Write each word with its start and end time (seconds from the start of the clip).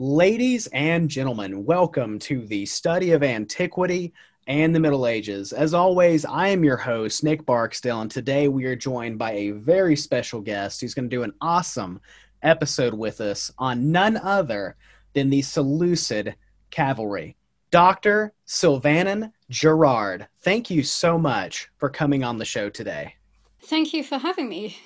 Ladies 0.00 0.68
and 0.68 1.08
gentlemen, 1.08 1.64
welcome 1.64 2.20
to 2.20 2.46
the 2.46 2.64
study 2.66 3.10
of 3.10 3.24
antiquity 3.24 4.14
and 4.46 4.72
the 4.72 4.78
Middle 4.78 5.08
Ages. 5.08 5.52
As 5.52 5.74
always, 5.74 6.24
I 6.24 6.46
am 6.50 6.62
your 6.62 6.76
host, 6.76 7.24
Nick 7.24 7.44
Barksdale, 7.44 8.02
and 8.02 8.08
today 8.08 8.46
we 8.46 8.64
are 8.66 8.76
joined 8.76 9.18
by 9.18 9.32
a 9.32 9.50
very 9.50 9.96
special 9.96 10.40
guest 10.40 10.80
who's 10.80 10.94
going 10.94 11.10
to 11.10 11.16
do 11.16 11.24
an 11.24 11.34
awesome 11.40 12.00
episode 12.44 12.94
with 12.94 13.20
us 13.20 13.50
on 13.58 13.90
none 13.90 14.16
other 14.18 14.76
than 15.14 15.30
the 15.30 15.42
Seleucid 15.42 16.36
Cavalry. 16.70 17.34
Dr. 17.72 18.32
Silvannen 18.46 19.32
Gerrard, 19.50 20.28
thank 20.42 20.70
you 20.70 20.84
so 20.84 21.18
much 21.18 21.70
for 21.76 21.90
coming 21.90 22.22
on 22.22 22.38
the 22.38 22.44
show 22.44 22.70
today. 22.70 23.16
Thank 23.62 23.92
you 23.92 24.04
for 24.04 24.18
having 24.18 24.48
me. 24.48 24.78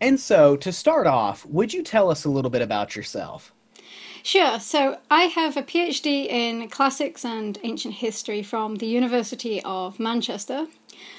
And 0.00 0.20
so, 0.20 0.54
to 0.58 0.70
start 0.70 1.08
off, 1.08 1.44
would 1.44 1.74
you 1.74 1.82
tell 1.82 2.08
us 2.08 2.24
a 2.24 2.30
little 2.30 2.52
bit 2.52 2.62
about 2.62 2.94
yourself? 2.94 3.52
Sure. 4.22 4.60
So 4.60 4.98
I 5.10 5.24
have 5.24 5.56
a 5.56 5.62
PhD 5.62 6.26
in 6.28 6.68
classics 6.68 7.24
and 7.24 7.58
ancient 7.62 7.94
history 7.94 8.42
from 8.42 8.76
the 8.76 8.86
University 8.86 9.62
of 9.64 9.98
Manchester, 9.98 10.66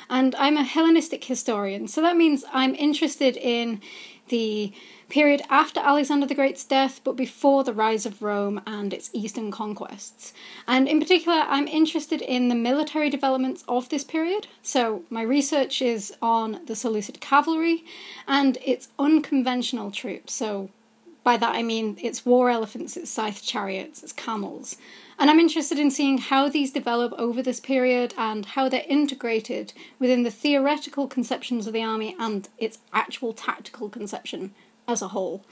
and 0.09 0.35
I'm 0.35 0.57
a 0.57 0.63
Hellenistic 0.63 1.23
historian. 1.23 1.88
So 1.88 2.02
that 2.02 2.16
means 2.16 2.43
I'm 2.53 2.76
interested 2.76 3.38
in 3.38 3.81
the 4.29 4.71
period 5.09 5.41
after 5.49 5.79
Alexander 5.79 6.26
the 6.26 6.35
Great's 6.35 6.63
death, 6.63 7.02
but 7.03 7.17
before 7.17 7.63
the 7.63 7.73
rise 7.73 8.05
of 8.05 8.21
Rome 8.21 8.62
and 8.66 8.93
its 8.93 9.09
eastern 9.13 9.52
conquests. 9.52 10.31
And 10.68 10.88
in 10.88 10.99
particular, 10.99 11.43
I'm 11.48 11.68
interested 11.68 12.21
in 12.21 12.48
the 12.48 12.55
military 12.55 13.09
developments 13.09 13.63
of 13.68 13.90
this 13.90 14.05
period. 14.05 14.48
So 14.62 15.04
my 15.09 15.23
research 15.23 15.81
is 15.81 16.13
on 16.21 16.62
the 16.65 16.76
Seleucid 16.76 17.20
cavalry 17.20 17.84
and 18.27 18.57
its 18.63 18.88
unconventional 18.98 19.91
troops. 19.91 20.34
So 20.34 20.70
by 21.23 21.38
that 21.38 21.55
I 21.55 21.63
mean 21.63 21.98
it's 22.02 22.25
war 22.25 22.49
elephants, 22.49 22.98
it's 22.98 23.11
scythe 23.11 23.43
chariots, 23.43 24.03
it's 24.03 24.13
camels. 24.13 24.77
And 25.20 25.29
I'm 25.29 25.39
interested 25.39 25.77
in 25.77 25.91
seeing 25.91 26.17
how 26.17 26.49
these 26.49 26.71
develop 26.71 27.13
over 27.17 27.43
this 27.43 27.59
period 27.59 28.13
and 28.18 28.46
how 28.46 28.70
they're 28.70 28.84
integrated 28.87 29.73
within 29.99 30.23
the 30.23 30.31
theoretical 30.31 31.07
conceptions 31.07 31.68
of 31.68 31.73
the 31.73 31.84
army 31.84 32.15
and 32.20 32.49
its 32.57 32.79
actual 32.91 33.34
tactical 33.34 33.87
conception 33.90 34.54
as 34.87 35.01
a 35.01 35.09
whole. 35.09 35.46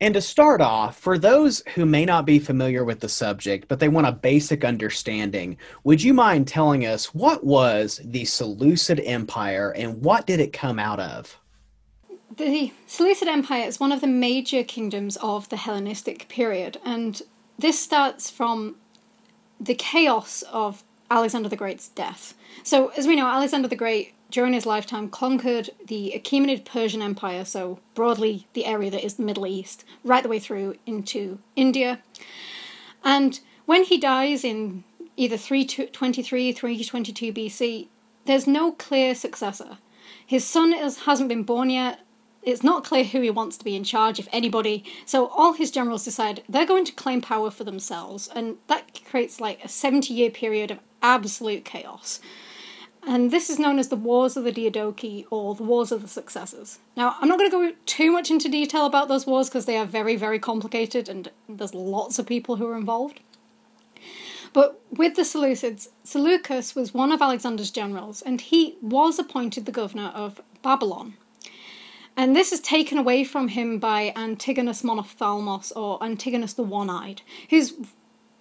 And 0.00 0.14
to 0.14 0.20
start 0.20 0.60
off, 0.60 0.98
for 0.98 1.18
those 1.18 1.62
who 1.74 1.86
may 1.86 2.04
not 2.04 2.26
be 2.26 2.38
familiar 2.38 2.84
with 2.84 3.00
the 3.00 3.08
subject, 3.08 3.68
but 3.68 3.78
they 3.78 3.88
want 3.88 4.06
a 4.06 4.12
basic 4.12 4.64
understanding, 4.64 5.56
would 5.84 6.02
you 6.02 6.12
mind 6.12 6.48
telling 6.48 6.84
us 6.84 7.14
what 7.14 7.44
was 7.44 8.00
the 8.04 8.24
Seleucid 8.24 9.00
Empire 9.04 9.70
and 9.76 10.02
what 10.02 10.26
did 10.26 10.40
it 10.40 10.52
come 10.52 10.78
out 10.78 11.00
of? 11.00 11.38
The 12.36 12.72
Seleucid 12.86 13.28
Empire 13.28 13.64
is 13.64 13.78
one 13.78 13.92
of 13.92 14.00
the 14.00 14.08
major 14.08 14.64
kingdoms 14.64 15.16
of 15.18 15.48
the 15.50 15.56
Hellenistic 15.56 16.26
period, 16.28 16.78
and 16.84 17.22
this 17.56 17.78
starts 17.78 18.28
from 18.28 18.74
the 19.60 19.76
chaos 19.76 20.42
of 20.50 20.82
Alexander 21.08 21.48
the 21.48 21.54
Great's 21.54 21.88
death. 21.90 22.34
So, 22.64 22.88
as 22.96 23.06
we 23.06 23.14
know, 23.14 23.28
Alexander 23.28 23.68
the 23.68 23.76
Great, 23.76 24.14
during 24.32 24.52
his 24.52 24.66
lifetime, 24.66 25.10
conquered 25.10 25.70
the 25.86 26.12
Achaemenid 26.16 26.64
Persian 26.64 27.02
Empire, 27.02 27.44
so 27.44 27.78
broadly 27.94 28.48
the 28.54 28.66
area 28.66 28.90
that 28.90 29.04
is 29.04 29.14
the 29.14 29.22
Middle 29.22 29.46
East, 29.46 29.84
right 30.02 30.24
the 30.24 30.28
way 30.28 30.40
through 30.40 30.76
into 30.86 31.38
India. 31.54 32.00
And 33.04 33.38
when 33.64 33.84
he 33.84 33.96
dies 33.96 34.42
in 34.42 34.82
either 35.16 35.36
323, 35.36 36.52
322 36.52 37.32
BC, 37.32 37.86
there's 38.24 38.48
no 38.48 38.72
clear 38.72 39.14
successor. 39.14 39.78
His 40.26 40.44
son 40.44 40.72
is, 40.74 41.04
hasn't 41.04 41.28
been 41.28 41.44
born 41.44 41.70
yet, 41.70 42.00
it's 42.44 42.62
not 42.62 42.84
clear 42.84 43.04
who 43.04 43.20
he 43.20 43.30
wants 43.30 43.56
to 43.58 43.64
be 43.64 43.76
in 43.76 43.84
charge, 43.84 44.18
if 44.18 44.28
anybody. 44.32 44.84
So 45.06 45.26
all 45.28 45.54
his 45.54 45.70
generals 45.70 46.04
decide 46.04 46.42
they're 46.48 46.66
going 46.66 46.84
to 46.84 46.92
claim 46.92 47.20
power 47.20 47.50
for 47.50 47.64
themselves, 47.64 48.28
and 48.34 48.56
that 48.68 49.00
creates 49.04 49.40
like 49.40 49.64
a 49.64 49.68
70 49.68 50.12
year 50.12 50.30
period 50.30 50.70
of 50.70 50.78
absolute 51.02 51.64
chaos. 51.64 52.20
And 53.06 53.30
this 53.30 53.50
is 53.50 53.58
known 53.58 53.78
as 53.78 53.88
the 53.88 53.96
Wars 53.96 54.36
of 54.36 54.44
the 54.44 54.52
Diadochi 54.52 55.26
or 55.30 55.54
the 55.54 55.62
Wars 55.62 55.92
of 55.92 56.00
the 56.00 56.08
Successors. 56.08 56.78
Now, 56.96 57.16
I'm 57.20 57.28
not 57.28 57.38
going 57.38 57.50
to 57.50 57.56
go 57.56 57.72
too 57.84 58.10
much 58.10 58.30
into 58.30 58.48
detail 58.48 58.86
about 58.86 59.08
those 59.08 59.26
wars 59.26 59.50
because 59.50 59.66
they 59.66 59.76
are 59.76 59.84
very, 59.84 60.16
very 60.16 60.38
complicated 60.38 61.08
and 61.08 61.30
there's 61.46 61.74
lots 61.74 62.18
of 62.18 62.26
people 62.26 62.56
who 62.56 62.66
are 62.66 62.76
involved. 62.76 63.20
But 64.54 64.80
with 64.90 65.16
the 65.16 65.22
Seleucids, 65.22 65.88
Seleucus 66.02 66.74
was 66.74 66.94
one 66.94 67.12
of 67.12 67.20
Alexander's 67.20 67.70
generals 67.70 68.22
and 68.22 68.40
he 68.40 68.78
was 68.80 69.18
appointed 69.18 69.66
the 69.66 69.72
governor 69.72 70.10
of 70.14 70.40
Babylon. 70.62 71.14
And 72.16 72.36
this 72.36 72.52
is 72.52 72.60
taken 72.60 72.96
away 72.96 73.24
from 73.24 73.48
him 73.48 73.78
by 73.78 74.12
Antigonus 74.14 74.82
Monophthalmos 74.82 75.72
or 75.74 76.02
Antigonus 76.02 76.52
the 76.52 76.62
One 76.62 76.88
Eyed, 76.88 77.22
who's 77.50 77.74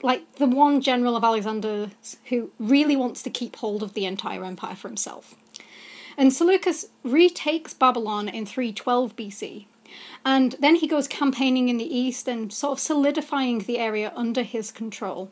like 0.03 0.35
the 0.35 0.45
one 0.45 0.81
general 0.81 1.15
of 1.15 1.23
Alexander's 1.23 2.17
who 2.25 2.51
really 2.59 2.95
wants 2.95 3.23
to 3.23 3.29
keep 3.29 3.55
hold 3.55 3.81
of 3.81 3.93
the 3.93 4.05
entire 4.05 4.43
empire 4.43 4.75
for 4.75 4.89
himself. 4.89 5.35
And 6.17 6.31
Seleucus 6.31 6.87
retakes 7.03 7.73
Babylon 7.73 8.29
in 8.29 8.45
312 8.45 9.15
BC, 9.15 9.65
and 10.23 10.55
then 10.59 10.75
he 10.75 10.87
goes 10.87 11.07
campaigning 11.07 11.69
in 11.69 11.77
the 11.77 11.97
east 11.97 12.27
and 12.27 12.53
sort 12.53 12.73
of 12.73 12.79
solidifying 12.79 13.59
the 13.59 13.79
area 13.79 14.13
under 14.15 14.43
his 14.43 14.71
control. 14.71 15.31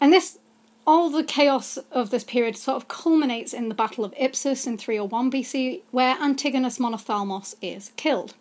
And 0.00 0.12
this 0.12 0.38
all 0.86 1.10
the 1.10 1.24
chaos 1.24 1.78
of 1.90 2.10
this 2.10 2.24
period 2.24 2.56
sort 2.56 2.76
of 2.76 2.88
culminates 2.88 3.54
in 3.54 3.68
the 3.68 3.74
Battle 3.74 4.04
of 4.04 4.14
Ipsus 4.14 4.66
in 4.66 4.76
301 4.76 5.30
BC, 5.30 5.82
where 5.90 6.16
Antigonus 6.20 6.78
Monophthalmos 6.78 7.54
is 7.62 7.92
killed. 7.96 8.34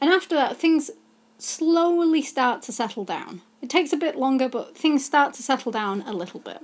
And 0.00 0.10
after 0.10 0.34
that, 0.34 0.56
things 0.56 0.90
slowly 1.38 2.22
start 2.22 2.62
to 2.62 2.72
settle 2.72 3.04
down. 3.04 3.42
It 3.62 3.70
takes 3.70 3.92
a 3.92 3.96
bit 3.96 4.16
longer, 4.16 4.48
but 4.48 4.76
things 4.76 5.04
start 5.04 5.34
to 5.34 5.42
settle 5.42 5.72
down 5.72 6.02
a 6.02 6.12
little 6.12 6.40
bit. 6.40 6.62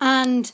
And 0.00 0.50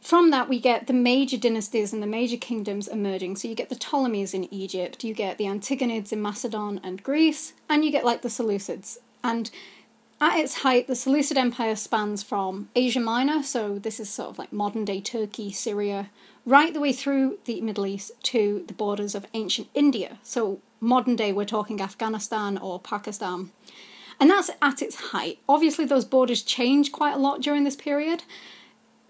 from 0.00 0.30
that, 0.30 0.48
we 0.48 0.58
get 0.60 0.88
the 0.88 0.92
major 0.92 1.36
dynasties 1.36 1.92
and 1.92 2.02
the 2.02 2.06
major 2.06 2.36
kingdoms 2.36 2.88
emerging. 2.88 3.36
So 3.36 3.48
you 3.48 3.54
get 3.54 3.68
the 3.68 3.76
Ptolemies 3.76 4.34
in 4.34 4.52
Egypt, 4.52 5.04
you 5.04 5.14
get 5.14 5.38
the 5.38 5.44
Antigonids 5.44 6.12
in 6.12 6.20
Macedon 6.20 6.80
and 6.82 7.02
Greece, 7.02 7.54
and 7.68 7.84
you 7.84 7.92
get 7.92 8.04
like 8.04 8.22
the 8.22 8.28
Seleucids. 8.28 8.98
And 9.24 9.50
at 10.22 10.38
its 10.38 10.58
height, 10.58 10.86
the 10.86 10.94
Seleucid 10.94 11.36
Empire 11.36 11.74
spans 11.74 12.22
from 12.22 12.68
Asia 12.76 13.00
Minor, 13.00 13.42
so 13.42 13.78
this 13.78 13.98
is 13.98 14.08
sort 14.08 14.30
of 14.30 14.38
like 14.38 14.52
modern 14.52 14.84
day 14.84 15.00
Turkey, 15.00 15.50
Syria, 15.50 16.10
right 16.46 16.72
the 16.72 16.80
way 16.80 16.92
through 16.92 17.38
the 17.44 17.60
Middle 17.60 17.86
East 17.86 18.12
to 18.24 18.64
the 18.68 18.74
borders 18.74 19.14
of 19.14 19.26
ancient 19.34 19.68
India. 19.74 20.18
So, 20.22 20.60
modern 20.80 21.16
day, 21.16 21.32
we're 21.32 21.44
talking 21.44 21.80
Afghanistan 21.80 22.56
or 22.56 22.78
Pakistan. 22.78 23.50
And 24.20 24.30
that's 24.30 24.50
at 24.60 24.80
its 24.80 24.96
height. 25.10 25.40
Obviously, 25.48 25.86
those 25.86 26.04
borders 26.04 26.42
change 26.42 26.92
quite 26.92 27.14
a 27.14 27.18
lot 27.18 27.40
during 27.40 27.64
this 27.64 27.74
period, 27.74 28.22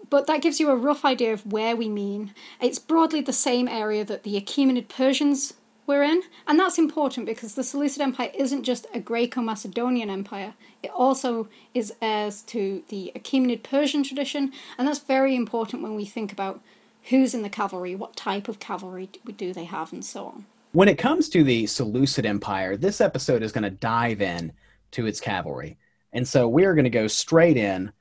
but 0.09 0.25
that 0.25 0.41
gives 0.41 0.59
you 0.59 0.71
a 0.71 0.75
rough 0.75 1.05
idea 1.05 1.33
of 1.33 1.51
where 1.51 1.75
we 1.75 1.89
mean. 1.89 2.33
It's 2.59 2.79
broadly 2.79 3.21
the 3.21 3.33
same 3.33 3.67
area 3.67 4.03
that 4.03 4.23
the 4.23 4.39
Achaemenid 4.41 4.87
Persians 4.87 5.53
we're 5.85 6.03
in. 6.03 6.21
And 6.47 6.59
that's 6.59 6.77
important 6.77 7.25
because 7.25 7.55
the 7.55 7.63
Seleucid 7.63 8.01
Empire 8.01 8.31
isn't 8.33 8.63
just 8.63 8.87
a 8.93 8.99
Greco 8.99 9.41
Macedonian 9.41 10.09
empire, 10.09 10.53
it 10.81 10.91
also 10.91 11.47
is 11.73 11.93
heirs 12.01 12.41
to 12.43 12.83
the 12.89 13.11
Achaemenid 13.15 13.63
Persian 13.63 14.03
tradition. 14.03 14.51
And 14.77 14.87
that's 14.87 14.99
very 14.99 15.35
important 15.35 15.83
when 15.83 15.95
we 15.95 16.05
think 16.05 16.31
about 16.31 16.61
who's 17.09 17.33
in 17.33 17.41
the 17.41 17.49
cavalry, 17.49 17.95
what 17.95 18.15
type 18.15 18.47
of 18.47 18.59
cavalry 18.59 19.09
do 19.37 19.53
they 19.53 19.65
have, 19.65 19.91
and 19.91 20.03
so 20.03 20.25
on. 20.25 20.45
When 20.71 20.87
it 20.87 20.97
comes 20.97 21.29
to 21.29 21.43
the 21.43 21.67
Seleucid 21.67 22.25
Empire, 22.25 22.77
this 22.77 23.01
episode 23.01 23.43
is 23.43 23.51
going 23.51 23.63
to 23.63 23.69
dive 23.69 24.21
in 24.21 24.51
to 24.91 25.05
its 25.05 25.19
cavalry. 25.19 25.77
And 26.13 26.27
so 26.27 26.47
we're 26.47 26.73
going 26.73 26.83
to 26.85 26.89
go 26.89 27.07
straight 27.07 27.57
in 27.57 27.91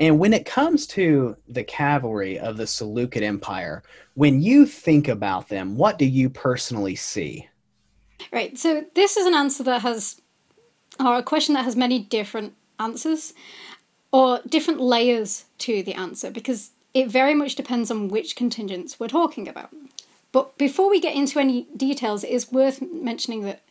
and 0.00 0.18
when 0.18 0.32
it 0.32 0.46
comes 0.46 0.86
to 0.88 1.36
the 1.46 1.62
cavalry 1.62 2.38
of 2.38 2.56
the 2.56 2.66
Seleucid 2.66 3.22
Empire, 3.22 3.82
when 4.14 4.40
you 4.40 4.64
think 4.64 5.08
about 5.08 5.48
them, 5.48 5.76
what 5.76 5.98
do 5.98 6.06
you 6.06 6.30
personally 6.30 6.96
see? 6.96 7.46
Right. 8.32 8.58
So 8.58 8.84
this 8.94 9.18
is 9.18 9.26
an 9.26 9.34
answer 9.34 9.62
that 9.64 9.82
has, 9.82 10.20
or 10.98 11.18
a 11.18 11.22
question 11.22 11.54
that 11.54 11.66
has 11.66 11.76
many 11.76 11.98
different 11.98 12.54
answers, 12.78 13.34
or 14.10 14.40
different 14.48 14.80
layers 14.80 15.44
to 15.58 15.82
the 15.82 15.94
answer, 15.94 16.30
because 16.30 16.70
it 16.94 17.08
very 17.08 17.34
much 17.34 17.54
depends 17.54 17.90
on 17.90 18.08
which 18.08 18.36
contingents 18.36 18.98
we're 18.98 19.06
talking 19.06 19.46
about. 19.46 19.70
But 20.32 20.56
before 20.56 20.88
we 20.88 21.00
get 21.00 21.14
into 21.14 21.38
any 21.38 21.66
details, 21.76 22.24
it 22.24 22.30
is 22.30 22.50
worth 22.50 22.80
mentioning 22.80 23.42
that 23.42 23.62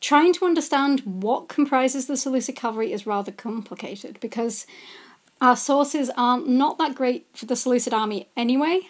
trying 0.00 0.32
to 0.34 0.46
understand 0.46 1.00
what 1.00 1.48
comprises 1.48 2.06
the 2.06 2.16
Seleucid 2.16 2.56
cavalry 2.56 2.92
is 2.92 3.06
rather 3.06 3.32
complicated 3.32 4.18
because 4.20 4.66
our 5.40 5.56
sources 5.56 6.10
are 6.16 6.38
not 6.40 6.78
that 6.78 6.94
great 6.94 7.26
for 7.34 7.46
the 7.46 7.56
Seleucid 7.56 7.92
army 7.92 8.28
anyway. 8.36 8.80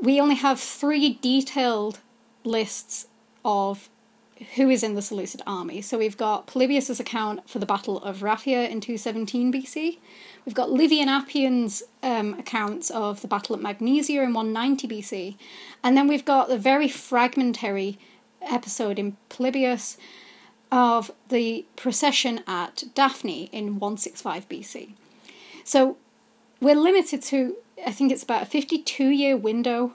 We 0.00 0.20
only 0.20 0.34
have 0.34 0.60
three 0.60 1.14
detailed 1.22 2.00
lists 2.44 3.06
of 3.44 3.88
who 4.56 4.68
is 4.68 4.82
in 4.82 4.94
the 4.94 5.02
Seleucid 5.02 5.40
army. 5.46 5.80
So 5.80 5.98
we've 5.98 6.16
got 6.16 6.46
Polybius's 6.46 7.00
account 7.00 7.48
for 7.48 7.58
the 7.58 7.64
Battle 7.64 7.98
of 8.02 8.22
Raphia 8.22 8.68
in 8.68 8.80
217 8.80 9.52
BC. 9.52 9.98
We've 10.44 10.54
got 10.54 10.70
Livy 10.70 11.00
and 11.00 11.08
Appian's 11.08 11.82
um, 12.02 12.34
accounts 12.34 12.90
of 12.90 13.22
the 13.22 13.28
Battle 13.28 13.56
at 13.56 13.62
Magnesia 13.62 14.22
in 14.22 14.34
190 14.34 14.88
BC. 14.88 15.36
And 15.82 15.96
then 15.96 16.06
we've 16.06 16.24
got 16.24 16.48
the 16.48 16.58
very 16.58 16.88
fragmentary 16.88 17.98
episode 18.42 18.98
in 18.98 19.16
Polybius 19.30 19.96
of 20.70 21.10
the 21.28 21.64
procession 21.76 22.42
at 22.46 22.84
Daphne 22.94 23.48
in 23.52 23.78
165 23.78 24.48
BC. 24.48 24.92
So 25.66 25.96
we're 26.60 26.76
limited 26.76 27.22
to, 27.22 27.56
I 27.84 27.90
think 27.90 28.12
it's 28.12 28.22
about 28.22 28.42
a 28.42 28.46
52 28.46 29.08
year 29.08 29.36
window 29.36 29.94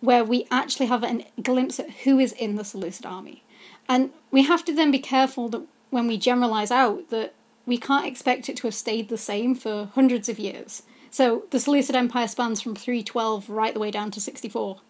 where 0.00 0.24
we 0.24 0.46
actually 0.50 0.86
have 0.86 1.04
a 1.04 1.26
glimpse 1.42 1.78
at 1.78 1.90
who 2.04 2.18
is 2.18 2.32
in 2.32 2.56
the 2.56 2.64
Seleucid 2.64 3.04
army. 3.04 3.44
And 3.90 4.10
we 4.30 4.44
have 4.44 4.64
to 4.64 4.74
then 4.74 4.90
be 4.90 4.98
careful 4.98 5.50
that 5.50 5.62
when 5.90 6.06
we 6.06 6.16
generalize 6.16 6.70
out 6.70 7.10
that 7.10 7.34
we 7.66 7.76
can't 7.76 8.06
expect 8.06 8.48
it 8.48 8.56
to 8.56 8.66
have 8.66 8.74
stayed 8.74 9.10
the 9.10 9.18
same 9.18 9.54
for 9.54 9.90
hundreds 9.94 10.30
of 10.30 10.38
years. 10.38 10.82
So 11.10 11.44
the 11.50 11.60
Seleucid 11.60 11.94
Empire 11.94 12.26
spans 12.26 12.62
from 12.62 12.74
312 12.74 13.50
right 13.50 13.74
the 13.74 13.80
way 13.80 13.90
down 13.90 14.10
to 14.12 14.20
64 14.20 14.80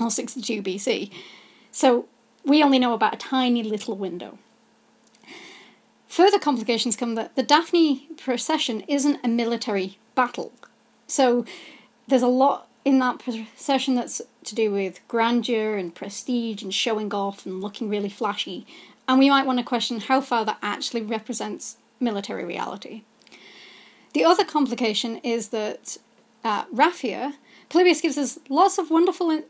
or 0.00 0.10
62 0.10 0.62
BC. 0.62 1.10
So 1.70 2.06
we 2.44 2.62
only 2.62 2.78
know 2.78 2.94
about 2.94 3.14
a 3.14 3.18
tiny 3.18 3.62
little 3.62 3.94
window. 3.94 4.38
Further 6.12 6.38
complications 6.38 6.94
come 6.94 7.14
that 7.14 7.36
the 7.36 7.42
Daphne 7.42 8.06
procession 8.18 8.82
isn't 8.86 9.20
a 9.24 9.28
military 9.28 9.96
battle. 10.14 10.52
So 11.06 11.46
there's 12.06 12.20
a 12.20 12.26
lot 12.26 12.68
in 12.84 12.98
that 12.98 13.18
procession 13.18 13.94
that's 13.94 14.20
to 14.44 14.54
do 14.54 14.70
with 14.70 15.00
grandeur 15.08 15.78
and 15.78 15.94
prestige 15.94 16.62
and 16.62 16.74
showing 16.74 17.14
off 17.14 17.46
and 17.46 17.62
looking 17.62 17.88
really 17.88 18.10
flashy. 18.10 18.66
And 19.08 19.18
we 19.18 19.30
might 19.30 19.46
want 19.46 19.58
to 19.60 19.64
question 19.64 20.00
how 20.00 20.20
far 20.20 20.44
that 20.44 20.58
actually 20.60 21.00
represents 21.00 21.78
military 21.98 22.44
reality. 22.44 23.04
The 24.12 24.26
other 24.26 24.44
complication 24.44 25.16
is 25.24 25.48
that 25.48 25.96
uh, 26.44 26.64
Raphia, 26.66 27.36
Polybius 27.70 28.02
gives 28.02 28.18
us 28.18 28.38
lots 28.50 28.76
of 28.76 28.90
wonderful 28.90 29.30
in- 29.30 29.44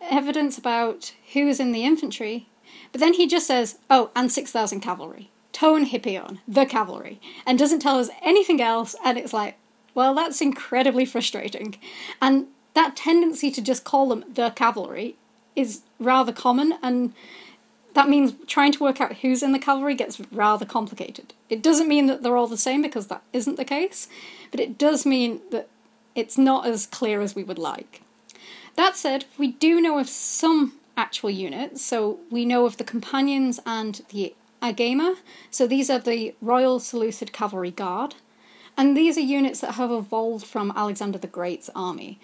evidence 0.00 0.56
about 0.56 1.12
who 1.34 1.46
is 1.46 1.60
in 1.60 1.72
the 1.72 1.84
infantry, 1.84 2.46
but 2.90 3.02
then 3.02 3.12
he 3.12 3.26
just 3.26 3.46
says, 3.46 3.76
oh, 3.90 4.10
and 4.16 4.32
6,000 4.32 4.80
cavalry. 4.80 5.30
Ton 5.54 5.86
hippion, 5.86 6.40
the 6.46 6.66
cavalry, 6.66 7.20
and 7.46 7.58
doesn't 7.58 7.78
tell 7.78 7.98
us 7.98 8.10
anything 8.22 8.60
else, 8.60 8.94
and 9.04 9.16
it's 9.16 9.32
like, 9.32 9.56
well, 9.94 10.12
that's 10.12 10.40
incredibly 10.40 11.06
frustrating. 11.06 11.76
And 12.20 12.48
that 12.74 12.96
tendency 12.96 13.52
to 13.52 13.62
just 13.62 13.84
call 13.84 14.08
them 14.08 14.24
the 14.34 14.50
cavalry 14.50 15.14
is 15.54 15.82
rather 16.00 16.32
common, 16.32 16.74
and 16.82 17.14
that 17.94 18.08
means 18.08 18.34
trying 18.48 18.72
to 18.72 18.82
work 18.82 19.00
out 19.00 19.18
who's 19.18 19.44
in 19.44 19.52
the 19.52 19.58
cavalry 19.60 19.94
gets 19.94 20.20
rather 20.32 20.66
complicated. 20.66 21.32
It 21.48 21.62
doesn't 21.62 21.88
mean 21.88 22.06
that 22.06 22.24
they're 22.24 22.36
all 22.36 22.48
the 22.48 22.56
same 22.56 22.82
because 22.82 23.06
that 23.06 23.22
isn't 23.32 23.56
the 23.56 23.64
case, 23.64 24.08
but 24.50 24.58
it 24.58 24.76
does 24.76 25.06
mean 25.06 25.40
that 25.52 25.68
it's 26.16 26.36
not 26.36 26.66
as 26.66 26.86
clear 26.86 27.20
as 27.20 27.36
we 27.36 27.44
would 27.44 27.58
like. 27.58 28.02
That 28.74 28.96
said, 28.96 29.26
we 29.38 29.52
do 29.52 29.80
know 29.80 29.98
of 30.00 30.08
some 30.08 30.80
actual 30.96 31.30
units, 31.30 31.80
so 31.82 32.18
we 32.28 32.44
know 32.44 32.66
of 32.66 32.76
the 32.76 32.84
companions 32.84 33.60
and 33.64 34.02
the 34.08 34.34
agema. 34.64 35.16
So 35.50 35.66
these 35.66 35.90
are 35.90 35.98
the 35.98 36.34
Royal 36.40 36.80
Seleucid 36.80 37.32
Cavalry 37.32 37.70
Guard, 37.70 38.14
and 38.76 38.96
these 38.96 39.18
are 39.18 39.20
units 39.20 39.60
that 39.60 39.74
have 39.74 39.90
evolved 39.90 40.46
from 40.46 40.72
Alexander 40.74 41.18
the 41.18 41.26
Great's 41.26 41.70
army. 41.74 42.18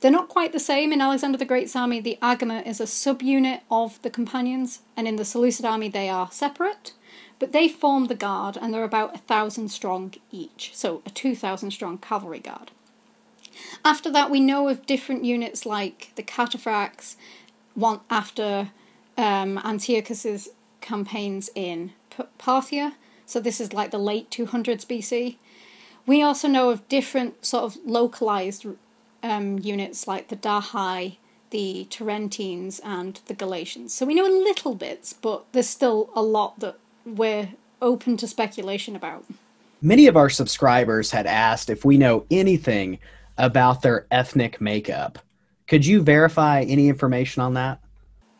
They're 0.00 0.10
not 0.10 0.28
quite 0.28 0.52
the 0.52 0.60
same. 0.60 0.92
In 0.92 1.00
Alexander 1.00 1.38
the 1.38 1.44
Great's 1.44 1.74
army, 1.74 1.98
the 2.00 2.18
Agema 2.22 2.66
is 2.66 2.80
a 2.80 2.84
subunit 2.84 3.60
of 3.70 4.00
the 4.02 4.10
companions, 4.10 4.80
and 4.96 5.08
in 5.08 5.16
the 5.16 5.24
Seleucid 5.24 5.64
army, 5.64 5.88
they 5.88 6.08
are 6.08 6.30
separate. 6.30 6.92
But 7.38 7.52
they 7.52 7.68
form 7.68 8.06
the 8.06 8.14
guard, 8.14 8.56
and 8.60 8.72
they're 8.72 8.84
about 8.84 9.14
a 9.14 9.18
thousand 9.18 9.70
strong 9.70 10.14
each, 10.30 10.70
so 10.74 11.02
a 11.04 11.10
2,000 11.10 11.70
strong 11.70 11.98
cavalry 11.98 12.38
guard. 12.38 12.70
After 13.84 14.10
that, 14.10 14.30
we 14.30 14.40
know 14.40 14.68
of 14.68 14.86
different 14.86 15.24
units 15.24 15.66
like 15.66 16.12
the 16.16 16.22
cataphracts, 16.22 17.16
one 17.74 18.00
after 18.10 18.70
um, 19.16 19.58
Antiochus's 19.64 20.48
campaigns 20.84 21.50
in 21.54 21.92
Parthia. 22.38 22.92
So 23.26 23.40
this 23.40 23.60
is 23.60 23.72
like 23.72 23.90
the 23.90 23.98
late 23.98 24.30
200s 24.30 24.86
BC. 24.86 25.36
We 26.06 26.22
also 26.22 26.46
know 26.46 26.70
of 26.70 26.86
different 26.88 27.44
sort 27.44 27.64
of 27.64 27.76
localized 27.84 28.66
um, 29.22 29.58
units 29.58 30.06
like 30.06 30.28
the 30.28 30.36
Dahi, 30.36 31.16
the 31.50 31.86
Tarentines, 31.90 32.80
and 32.84 33.18
the 33.26 33.34
Galatians. 33.34 33.94
So 33.94 34.04
we 34.04 34.14
know 34.14 34.26
a 34.26 34.44
little 34.44 34.74
bits, 34.74 35.14
but 35.14 35.44
there's 35.52 35.68
still 35.68 36.10
a 36.14 36.22
lot 36.22 36.60
that 36.60 36.76
we're 37.06 37.54
open 37.80 38.16
to 38.18 38.28
speculation 38.28 38.94
about. 38.94 39.24
Many 39.80 40.06
of 40.06 40.16
our 40.16 40.30
subscribers 40.30 41.10
had 41.10 41.26
asked 41.26 41.70
if 41.70 41.84
we 41.84 41.98
know 41.98 42.26
anything 42.30 42.98
about 43.38 43.82
their 43.82 44.06
ethnic 44.10 44.60
makeup. 44.60 45.18
Could 45.66 45.84
you 45.84 46.02
verify 46.02 46.62
any 46.62 46.88
information 46.88 47.42
on 47.42 47.54
that? 47.54 47.80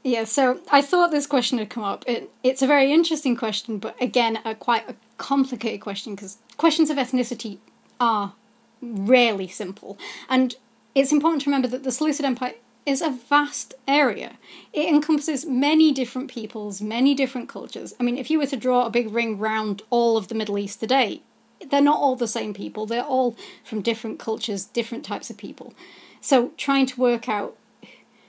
Yeah, 0.06 0.24
so 0.24 0.60
I 0.70 0.82
thought 0.82 1.10
this 1.10 1.26
question 1.26 1.56
had 1.56 1.70
come 1.70 1.82
up. 1.82 2.04
It, 2.06 2.30
it's 2.42 2.60
a 2.60 2.66
very 2.66 2.92
interesting 2.92 3.34
question, 3.36 3.78
but 3.78 4.00
again, 4.02 4.38
a 4.44 4.54
quite 4.54 4.88
a 4.88 4.96
complicated 5.16 5.80
question 5.80 6.14
because 6.14 6.36
questions 6.58 6.90
of 6.90 6.98
ethnicity 6.98 7.56
are 7.98 8.34
rarely 8.82 9.48
simple. 9.48 9.98
And 10.28 10.56
it's 10.94 11.10
important 11.10 11.42
to 11.42 11.50
remember 11.50 11.68
that 11.68 11.84
the 11.84 11.90
Seleucid 11.90 12.26
Empire 12.26 12.52
is 12.84 13.00
a 13.00 13.08
vast 13.08 13.72
area. 13.88 14.34
It 14.74 14.90
encompasses 14.90 15.46
many 15.46 15.90
different 15.90 16.30
peoples, 16.30 16.82
many 16.82 17.14
different 17.14 17.48
cultures. 17.48 17.94
I 17.98 18.02
mean, 18.02 18.18
if 18.18 18.30
you 18.30 18.38
were 18.38 18.46
to 18.46 18.58
draw 18.58 18.84
a 18.84 18.90
big 18.90 19.10
ring 19.10 19.38
round 19.38 19.80
all 19.88 20.18
of 20.18 20.28
the 20.28 20.34
Middle 20.34 20.58
East 20.58 20.80
today, 20.80 21.22
they're 21.70 21.80
not 21.80 21.98
all 21.98 22.14
the 22.14 22.28
same 22.28 22.52
people. 22.52 22.84
They're 22.84 23.02
all 23.02 23.36
from 23.64 23.80
different 23.80 24.18
cultures, 24.18 24.66
different 24.66 25.02
types 25.02 25.30
of 25.30 25.38
people. 25.38 25.72
So 26.20 26.52
trying 26.58 26.84
to 26.86 27.00
work 27.00 27.26
out 27.26 27.56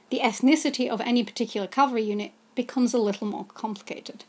the 0.10 0.19
ethnicity 0.19 0.90
of 0.90 1.02
any 1.02 1.24
particular 1.24 1.68
cavalry 1.68 2.04
unit 2.04 2.31
becomes 2.56 2.94
a 2.94 3.00
little 3.00 3.28
more 3.28 3.46
complicated. 3.46 4.24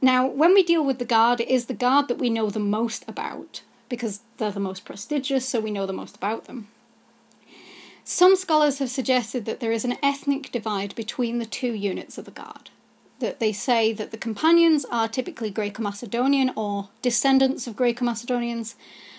Now, 0.00 0.26
when 0.26 0.52
we 0.52 0.62
deal 0.62 0.84
with 0.84 0.98
the 0.98 1.04
guard, 1.04 1.40
it 1.40 1.48
is 1.48 1.66
the 1.66 1.74
guard 1.74 2.08
that 2.08 2.18
we 2.18 2.28
know 2.28 2.50
the 2.50 2.58
most 2.58 3.04
about 3.08 3.62
because 3.88 4.20
they're 4.38 4.50
the 4.50 4.58
most 4.58 4.84
prestigious, 4.84 5.48
so 5.48 5.60
we 5.60 5.70
know 5.70 5.86
the 5.86 5.92
most 5.92 6.16
about 6.16 6.46
them. 6.46 6.68
Some 8.04 8.34
scholars 8.34 8.78
have 8.80 8.90
suggested 8.90 9.44
that 9.44 9.60
there 9.60 9.70
is 9.70 9.84
an 9.84 9.96
ethnic 10.02 10.50
divide 10.50 10.94
between 10.94 11.38
the 11.38 11.46
two 11.46 11.72
units 11.72 12.18
of 12.18 12.24
the 12.24 12.30
Guard. 12.32 12.70
That 13.20 13.38
they 13.38 13.52
say 13.52 13.92
that 13.92 14.10
the 14.10 14.16
companions 14.16 14.84
are 14.90 15.06
typically 15.06 15.50
Greco 15.50 15.82
Macedonian 15.82 16.52
or 16.56 16.88
descendants 17.00 17.68
of 17.68 17.76
Greco 17.76 18.04
Macedonians, 18.04 18.74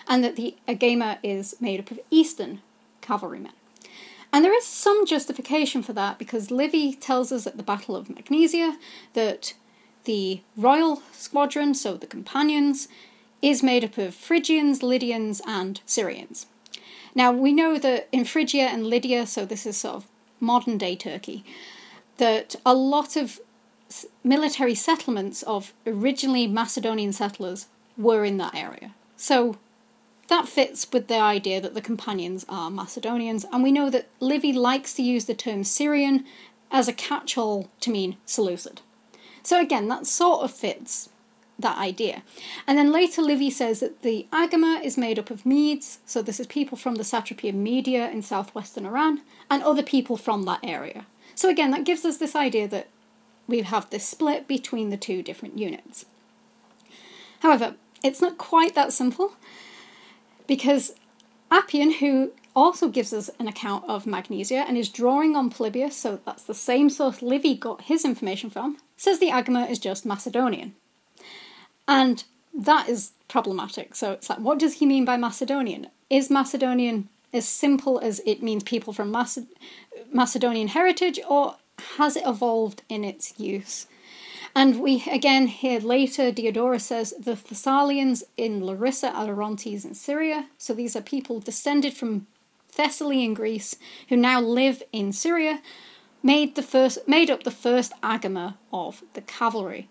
and 0.05 0.21
that 0.23 0.35
the 0.35 0.55
Agema 0.67 1.17
is 1.23 1.55
made 1.61 1.79
up 1.79 1.91
of 1.91 1.99
Eastern 2.11 2.59
cavalrymen. 2.99 3.53
And 4.33 4.43
there 4.43 4.57
is 4.57 4.65
some 4.65 5.05
justification 5.05 5.83
for 5.83 5.93
that 5.93 6.17
because 6.17 6.49
Livy 6.49 6.95
tells 6.95 7.31
us 7.31 7.45
at 7.45 7.55
the 7.55 7.63
Battle 7.63 7.95
of 7.95 8.09
Magnesia 8.09 8.79
that 9.13 9.53
the 10.05 10.41
royal 10.57 11.03
squadron, 11.11 11.75
so 11.75 11.95
the 11.95 12.07
companions, 12.07 12.87
is 13.43 13.61
made 13.61 13.83
up 13.83 13.97
of 13.99 14.15
Phrygians, 14.15 14.81
Lydians, 14.81 15.39
and 15.45 15.81
Syrians. 15.85 16.47
Now, 17.13 17.31
we 17.31 17.53
know 17.53 17.77
that 17.77 18.07
in 18.11 18.25
Phrygia 18.25 18.63
and 18.63 18.87
Lydia, 18.87 19.27
so 19.27 19.45
this 19.45 19.67
is 19.67 19.77
sort 19.77 19.97
of 19.97 20.07
modern 20.39 20.79
day 20.79 20.95
Turkey, 20.95 21.45
that 22.17 22.55
a 22.65 22.73
lot 22.73 23.15
of 23.15 23.39
military 24.23 24.73
settlements 24.73 25.43
of 25.43 25.73
originally 25.85 26.47
Macedonian 26.47 27.13
settlers 27.13 27.67
were 27.97 28.25
in 28.25 28.37
that 28.37 28.55
area. 28.55 28.95
So 29.15 29.57
that 30.29 30.47
fits 30.47 30.87
with 30.91 31.07
the 31.07 31.19
idea 31.19 31.59
that 31.61 31.73
the 31.73 31.81
companions 31.81 32.45
are 32.47 32.71
Macedonians, 32.71 33.45
and 33.51 33.61
we 33.61 33.71
know 33.71 33.89
that 33.89 34.09
Livy 34.19 34.53
likes 34.53 34.93
to 34.95 35.03
use 35.03 35.25
the 35.25 35.33
term 35.33 35.63
Syrian 35.63 36.25
as 36.71 36.87
a 36.87 36.93
catch 36.93 37.37
all 37.37 37.69
to 37.81 37.91
mean 37.91 38.17
Seleucid. 38.25 38.81
So 39.43 39.59
again, 39.59 39.87
that 39.89 40.07
sort 40.07 40.43
of 40.43 40.51
fits 40.51 41.09
that 41.59 41.77
idea. 41.77 42.23
And 42.65 42.77
then 42.77 42.91
later 42.91 43.21
Livy 43.21 43.49
says 43.49 43.81
that 43.81 44.01
the 44.01 44.25
Agema 44.31 44.83
is 44.83 44.97
made 44.97 45.19
up 45.19 45.29
of 45.29 45.45
Medes, 45.45 45.99
so 46.05 46.21
this 46.21 46.39
is 46.39 46.47
people 46.47 46.77
from 46.77 46.95
the 46.95 47.03
satrapy 47.03 47.49
of 47.49 47.55
Media 47.55 48.09
in 48.09 48.21
southwestern 48.21 48.85
Iran, 48.85 49.21
and 49.49 49.61
other 49.61 49.83
people 49.83 50.17
from 50.17 50.43
that 50.43 50.61
area. 50.63 51.05
So 51.35 51.49
again, 51.49 51.71
that 51.71 51.83
gives 51.83 52.05
us 52.05 52.17
this 52.17 52.35
idea 52.35 52.67
that 52.69 52.87
we 53.47 53.61
have 53.61 53.89
this 53.89 54.07
split 54.07 54.47
between 54.47 54.89
the 54.89 54.97
two 54.97 55.21
different 55.21 55.57
units. 55.57 56.05
However, 57.41 57.75
it's 58.03 58.21
not 58.21 58.37
quite 58.37 58.73
that 58.75 58.93
simple, 58.93 59.33
because 60.47 60.93
Appian, 61.51 61.91
who 61.93 62.31
also 62.55 62.87
gives 62.87 63.13
us 63.13 63.29
an 63.39 63.47
account 63.47 63.83
of 63.87 64.05
Magnesia 64.05 64.65
and 64.67 64.77
is 64.77 64.89
drawing 64.89 65.35
on 65.35 65.49
Polybius, 65.49 65.95
so 65.95 66.19
that's 66.25 66.43
the 66.43 66.53
same 66.53 66.89
source 66.89 67.21
Livy 67.21 67.55
got 67.55 67.83
his 67.83 68.05
information 68.05 68.49
from, 68.49 68.77
says 68.97 69.19
the 69.19 69.29
Agema 69.29 69.69
is 69.69 69.79
just 69.79 70.05
Macedonian. 70.05 70.75
And 71.87 72.23
that 72.53 72.87
is 72.87 73.11
problematic. 73.27 73.95
So 73.95 74.11
it's 74.11 74.29
like, 74.29 74.39
what 74.39 74.59
does 74.59 74.75
he 74.75 74.85
mean 74.85 75.05
by 75.05 75.17
Macedonian? 75.17 75.87
Is 76.09 76.29
Macedonian 76.29 77.09
as 77.33 77.47
simple 77.47 77.99
as 77.99 78.21
it 78.25 78.43
means 78.43 78.63
people 78.63 78.93
from 78.93 79.11
Maced- 79.11 79.47
Macedonian 80.11 80.67
heritage, 80.67 81.19
or 81.27 81.55
has 81.97 82.15
it 82.15 82.27
evolved 82.27 82.83
in 82.87 83.03
its 83.03 83.39
use? 83.39 83.87
And 84.55 84.81
we 84.81 85.03
again 85.11 85.47
hear 85.47 85.79
later 85.79 86.31
Diodorus 86.31 86.85
says 86.85 87.13
the 87.19 87.35
Thessalians 87.35 88.23
in 88.37 88.63
Larissa 88.63 89.11
are 89.11 89.27
Orontes 89.27 89.83
in 89.83 89.95
Syria. 89.95 90.47
So 90.57 90.73
these 90.73 90.95
are 90.95 91.01
people 91.01 91.39
descended 91.39 91.93
from 91.93 92.27
Thessaly 92.71 93.23
in 93.23 93.33
Greece 93.33 93.75
who 94.09 94.17
now 94.17 94.39
live 94.39 94.83
in 94.91 95.11
Syria, 95.11 95.61
made 96.21 96.55
the 96.55 96.63
first 96.63 97.07
made 97.07 97.29
up 97.29 97.43
the 97.43 97.51
first 97.51 97.93
agema 98.01 98.55
of 98.71 99.03
the 99.13 99.21
cavalry. 99.21 99.89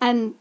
And 0.00 0.34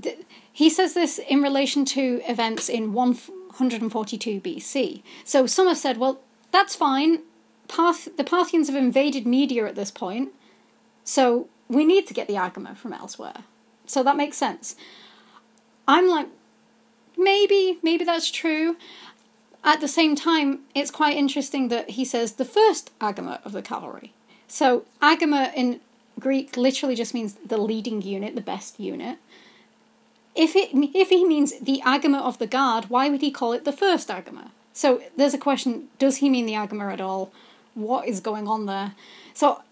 th- 0.00 0.18
he 0.52 0.70
says 0.70 0.94
this 0.94 1.18
in 1.18 1.42
relation 1.42 1.84
to 1.86 2.20
events 2.26 2.68
in 2.68 2.92
142 2.92 4.40
BC. 4.40 5.02
So 5.24 5.46
some 5.46 5.68
have 5.68 5.78
said, 5.78 5.96
well, 5.96 6.20
that's 6.50 6.74
fine. 6.74 7.22
Parth- 7.68 8.16
the 8.16 8.24
Parthians 8.24 8.68
have 8.68 8.76
invaded 8.76 9.26
Media 9.26 9.66
at 9.66 9.76
this 9.76 9.92
point, 9.92 10.30
so 11.04 11.48
we 11.70 11.84
need 11.84 12.06
to 12.08 12.14
get 12.14 12.26
the 12.26 12.34
agema 12.34 12.76
from 12.76 12.92
elsewhere. 12.92 13.44
So 13.86 14.02
that 14.02 14.16
makes 14.16 14.36
sense. 14.36 14.74
I'm 15.86 16.08
like, 16.08 16.26
maybe, 17.16 17.78
maybe 17.82 18.04
that's 18.04 18.30
true. 18.30 18.76
At 19.62 19.80
the 19.80 19.88
same 19.88 20.16
time, 20.16 20.60
it's 20.74 20.90
quite 20.90 21.16
interesting 21.16 21.68
that 21.68 21.90
he 21.90 22.04
says 22.04 22.32
the 22.32 22.44
first 22.44 22.96
agema 22.98 23.44
of 23.44 23.52
the 23.52 23.62
cavalry. 23.62 24.12
So, 24.48 24.84
agema 25.00 25.54
in 25.54 25.80
Greek 26.18 26.56
literally 26.56 26.96
just 26.96 27.14
means 27.14 27.34
the 27.34 27.56
leading 27.56 28.02
unit, 28.02 28.34
the 28.34 28.40
best 28.40 28.80
unit. 28.80 29.18
If 30.34 30.56
it 30.56 30.70
if 30.72 31.10
he 31.10 31.24
means 31.24 31.58
the 31.60 31.82
agema 31.84 32.20
of 32.20 32.38
the 32.38 32.46
guard, 32.46 32.86
why 32.88 33.08
would 33.08 33.20
he 33.20 33.30
call 33.30 33.52
it 33.52 33.64
the 33.64 33.72
first 33.72 34.08
agema? 34.08 34.50
So 34.72 35.02
there's 35.16 35.34
a 35.34 35.38
question: 35.38 35.88
Does 35.98 36.18
he 36.18 36.28
mean 36.28 36.46
the 36.46 36.54
agama 36.54 36.92
at 36.92 37.00
all? 37.00 37.32
What 37.74 38.08
is 38.08 38.20
going 38.20 38.48
on 38.48 38.66
there? 38.66 38.94
So 39.34 39.62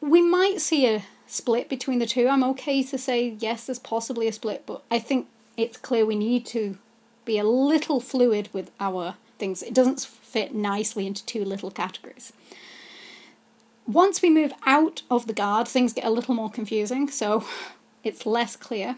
we 0.00 0.20
might 0.20 0.60
see 0.60 0.86
a 0.86 1.02
split 1.26 1.68
between 1.68 1.98
the 1.98 2.06
two. 2.06 2.28
I'm 2.28 2.44
okay 2.44 2.82
to 2.82 2.98
say 2.98 3.36
yes, 3.38 3.66
there's 3.66 3.78
possibly 3.78 4.28
a 4.28 4.32
split, 4.32 4.64
but 4.66 4.82
I 4.90 4.98
think 4.98 5.26
it's 5.56 5.76
clear 5.76 6.04
we 6.04 6.16
need 6.16 6.46
to 6.46 6.78
be 7.24 7.38
a 7.38 7.44
little 7.44 8.00
fluid 8.00 8.48
with 8.52 8.70
our 8.80 9.16
things. 9.38 9.62
It 9.62 9.74
doesn't 9.74 10.00
fit 10.00 10.54
nicely 10.54 11.06
into 11.06 11.24
two 11.24 11.44
little 11.44 11.70
categories. 11.70 12.32
Once 13.86 14.22
we 14.22 14.30
move 14.30 14.52
out 14.64 15.02
of 15.10 15.26
the 15.26 15.32
guard, 15.32 15.68
things 15.68 15.92
get 15.92 16.04
a 16.04 16.10
little 16.10 16.34
more 16.34 16.50
confusing, 16.50 17.08
so 17.08 17.44
it's 18.04 18.26
less 18.26 18.56
clear. 18.56 18.96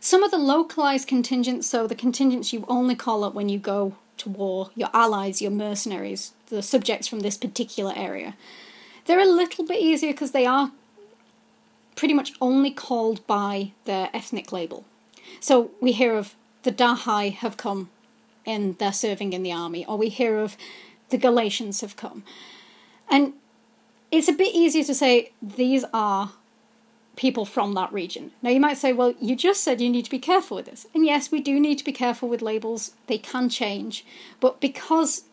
Some 0.00 0.22
of 0.22 0.30
the 0.30 0.38
localized 0.38 1.08
contingents, 1.08 1.66
so 1.66 1.86
the 1.86 1.94
contingents 1.94 2.52
you 2.52 2.66
only 2.68 2.94
call 2.94 3.24
up 3.24 3.32
when 3.32 3.48
you 3.48 3.58
go 3.58 3.96
to 4.18 4.28
war, 4.28 4.70
your 4.74 4.90
allies, 4.92 5.40
your 5.40 5.50
mercenaries, 5.50 6.32
the 6.48 6.62
subjects 6.62 7.08
from 7.08 7.20
this 7.20 7.38
particular 7.38 7.92
area, 7.96 8.36
they're 9.06 9.20
a 9.20 9.24
little 9.24 9.64
bit 9.64 9.80
easier 9.80 10.12
because 10.12 10.32
they 10.32 10.44
are 10.44 10.72
pretty 11.96 12.14
much 12.14 12.32
only 12.40 12.70
called 12.70 13.26
by 13.26 13.72
their 13.84 14.10
ethnic 14.12 14.52
label. 14.52 14.84
So 15.40 15.70
we 15.80 15.92
hear 15.92 16.14
of 16.16 16.34
the 16.62 16.72
Dahai 16.72 17.32
have 17.34 17.56
come 17.56 17.90
and 18.46 18.76
they're 18.78 18.92
serving 18.92 19.32
in 19.32 19.42
the 19.42 19.52
army, 19.52 19.86
or 19.86 19.96
we 19.96 20.08
hear 20.08 20.38
of 20.38 20.56
the 21.08 21.18
Galatians 21.18 21.80
have 21.80 21.96
come. 21.96 22.24
And 23.10 23.34
it's 24.10 24.28
a 24.28 24.32
bit 24.32 24.54
easier 24.54 24.84
to 24.84 24.94
say 24.94 25.32
these 25.40 25.84
are 25.92 26.32
people 27.16 27.44
from 27.44 27.74
that 27.74 27.92
region. 27.92 28.32
Now 28.42 28.50
you 28.50 28.60
might 28.60 28.76
say, 28.76 28.92
well, 28.92 29.14
you 29.20 29.36
just 29.36 29.62
said 29.62 29.80
you 29.80 29.88
need 29.88 30.04
to 30.04 30.10
be 30.10 30.18
careful 30.18 30.56
with 30.56 30.66
this. 30.66 30.86
And 30.94 31.06
yes, 31.06 31.30
we 31.30 31.40
do 31.40 31.60
need 31.60 31.78
to 31.78 31.84
be 31.84 31.92
careful 31.92 32.28
with 32.28 32.42
labels, 32.42 32.92
they 33.06 33.18
can 33.18 33.48
change. 33.48 34.04
But 34.40 34.60
because 34.60 35.24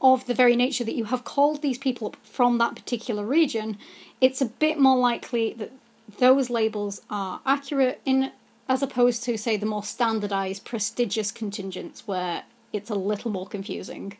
of 0.00 0.26
the 0.26 0.34
very 0.34 0.54
nature 0.54 0.84
that 0.84 0.94
you 0.94 1.04
have 1.04 1.24
called 1.24 1.60
these 1.60 1.78
people 1.78 2.08
up 2.08 2.16
from 2.22 2.58
that 2.58 2.76
particular 2.76 3.24
region, 3.24 3.78
it's 4.20 4.40
a 4.40 4.46
bit 4.46 4.78
more 4.78 4.96
likely 4.96 5.52
that 5.54 5.72
those 6.18 6.50
labels 6.50 7.02
are 7.10 7.40
accurate 7.44 8.00
in 8.04 8.32
as 8.68 8.82
opposed 8.82 9.24
to 9.24 9.38
say 9.38 9.56
the 9.56 9.66
more 9.66 9.82
standardized 9.82 10.64
prestigious 10.64 11.32
contingents 11.32 12.06
where 12.06 12.42
it's 12.72 12.90
a 12.90 12.94
little 12.94 13.30
more 13.30 13.46
confusing 13.46 14.16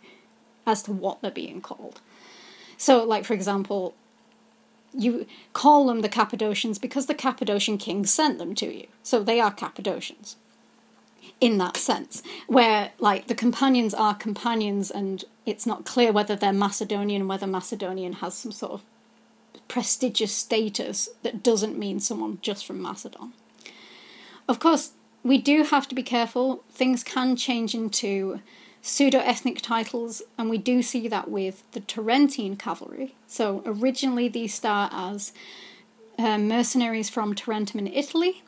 as 0.67 0.83
to 0.83 0.93
what 0.93 1.21
they're 1.21 1.31
being 1.31 1.61
called. 1.61 2.01
So 2.77 3.05
like 3.05 3.25
for 3.25 3.35
example, 3.35 3.95
you 4.95 5.27
call 5.53 5.87
them 5.87 6.01
the 6.01 6.09
Cappadocians 6.09 6.79
because 6.79 7.07
the 7.07 7.15
Cappadocian 7.15 7.77
king 7.77 8.07
sent 8.07 8.39
them 8.39 8.55
to 8.55 8.73
you. 8.75 8.87
So 9.03 9.23
they 9.23 9.41
are 9.41 9.53
Cappadocians 9.53 10.37
in 11.41 11.59
that 11.59 11.77
sense, 11.77 12.23
where 12.47 12.91
like 12.99 13.29
the 13.29 13.35
companions 13.35 13.95
are 13.95 14.15
companions 14.15 14.91
and 14.91 15.25
it's 15.47 15.67
not 15.67 15.85
clear 15.85 16.11
whether 16.11 16.35
they're 16.35 16.53
Macedonian, 16.53 17.29
whether 17.29 17.47
Macedonian 17.47 18.15
has 18.15 18.35
some 18.35 18.51
sort 18.51 18.73
of 18.73 18.83
prestigious 19.69 20.35
status 20.35 21.09
that 21.23 21.43
doesn't 21.43 21.79
mean 21.79 22.01
someone 22.01 22.39
just 22.43 22.67
from 22.67 22.83
Macedon. 22.83 23.33
Of 24.49 24.59
course, 24.59 24.93
we 25.23 25.39
do 25.39 25.63
have 25.65 25.87
to 25.89 25.95
be 25.95 26.03
careful. 26.03 26.65
Things 26.71 27.05
can 27.05 27.37
change 27.37 27.75
into 27.75 28.41
pseudo 28.81 29.19
ethnic 29.19 29.61
titles, 29.61 30.23
and 30.39 30.49
we 30.49 30.59
do 30.59 30.83
see 30.83 31.09
that 31.09 31.31
with 31.31 31.63
the 31.73 31.81
Tarentine 31.81 32.57
cavalry. 32.57 33.15
So, 33.27 33.63
originally, 33.67 34.29
these 34.29 34.55
start 34.55 34.93
as 34.95 35.33
uh, 36.19 36.39
mercenaries 36.39 37.11
from 37.11 37.35
Tarentum 37.35 37.79
in 37.79 37.87
Italy, 37.89 38.43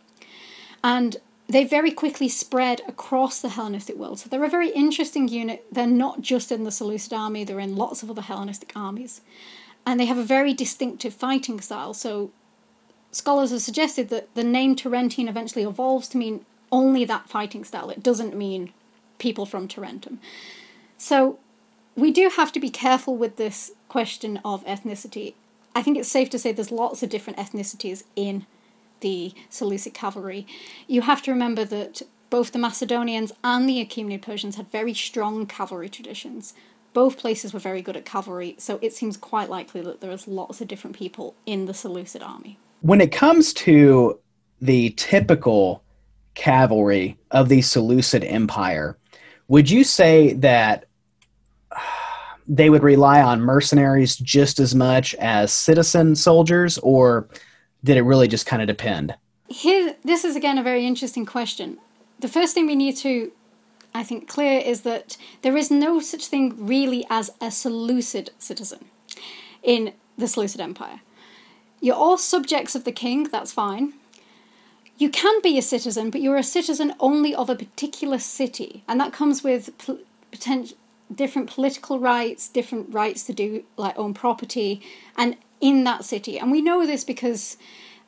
and 0.82 1.18
they 1.48 1.64
very 1.64 1.90
quickly 1.90 2.28
spread 2.28 2.80
across 2.86 3.40
the 3.40 3.50
Hellenistic 3.50 3.96
world. 3.96 4.20
So, 4.20 4.28
they're 4.28 4.44
a 4.44 4.48
very 4.48 4.70
interesting 4.70 5.28
unit. 5.28 5.66
They're 5.70 5.86
not 5.86 6.22
just 6.22 6.50
in 6.50 6.64
the 6.64 6.72
Seleucid 6.72 7.12
army, 7.12 7.44
they're 7.44 7.60
in 7.60 7.76
lots 7.76 8.02
of 8.02 8.10
other 8.10 8.22
Hellenistic 8.22 8.72
armies. 8.74 9.20
And 9.86 9.98
they 9.98 10.06
have 10.06 10.18
a 10.18 10.22
very 10.22 10.52
distinctive 10.52 11.14
fighting 11.14 11.60
style. 11.60 11.94
So, 11.94 12.30
scholars 13.12 13.50
have 13.50 13.62
suggested 13.62 14.08
that 14.10 14.32
the 14.34 14.44
name 14.44 14.76
Tarentine 14.76 15.28
eventually 15.28 15.64
evolves 15.64 16.08
to 16.08 16.18
mean 16.18 16.44
only 16.72 17.04
that 17.04 17.28
fighting 17.28 17.64
style. 17.64 17.90
It 17.90 18.02
doesn't 18.02 18.36
mean 18.36 18.72
people 19.18 19.46
from 19.46 19.68
Tarentum. 19.68 20.18
So 20.98 21.38
we 21.96 22.10
do 22.10 22.30
have 22.36 22.52
to 22.52 22.60
be 22.60 22.70
careful 22.70 23.16
with 23.16 23.36
this 23.36 23.72
question 23.88 24.40
of 24.44 24.64
ethnicity. 24.64 25.34
I 25.74 25.82
think 25.82 25.96
it's 25.96 26.08
safe 26.08 26.30
to 26.30 26.38
say 26.38 26.52
there's 26.52 26.72
lots 26.72 27.02
of 27.02 27.10
different 27.10 27.38
ethnicities 27.38 28.04
in 28.16 28.46
the 29.00 29.32
Seleucid 29.48 29.94
cavalry. 29.94 30.46
You 30.86 31.02
have 31.02 31.22
to 31.22 31.30
remember 31.30 31.64
that 31.64 32.02
both 32.28 32.52
the 32.52 32.58
Macedonians 32.58 33.32
and 33.42 33.68
the 33.68 33.84
Achaemenid 33.84 34.22
Persians 34.22 34.56
had 34.56 34.70
very 34.70 34.94
strong 34.94 35.46
cavalry 35.46 35.88
traditions. 35.88 36.54
Both 36.92 37.18
places 37.18 37.52
were 37.52 37.60
very 37.60 37.82
good 37.82 37.96
at 37.96 38.04
cavalry, 38.04 38.56
so 38.58 38.78
it 38.82 38.92
seems 38.92 39.16
quite 39.16 39.48
likely 39.48 39.80
that 39.82 40.00
there 40.00 40.10
is 40.10 40.26
lots 40.26 40.60
of 40.60 40.68
different 40.68 40.96
people 40.96 41.34
in 41.46 41.66
the 41.66 41.74
Seleucid 41.74 42.22
army. 42.22 42.58
When 42.80 43.00
it 43.00 43.12
comes 43.12 43.52
to 43.54 44.18
the 44.60 44.90
typical 44.90 45.82
cavalry 46.34 47.16
of 47.30 47.48
the 47.48 47.62
Seleucid 47.62 48.24
Empire, 48.24 48.96
would 49.48 49.70
you 49.70 49.84
say 49.84 50.32
that 50.34 50.86
they 52.48 52.70
would 52.70 52.82
rely 52.82 53.22
on 53.22 53.40
mercenaries 53.40 54.16
just 54.16 54.58
as 54.58 54.74
much 54.74 55.14
as 55.16 55.52
citizen 55.52 56.16
soldiers, 56.16 56.78
or 56.78 57.28
did 57.84 57.96
it 57.96 58.02
really 58.02 58.26
just 58.26 58.46
kind 58.46 58.62
of 58.62 58.68
depend? 58.68 59.14
Here, 59.48 59.94
this 60.04 60.24
is 60.24 60.36
again 60.36 60.58
a 60.58 60.62
very 60.62 60.86
interesting 60.86 61.26
question. 61.26 61.78
The 62.20 62.28
first 62.28 62.54
thing 62.54 62.66
we 62.66 62.76
need 62.76 62.96
to, 62.98 63.32
I 63.94 64.02
think, 64.02 64.28
clear 64.28 64.60
is 64.60 64.82
that 64.82 65.16
there 65.42 65.56
is 65.56 65.70
no 65.70 66.00
such 66.00 66.26
thing 66.26 66.54
really 66.56 67.04
as 67.10 67.30
a 67.40 67.50
Seleucid 67.50 68.30
citizen 68.38 68.84
in 69.62 69.92
the 70.16 70.28
Seleucid 70.28 70.60
Empire. 70.60 71.00
You're 71.80 71.96
all 71.96 72.18
subjects 72.18 72.74
of 72.74 72.84
the 72.84 72.92
king, 72.92 73.24
that's 73.24 73.52
fine. 73.52 73.94
You 74.98 75.08
can 75.08 75.40
be 75.40 75.58
a 75.58 75.62
citizen, 75.62 76.10
but 76.10 76.20
you're 76.20 76.36
a 76.36 76.42
citizen 76.42 76.94
only 77.00 77.34
of 77.34 77.48
a 77.48 77.56
particular 77.56 78.18
city, 78.18 78.84
and 78.86 79.00
that 79.00 79.12
comes 79.12 79.42
with 79.42 79.76
pl- 79.78 80.00
potential 80.30 80.76
different 81.12 81.50
political 81.50 81.98
rights, 81.98 82.48
different 82.48 82.92
rights 82.94 83.24
to 83.24 83.32
do 83.32 83.64
like 83.76 83.98
own 83.98 84.14
property, 84.14 84.80
and 85.16 85.36
in 85.60 85.84
that 85.84 86.04
city. 86.04 86.38
And 86.38 86.50
we 86.50 86.62
know 86.62 86.86
this 86.86 87.04
because 87.04 87.56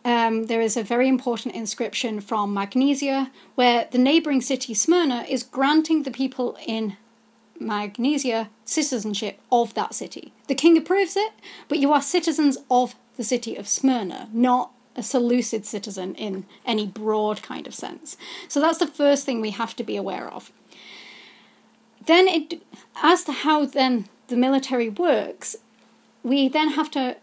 um, 0.05 0.45
there 0.45 0.61
is 0.61 0.77
a 0.77 0.83
very 0.83 1.09
important 1.09 1.55
inscription 1.55 2.21
from 2.21 2.53
Magnesia 2.53 3.31
where 3.55 3.89
the 3.91 3.99
neighboring 3.99 4.41
city 4.41 4.75
Smyrna 4.75 5.25
is 5.29 5.43
granting 5.43 6.03
the 6.03 6.11
people 6.11 6.57
in 6.67 6.97
Magnesia 7.61 8.51
citizenship 8.65 9.39
of 9.51 9.75
that 9.75 9.95
city. 9.95 10.33
The 10.49 10.55
king 10.55 10.77
approves 10.77 11.17
it, 11.17 11.33
but 11.69 11.79
you 11.79 11.93
are 11.93 12.03
citizens 12.03 12.59
of 12.71 12.97
the 13.17 13.25
city 13.25 13.57
of 13.57 13.69
Smyrna, 13.69 14.29
not 14.33 14.73
a 14.97 15.03
Seleucid 15.03 15.65
citizen 15.65 16.15
in 16.17 16.45
any 16.67 16.87
broad 16.87 17.43
kind 17.43 17.67
of 17.67 17.75
sense. 17.75 18.17
So 18.49 18.61
that's 18.61 18.79
the 18.79 18.87
first 18.87 19.25
thing 19.25 19.41
we 19.41 19.51
have 19.51 19.77
to 19.77 19.85
be 19.85 19.97
aware 19.97 20.29
of. 20.29 20.53
Then, 22.05 22.27
it, 22.27 22.63
as 22.97 23.25
to 23.25 23.33
how 23.33 23.65
then 23.65 24.09
the 24.27 24.37
military 24.37 24.89
works, 24.89 25.57
we 26.23 26.49
then 26.49 26.71
have 26.71 26.91
to 26.93 27.17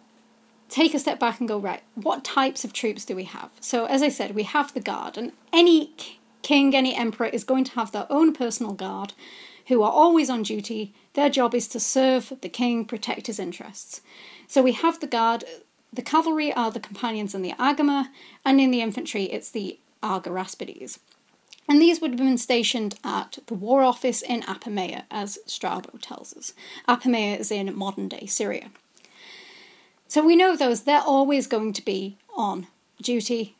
take 0.69 0.93
a 0.93 0.99
step 0.99 1.19
back 1.19 1.39
and 1.39 1.49
go 1.49 1.57
right. 1.57 1.81
What 1.95 2.23
types 2.23 2.63
of 2.63 2.73
troops 2.73 3.05
do 3.05 3.15
we 3.15 3.25
have? 3.25 3.49
So, 3.59 3.85
as 3.85 4.01
I 4.01 4.09
said, 4.09 4.35
we 4.35 4.43
have 4.43 4.73
the 4.73 4.79
guard, 4.79 5.17
and 5.17 5.31
any 5.51 5.93
king, 6.41 6.75
any 6.75 6.95
emperor 6.95 7.27
is 7.27 7.43
going 7.43 7.63
to 7.65 7.73
have 7.73 7.91
their 7.91 8.07
own 8.09 8.33
personal 8.33 8.73
guard, 8.73 9.13
who 9.67 9.83
are 9.83 9.91
always 9.91 10.29
on 10.29 10.43
duty. 10.43 10.93
Their 11.13 11.29
job 11.29 11.53
is 11.53 11.67
to 11.69 11.79
serve 11.79 12.33
the 12.41 12.49
king, 12.49 12.85
protect 12.85 13.27
his 13.27 13.39
interests. 13.39 14.01
So 14.47 14.61
we 14.61 14.71
have 14.73 14.99
the 14.99 15.07
guard. 15.07 15.43
The 15.91 16.01
cavalry 16.01 16.53
are 16.53 16.71
the 16.71 16.79
companions 16.79 17.33
and 17.33 17.43
the 17.43 17.53
agema, 17.53 18.09
and 18.45 18.61
in 18.61 18.71
the 18.71 18.81
infantry, 18.81 19.23
it's 19.23 19.51
the 19.51 19.79
Argyraspides. 20.03 20.99
And 21.67 21.79
these 21.79 22.01
would 22.01 22.11
have 22.11 22.17
been 22.17 22.37
stationed 22.37 22.95
at 23.03 23.37
the 23.45 23.53
war 23.53 23.83
office 23.83 24.23
in 24.23 24.41
Apamea, 24.41 25.03
as 25.11 25.37
Strabo 25.45 25.97
tells 25.99 26.33
us. 26.35 26.53
Apamea 26.87 27.39
is 27.39 27.51
in 27.51 27.75
modern 27.77 28.07
day 28.07 28.25
Syria. 28.25 28.71
So 30.09 30.25
we 30.25 30.35
know 30.35 30.55
those, 30.55 30.81
they're 30.81 30.99
always 30.99 31.45
going 31.45 31.71
to 31.73 31.85
be 31.85 32.17
on 32.35 32.65
duty. 32.99 33.55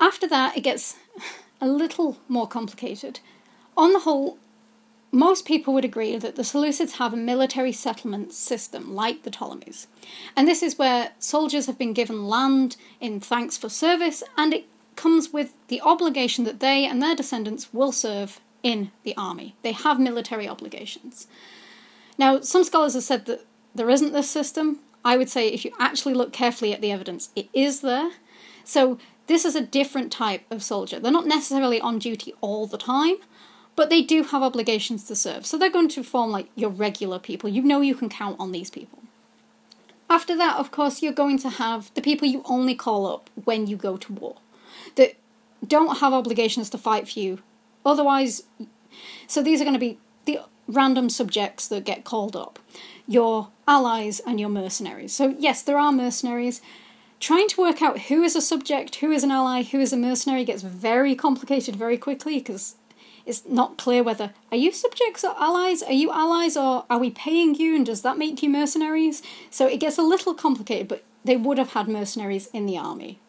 After 0.00 0.26
that, 0.26 0.56
it 0.56 0.62
gets 0.62 0.96
a 1.60 1.68
little 1.68 2.16
more 2.28 2.48
complicated. 2.48 3.20
On 3.76 3.92
the 3.92 4.00
whole, 4.00 4.38
most 5.12 5.44
people 5.44 5.74
would 5.74 5.84
agree 5.84 6.16
that 6.16 6.36
the 6.36 6.42
Seleucids 6.42 6.92
have 6.92 7.12
a 7.12 7.16
military 7.16 7.72
settlement 7.72 8.32
system 8.32 8.94
like 8.94 9.22
the 9.22 9.30
Ptolemies. 9.30 9.86
And 10.34 10.48
this 10.48 10.62
is 10.62 10.78
where 10.78 11.12
soldiers 11.18 11.66
have 11.66 11.76
been 11.76 11.92
given 11.92 12.26
land 12.26 12.76
in 12.98 13.20
thanks 13.20 13.58
for 13.58 13.68
service, 13.68 14.22
and 14.38 14.54
it 14.54 14.64
comes 14.96 15.30
with 15.30 15.52
the 15.68 15.82
obligation 15.82 16.44
that 16.44 16.60
they 16.60 16.86
and 16.86 17.02
their 17.02 17.14
descendants 17.14 17.72
will 17.72 17.92
serve 17.92 18.40
in 18.62 18.92
the 19.02 19.14
army. 19.18 19.56
They 19.60 19.72
have 19.72 20.00
military 20.00 20.48
obligations. 20.48 21.26
Now, 22.16 22.40
some 22.40 22.64
scholars 22.64 22.94
have 22.94 23.02
said 23.02 23.26
that 23.26 23.44
there 23.74 23.90
isn't 23.90 24.14
this 24.14 24.30
system. 24.30 24.80
I 25.04 25.16
would 25.16 25.28
say 25.28 25.48
if 25.48 25.64
you 25.64 25.72
actually 25.78 26.14
look 26.14 26.32
carefully 26.32 26.72
at 26.72 26.80
the 26.80 26.90
evidence, 26.90 27.30
it 27.36 27.48
is 27.52 27.80
there. 27.80 28.12
So, 28.64 28.98
this 29.26 29.44
is 29.44 29.54
a 29.54 29.60
different 29.60 30.12
type 30.12 30.42
of 30.50 30.62
soldier. 30.62 31.00
They're 31.00 31.12
not 31.12 31.26
necessarily 31.26 31.80
on 31.80 31.98
duty 31.98 32.34
all 32.40 32.66
the 32.66 32.78
time, 32.78 33.16
but 33.76 33.90
they 33.90 34.02
do 34.02 34.22
have 34.22 34.42
obligations 34.42 35.04
to 35.04 35.16
serve. 35.16 35.46
So, 35.46 35.58
they're 35.58 35.70
going 35.70 35.88
to 35.88 36.02
form 36.02 36.30
like 36.30 36.48
your 36.54 36.70
regular 36.70 37.18
people. 37.18 37.50
You 37.50 37.62
know 37.62 37.80
you 37.80 37.94
can 37.94 38.08
count 38.08 38.36
on 38.38 38.52
these 38.52 38.70
people. 38.70 39.00
After 40.08 40.36
that, 40.36 40.58
of 40.58 40.70
course, 40.70 41.02
you're 41.02 41.12
going 41.12 41.38
to 41.38 41.48
have 41.48 41.92
the 41.94 42.02
people 42.02 42.28
you 42.28 42.42
only 42.46 42.74
call 42.74 43.06
up 43.06 43.30
when 43.44 43.66
you 43.66 43.76
go 43.76 43.96
to 43.96 44.12
war 44.12 44.36
that 44.96 45.16
don't 45.66 45.98
have 45.98 46.12
obligations 46.12 46.70
to 46.70 46.78
fight 46.78 47.08
for 47.08 47.18
you. 47.18 47.40
Otherwise, 47.84 48.44
so 49.26 49.42
these 49.42 49.60
are 49.60 49.64
going 49.64 49.74
to 49.74 49.80
be 49.80 49.98
the 50.24 50.40
random 50.66 51.10
subjects 51.10 51.68
that 51.68 51.84
get 51.84 52.04
called 52.04 52.36
up 52.36 52.58
your 53.06 53.48
allies 53.68 54.20
and 54.26 54.40
your 54.40 54.48
mercenaries. 54.48 55.12
So, 55.12 55.34
yes, 55.38 55.62
there 55.62 55.78
are 55.78 55.92
mercenaries. 55.92 56.62
Trying 57.20 57.48
to 57.48 57.60
work 57.60 57.82
out 57.82 58.02
who 58.02 58.22
is 58.22 58.36
a 58.36 58.40
subject, 58.40 58.96
who 58.96 59.10
is 59.10 59.24
an 59.24 59.30
ally, 59.30 59.62
who 59.62 59.80
is 59.80 59.92
a 59.92 59.96
mercenary 59.96 60.44
gets 60.44 60.62
very 60.62 61.14
complicated 61.14 61.76
very 61.76 61.96
quickly 61.96 62.38
because 62.38 62.76
it's 63.26 63.46
not 63.46 63.78
clear 63.78 64.02
whether 64.02 64.32
are 64.50 64.56
you 64.56 64.72
subjects 64.72 65.24
or 65.24 65.34
allies? 65.38 65.82
Are 65.82 65.92
you 65.92 66.12
allies 66.12 66.56
or 66.56 66.84
are 66.90 66.98
we 66.98 67.10
paying 67.10 67.54
you 67.54 67.74
and 67.74 67.86
does 67.86 68.02
that 68.02 68.18
make 68.18 68.42
you 68.42 68.50
mercenaries? 68.50 69.22
So 69.50 69.66
it 69.66 69.80
gets 69.80 69.96
a 69.96 70.02
little 70.02 70.34
complicated, 70.34 70.88
but 70.88 71.04
they 71.24 71.36
would 71.36 71.56
have 71.56 71.72
had 71.72 71.88
mercenaries 71.88 72.48
in 72.48 72.66
the 72.66 72.76
army. 72.76 73.20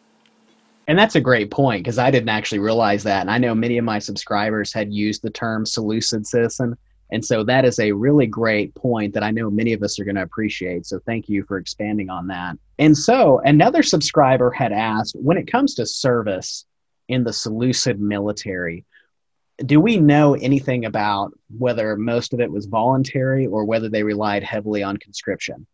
And 0.88 0.98
that's 0.98 1.16
a 1.16 1.20
great 1.20 1.50
point 1.50 1.82
because 1.82 1.98
I 1.98 2.10
didn't 2.10 2.28
actually 2.28 2.58
realize 2.58 3.02
that. 3.04 3.22
And 3.22 3.30
I 3.30 3.38
know 3.38 3.54
many 3.54 3.78
of 3.78 3.84
my 3.84 3.98
subscribers 3.98 4.72
had 4.72 4.92
used 4.92 5.22
the 5.22 5.30
term 5.30 5.66
Seleucid 5.66 6.26
citizen. 6.26 6.76
And 7.10 7.24
so 7.24 7.44
that 7.44 7.64
is 7.64 7.78
a 7.78 7.92
really 7.92 8.26
great 8.26 8.74
point 8.74 9.14
that 9.14 9.22
I 9.22 9.30
know 9.30 9.50
many 9.50 9.72
of 9.72 9.82
us 9.82 9.98
are 9.98 10.04
going 10.04 10.16
to 10.16 10.22
appreciate. 10.22 10.86
So 10.86 10.98
thank 11.06 11.28
you 11.28 11.44
for 11.44 11.58
expanding 11.58 12.10
on 12.10 12.26
that. 12.28 12.58
And 12.78 12.96
so 12.96 13.40
another 13.44 13.82
subscriber 13.82 14.50
had 14.50 14.72
asked 14.72 15.16
when 15.16 15.36
it 15.36 15.50
comes 15.50 15.74
to 15.76 15.86
service 15.86 16.64
in 17.08 17.24
the 17.24 17.32
Seleucid 17.32 18.00
military, 18.00 18.84
do 19.64 19.80
we 19.80 19.96
know 19.96 20.34
anything 20.34 20.84
about 20.84 21.32
whether 21.56 21.96
most 21.96 22.34
of 22.34 22.40
it 22.40 22.50
was 22.50 22.66
voluntary 22.66 23.46
or 23.46 23.64
whether 23.64 23.88
they 23.88 24.02
relied 24.02 24.42
heavily 24.42 24.82
on 24.82 24.96
conscription? 24.96 25.66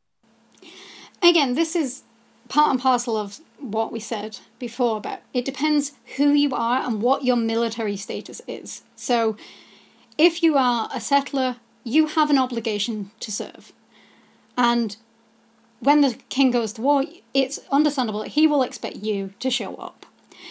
Again, 1.23 1.55
this 1.55 1.75
is 1.75 2.03
part 2.49 2.71
and 2.71 2.81
parcel 2.81 3.17
of 3.17 3.41
what 3.59 3.93
we 3.93 4.01
said 4.01 4.39
before 4.59 4.99
about 4.99 5.21
it 5.33 5.45
depends 5.45 5.93
who 6.17 6.33
you 6.33 6.53
are 6.53 6.85
and 6.85 7.01
what 7.01 7.25
your 7.25 7.37
military 7.37 7.97
status 7.97 8.43
is. 8.47 8.83
So, 8.97 9.37
if 10.23 10.41
you 10.41 10.57
are 10.57 10.89
a 10.95 11.01
settler, 11.01 11.57
you 11.83 12.07
have 12.07 12.31
an 12.31 12.39
obligation 12.39 13.11
to 13.19 13.33
serve. 13.33 13.73
And 14.57 14.97
when 15.81 16.01
the 16.01 16.15
king 16.29 16.53
goes 16.53 16.73
to 16.75 16.83
war, 16.83 17.05
it's 17.35 17.59
understandable 17.73 18.21
that 18.21 18.29
he 18.39 18.47
will 18.47 18.63
expect 18.63 18.97
you 18.97 19.35
to 19.41 19.51
show 19.51 19.75
up. 19.77 20.07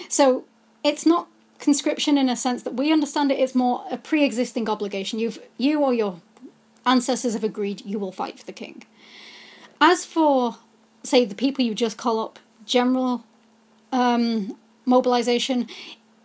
So, 0.10 0.44
it's 0.84 1.06
not 1.06 1.30
conscription 1.60 2.18
in 2.18 2.28
a 2.28 2.36
sense 2.36 2.64
that 2.64 2.74
we 2.74 2.92
understand 2.92 3.32
it, 3.32 3.40
it's 3.40 3.56
more 3.56 3.86
a 3.90 3.98
pre 3.98 4.26
existing 4.26 4.68
obligation. 4.68 5.20
You've, 5.20 5.40
you 5.58 5.82
or 5.82 5.94
your 5.94 6.20
ancestors 6.86 7.34
have 7.34 7.44
agreed 7.44 7.86
you 7.86 7.98
will 7.98 8.12
fight 8.12 8.40
for 8.40 8.46
the 8.46 8.52
king. 8.52 8.84
As 9.80 10.04
for 10.04 10.58
say 11.04 11.24
the 11.24 11.36
people 11.36 11.64
you 11.64 11.74
just 11.74 11.98
call 11.98 12.20
up 12.20 12.40
general 12.66 13.24
um, 13.94 14.58
mobilization, 14.86 15.68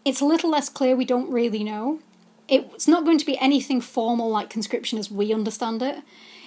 it's 0.04 0.20
a 0.20 0.24
little 0.24 0.50
less 0.50 0.68
clear. 0.68 0.96
We 0.96 1.04
don't 1.04 1.30
really 1.30 1.62
know. 1.62 2.00
It's 2.48 2.86
not 2.88 3.04
going 3.04 3.18
to 3.18 3.26
be 3.26 3.38
anything 3.38 3.80
formal 3.80 4.30
like 4.30 4.50
conscription 4.50 4.98
as 4.98 5.10
we 5.10 5.32
understand 5.32 5.82
it. 5.82 6.02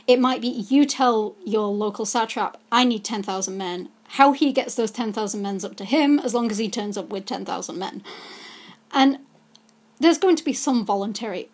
It 0.07 0.19
might 0.19 0.41
be 0.41 0.47
you 0.47 0.85
tell 0.85 1.35
your 1.45 1.67
local 1.67 2.05
satrap, 2.05 2.57
I 2.71 2.83
need 2.83 3.03
10,000 3.03 3.57
men. 3.57 3.89
How 4.13 4.31
he 4.31 4.51
gets 4.51 4.75
those 4.75 4.91
10,000 4.91 5.41
men's 5.41 5.63
up 5.63 5.75
to 5.75 5.85
him, 5.85 6.19
as 6.19 6.33
long 6.33 6.49
as 6.49 6.57
he 6.57 6.69
turns 6.69 6.97
up 6.97 7.09
with 7.09 7.25
10,000 7.25 7.77
men. 7.77 8.01
And 8.91 9.19
there's 9.99 10.17
going 10.17 10.35
to 10.38 10.43
be 10.43 10.53
some 10.53 10.85
voluntary 10.85 11.49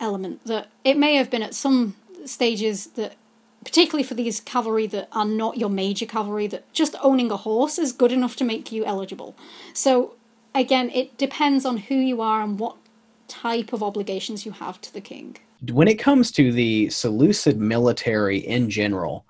element 0.00 0.44
that 0.46 0.68
it 0.82 0.98
may 0.98 1.14
have 1.14 1.30
been 1.30 1.42
at 1.42 1.54
some 1.54 1.94
stages 2.24 2.86
that 2.88 3.14
particularly 3.64 4.02
for 4.02 4.14
these 4.14 4.40
cavalry 4.40 4.86
that 4.88 5.08
are 5.12 5.24
not 5.24 5.58
your 5.58 5.70
major 5.70 6.06
cavalry, 6.06 6.46
that 6.48 6.70
just 6.72 6.96
owning 7.02 7.30
a 7.30 7.36
horse 7.36 7.78
is 7.78 7.92
good 7.92 8.12
enough 8.12 8.36
to 8.36 8.44
make 8.44 8.72
you 8.72 8.84
eligible. 8.84 9.36
So, 9.72 10.14
again, 10.54 10.90
it 10.90 11.16
depends 11.16 11.64
on 11.64 11.76
who 11.76 11.94
you 11.94 12.20
are 12.20 12.42
and 12.42 12.58
what 12.58 12.76
type 13.32 13.72
of 13.72 13.82
obligations 13.82 14.44
you 14.44 14.52
have 14.52 14.80
to 14.82 14.92
the 14.92 15.00
king. 15.00 15.38
When 15.70 15.88
it 15.88 15.98
comes 15.98 16.30
to 16.32 16.52
the 16.52 16.90
Seleucid 16.90 17.58
military 17.58 18.38
in 18.38 18.68
general, 18.68 19.24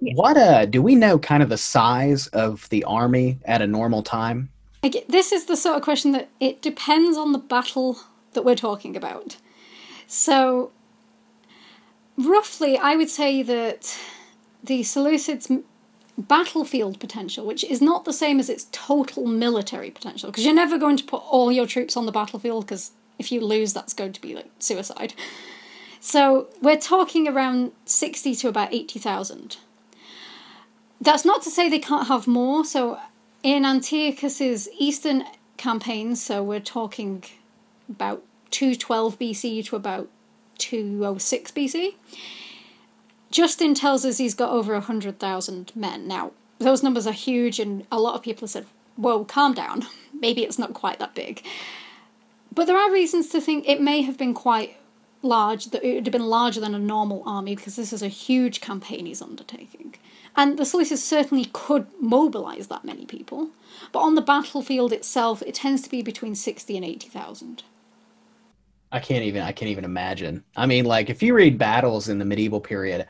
yeah. 0.00 0.14
what 0.14 0.36
uh, 0.36 0.66
do 0.66 0.82
we 0.82 0.94
know 0.94 1.18
kind 1.18 1.42
of 1.42 1.48
the 1.48 1.58
size 1.58 2.26
of 2.28 2.68
the 2.70 2.82
army 2.84 3.38
at 3.44 3.62
a 3.62 3.66
normal 3.66 4.02
time? 4.02 4.50
This 5.08 5.32
is 5.32 5.46
the 5.46 5.56
sort 5.56 5.76
of 5.76 5.82
question 5.82 6.12
that 6.12 6.28
it 6.40 6.60
depends 6.60 7.16
on 7.16 7.32
the 7.32 7.38
battle 7.38 7.98
that 8.32 8.44
we're 8.44 8.56
talking 8.56 8.96
about. 8.96 9.36
So, 10.06 10.72
roughly, 12.18 12.76
I 12.76 12.96
would 12.96 13.08
say 13.08 13.42
that 13.42 13.96
the 14.62 14.80
Seleucids' 14.80 15.62
battlefield 16.18 17.00
potential, 17.00 17.46
which 17.46 17.64
is 17.64 17.80
not 17.80 18.04
the 18.04 18.12
same 18.12 18.38
as 18.38 18.48
its 18.50 18.66
total 18.72 19.26
military 19.26 19.90
potential, 19.90 20.30
because 20.30 20.44
you're 20.44 20.54
never 20.54 20.78
going 20.78 20.96
to 20.96 21.04
put 21.04 21.22
all 21.30 21.50
your 21.50 21.66
troops 21.66 21.96
on 21.96 22.06
the 22.06 22.12
battlefield, 22.12 22.66
because 22.66 22.92
if 23.18 23.30
you 23.30 23.40
lose, 23.40 23.72
that's 23.72 23.92
going 23.92 24.12
to 24.12 24.20
be 24.20 24.34
like 24.34 24.50
suicide. 24.58 25.14
So 26.00 26.48
we're 26.60 26.76
talking 26.76 27.26
around 27.26 27.72
60 27.86 28.34
to 28.36 28.48
about 28.48 28.74
80,000. 28.74 29.56
That's 31.00 31.24
not 31.24 31.42
to 31.42 31.50
say 31.50 31.68
they 31.68 31.78
can't 31.78 32.08
have 32.08 32.26
more. 32.26 32.64
So 32.64 32.98
in 33.42 33.64
Antiochus's 33.64 34.68
eastern 34.78 35.24
campaigns, 35.56 36.22
so 36.22 36.42
we're 36.42 36.60
talking 36.60 37.24
about 37.88 38.22
212 38.50 39.18
BC 39.18 39.64
to 39.66 39.76
about 39.76 40.08
206 40.58 41.50
BC. 41.52 41.94
Justin 43.30 43.74
tells 43.74 44.04
us 44.04 44.18
he's 44.18 44.34
got 44.34 44.50
over 44.50 44.74
100,000 44.74 45.72
men. 45.74 46.06
Now, 46.06 46.32
those 46.58 46.82
numbers 46.82 47.06
are 47.06 47.12
huge, 47.12 47.58
and 47.58 47.86
a 47.90 47.98
lot 47.98 48.14
of 48.14 48.22
people 48.22 48.42
have 48.42 48.50
said, 48.50 48.66
whoa, 48.96 49.24
calm 49.24 49.54
down. 49.54 49.86
Maybe 50.12 50.44
it's 50.44 50.58
not 50.58 50.72
quite 50.72 50.98
that 51.00 51.14
big. 51.14 51.42
But 52.54 52.66
there 52.66 52.76
are 52.76 52.92
reasons 52.92 53.28
to 53.30 53.40
think 53.40 53.68
it 53.68 53.80
may 53.80 54.02
have 54.02 54.16
been 54.16 54.34
quite 54.34 54.76
large, 55.22 55.66
that 55.66 55.82
it 55.82 55.94
would 55.94 56.06
have 56.06 56.12
been 56.12 56.26
larger 56.26 56.60
than 56.60 56.74
a 56.74 56.78
normal 56.78 57.22
army 57.26 57.56
because 57.56 57.76
this 57.76 57.92
is 57.92 58.02
a 58.02 58.08
huge 58.08 58.60
campaign 58.60 59.06
he's 59.06 59.22
undertaking. 59.22 59.94
And 60.36 60.58
the 60.58 60.64
Seleucids 60.64 60.98
certainly 60.98 61.46
could 61.52 61.86
mobilise 62.00 62.66
that 62.66 62.84
many 62.84 63.06
people, 63.06 63.50
but 63.92 64.00
on 64.00 64.14
the 64.14 64.20
battlefield 64.20 64.92
itself, 64.92 65.42
it 65.42 65.54
tends 65.54 65.82
to 65.82 65.90
be 65.90 66.02
between 66.02 66.34
60 66.34 66.76
and 66.76 66.84
80,000. 66.84 67.62
I 68.92 69.00
can't 69.00 69.24
even 69.24 69.42
I 69.42 69.50
can't 69.50 69.70
even 69.70 69.84
imagine. 69.84 70.44
I 70.56 70.66
mean, 70.66 70.84
like 70.84 71.10
if 71.10 71.20
you 71.20 71.34
read 71.34 71.58
battles 71.58 72.08
in 72.08 72.20
the 72.20 72.24
medieval 72.24 72.60
period, 72.60 73.08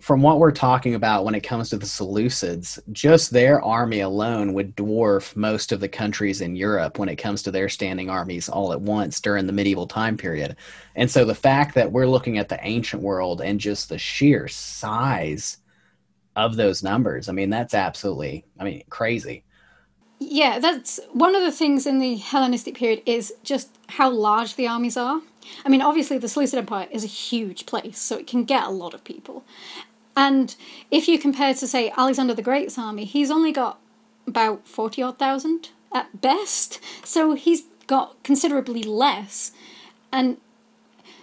from 0.00 0.22
what 0.22 0.38
we're 0.38 0.50
talking 0.50 0.94
about 0.94 1.24
when 1.24 1.34
it 1.34 1.42
comes 1.42 1.68
to 1.70 1.76
the 1.76 1.86
Seleucids, 1.86 2.78
just 2.92 3.30
their 3.30 3.62
army 3.62 4.00
alone 4.00 4.54
would 4.54 4.74
dwarf 4.74 5.36
most 5.36 5.72
of 5.72 5.80
the 5.80 5.88
countries 5.88 6.40
in 6.40 6.56
Europe 6.56 6.98
when 6.98 7.08
it 7.08 7.16
comes 7.16 7.42
to 7.42 7.50
their 7.50 7.68
standing 7.68 8.08
armies 8.08 8.48
all 8.48 8.72
at 8.72 8.80
once 8.80 9.20
during 9.20 9.46
the 9.46 9.52
medieval 9.52 9.86
time 9.86 10.16
period. 10.16 10.56
And 10.96 11.10
so 11.10 11.24
the 11.24 11.34
fact 11.34 11.74
that 11.74 11.92
we're 11.92 12.06
looking 12.06 12.38
at 12.38 12.48
the 12.48 12.58
ancient 12.62 13.02
world 13.02 13.40
and 13.40 13.60
just 13.60 13.88
the 13.88 13.98
sheer 13.98 14.48
size 14.48 15.58
of 16.34 16.56
those 16.56 16.82
numbers, 16.82 17.28
I 17.28 17.32
mean, 17.32 17.50
that's 17.50 17.74
absolutely, 17.74 18.46
I 18.58 18.64
mean, 18.64 18.82
crazy. 18.88 19.44
Yeah, 20.18 20.58
that's 20.58 21.00
one 21.12 21.34
of 21.34 21.42
the 21.42 21.52
things 21.52 21.86
in 21.86 21.98
the 21.98 22.16
Hellenistic 22.16 22.74
period 22.74 23.02
is 23.06 23.32
just 23.42 23.70
how 23.88 24.10
large 24.10 24.54
the 24.54 24.68
armies 24.68 24.96
are. 24.96 25.22
I 25.64 25.68
mean, 25.68 25.82
obviously, 25.82 26.18
the 26.18 26.28
Seleucid 26.28 26.58
Empire 26.58 26.88
is 26.90 27.04
a 27.04 27.08
huge 27.08 27.64
place, 27.64 27.98
so 27.98 28.18
it 28.18 28.26
can 28.26 28.44
get 28.44 28.64
a 28.64 28.70
lot 28.70 28.94
of 28.94 29.02
people. 29.02 29.44
And 30.20 30.54
if 30.90 31.08
you 31.08 31.18
compare 31.18 31.54
to, 31.54 31.66
say, 31.66 31.90
Alexander 31.96 32.34
the 32.34 32.42
Great's 32.42 32.76
army, 32.76 33.06
he's 33.06 33.30
only 33.30 33.52
got 33.52 33.80
about 34.26 34.68
40 34.68 35.00
odd 35.02 35.18
thousand 35.18 35.70
at 35.94 36.20
best, 36.20 36.78
so 37.02 37.32
he's 37.32 37.62
got 37.86 38.22
considerably 38.22 38.82
less. 38.82 39.52
And 40.12 40.36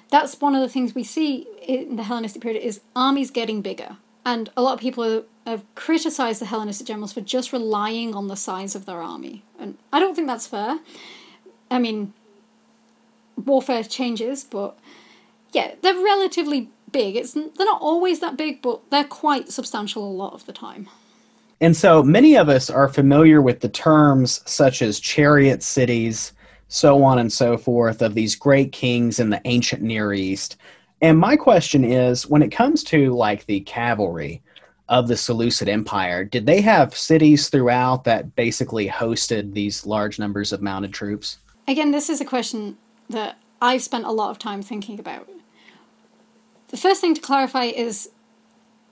that's 0.09 0.41
one 0.41 0.55
of 0.55 0.61
the 0.61 0.67
things 0.67 0.95
we 0.95 1.03
see 1.03 1.45
in 1.61 1.95
the 1.95 2.01
Hellenistic 2.01 2.41
period 2.41 2.59
is 2.63 2.81
armies 2.95 3.29
getting 3.29 3.61
bigger. 3.61 3.97
And 4.25 4.49
a 4.57 4.63
lot 4.63 4.73
of 4.73 4.79
people 4.79 5.25
have 5.45 5.63
criticized 5.75 6.41
the 6.41 6.47
Hellenistic 6.47 6.87
generals 6.87 7.13
for 7.13 7.21
just 7.21 7.53
relying 7.53 8.15
on 8.15 8.29
the 8.29 8.35
size 8.35 8.73
of 8.73 8.87
their 8.87 8.99
army. 8.99 9.43
And 9.59 9.77
I 9.93 9.99
don't 9.99 10.15
think 10.15 10.27
that's 10.27 10.47
fair. 10.47 10.79
I 11.69 11.77
mean, 11.77 12.13
warfare 13.45 13.83
changes, 13.83 14.43
but 14.43 14.75
yeah, 15.53 15.75
they're 15.83 15.93
relatively 15.93 16.71
big. 16.91 17.15
It's 17.15 17.33
they're 17.33 17.43
not 17.59 17.81
always 17.81 18.19
that 18.19 18.37
big, 18.37 18.61
but 18.61 18.89
they're 18.89 19.03
quite 19.03 19.49
substantial 19.51 20.03
a 20.03 20.11
lot 20.11 20.33
of 20.33 20.45
the 20.45 20.53
time. 20.53 20.89
And 21.59 21.75
so 21.75 22.03
many 22.03 22.35
of 22.35 22.49
us 22.49 22.69
are 22.69 22.87
familiar 22.87 23.41
with 23.41 23.61
the 23.61 23.69
terms 23.69 24.41
such 24.45 24.81
as 24.81 24.99
chariot 24.99 25.63
cities, 25.63 26.33
so 26.67 27.03
on 27.03 27.17
and 27.17 27.33
so 27.33 27.57
forth, 27.57 28.01
of 28.01 28.13
these 28.13 28.35
great 28.35 28.71
kings 28.71 29.19
in 29.19 29.31
the 29.31 29.41
ancient 29.45 29.81
Near 29.81 30.13
East. 30.13 30.57
And 31.01 31.17
my 31.17 31.35
question 31.35 31.83
is 31.83 32.27
when 32.27 32.43
it 32.43 32.51
comes 32.51 32.83
to 32.85 33.13
like 33.13 33.45
the 33.45 33.61
cavalry 33.61 34.41
of 34.89 35.07
the 35.07 35.17
Seleucid 35.17 35.67
Empire, 35.67 36.23
did 36.23 36.45
they 36.45 36.61
have 36.61 36.95
cities 36.95 37.49
throughout 37.49 38.03
that 38.05 38.35
basically 38.35 38.87
hosted 38.87 39.53
these 39.53 39.85
large 39.85 40.17
numbers 40.19 40.53
of 40.53 40.61
mounted 40.61 40.93
troops? 40.93 41.39
Again, 41.67 41.91
this 41.91 42.09
is 42.09 42.21
a 42.21 42.25
question 42.25 42.77
that 43.09 43.37
I've 43.61 43.81
spent 43.81 44.05
a 44.05 44.11
lot 44.11 44.29
of 44.29 44.39
time 44.39 44.61
thinking 44.61 44.99
about. 44.99 45.27
The 46.69 46.77
first 46.77 47.01
thing 47.01 47.13
to 47.13 47.21
clarify 47.21 47.65
is 47.65 48.09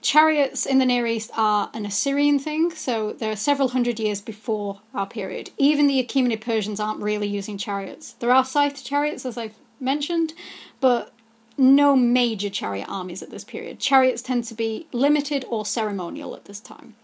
chariots 0.00 0.64
in 0.64 0.78
the 0.78 0.86
Near 0.86 1.06
East 1.06 1.30
are 1.36 1.70
an 1.74 1.84
Assyrian 1.84 2.38
thing, 2.38 2.70
so 2.70 3.12
they're 3.12 3.36
several 3.36 3.68
hundred 3.68 3.98
years 3.98 4.20
before 4.20 4.80
our 4.94 5.06
period. 5.06 5.50
Even 5.58 5.86
the 5.86 6.02
Achaemenid 6.02 6.40
Persians 6.40 6.80
aren't 6.80 7.02
really 7.02 7.26
using 7.26 7.58
chariots. 7.58 8.12
There 8.20 8.30
are 8.30 8.44
scythe 8.44 8.84
chariots, 8.84 9.26
as 9.26 9.36
I've 9.36 9.56
mentioned, 9.80 10.32
but 10.80 11.12
no 11.58 11.96
major 11.96 12.50
chariot 12.50 12.88
armies 12.88 13.22
at 13.22 13.30
this 13.30 13.44
period. 13.44 13.78
Chariots 13.80 14.22
tend 14.22 14.44
to 14.44 14.54
be 14.54 14.86
limited 14.92 15.44
or 15.48 15.66
ceremonial 15.66 16.34
at 16.34 16.44
this 16.44 16.60
time. 16.60 16.94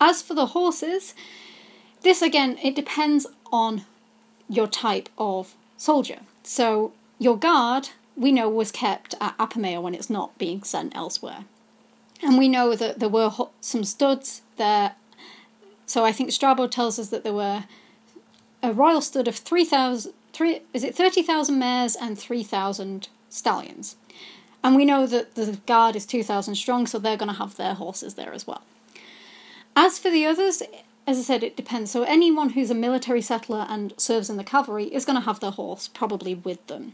As 0.00 0.22
for 0.22 0.34
the 0.34 0.46
horses, 0.46 1.14
this 2.02 2.22
again, 2.22 2.58
it 2.62 2.74
depends 2.74 3.26
on 3.52 3.84
your 4.48 4.66
type 4.66 5.08
of 5.18 5.54
soldier. 5.76 6.20
So, 6.42 6.92
your 7.18 7.38
guard, 7.38 7.90
we 8.16 8.32
know, 8.32 8.48
was 8.48 8.70
kept 8.70 9.14
at 9.20 9.36
Apamea 9.38 9.82
when 9.82 9.94
it's 9.94 10.10
not 10.10 10.36
being 10.38 10.62
sent 10.62 10.94
elsewhere. 10.94 11.44
And 12.22 12.38
we 12.38 12.48
know 12.48 12.76
that 12.76 13.00
there 13.00 13.08
were 13.08 13.32
some 13.60 13.84
studs 13.84 14.42
there. 14.56 14.94
So 15.86 16.04
I 16.04 16.12
think 16.12 16.30
Strabo 16.30 16.68
tells 16.68 16.98
us 16.98 17.08
that 17.08 17.24
there 17.24 17.32
were 17.32 17.64
a 18.62 18.72
royal 18.72 19.00
stud 19.00 19.26
of 19.26 19.36
3,000, 19.36 20.12
three, 20.32 20.60
is 20.72 20.84
it 20.84 20.94
30,000 20.94 21.58
mares 21.58 21.96
and 21.96 22.18
3,000 22.18 23.08
stallions. 23.28 23.96
And 24.62 24.76
we 24.76 24.84
know 24.84 25.06
that 25.06 25.34
the 25.34 25.58
guard 25.66 25.96
is 25.96 26.06
2,000 26.06 26.54
strong, 26.54 26.86
so 26.86 26.98
they're 26.98 27.16
going 27.16 27.32
to 27.32 27.38
have 27.38 27.56
their 27.56 27.74
horses 27.74 28.14
there 28.14 28.32
as 28.32 28.46
well. 28.46 28.62
As 29.74 29.98
for 29.98 30.10
the 30.10 30.24
others, 30.24 30.62
as 31.06 31.18
I 31.18 31.22
said, 31.22 31.42
it 31.42 31.56
depends. 31.56 31.90
So 31.90 32.04
anyone 32.04 32.50
who's 32.50 32.70
a 32.70 32.74
military 32.74 33.22
settler 33.22 33.66
and 33.68 33.92
serves 33.96 34.30
in 34.30 34.36
the 34.36 34.44
cavalry 34.44 34.84
is 34.84 35.04
going 35.04 35.18
to 35.18 35.24
have 35.24 35.40
their 35.40 35.50
horse 35.50 35.88
probably 35.88 36.34
with 36.34 36.64
them. 36.68 36.92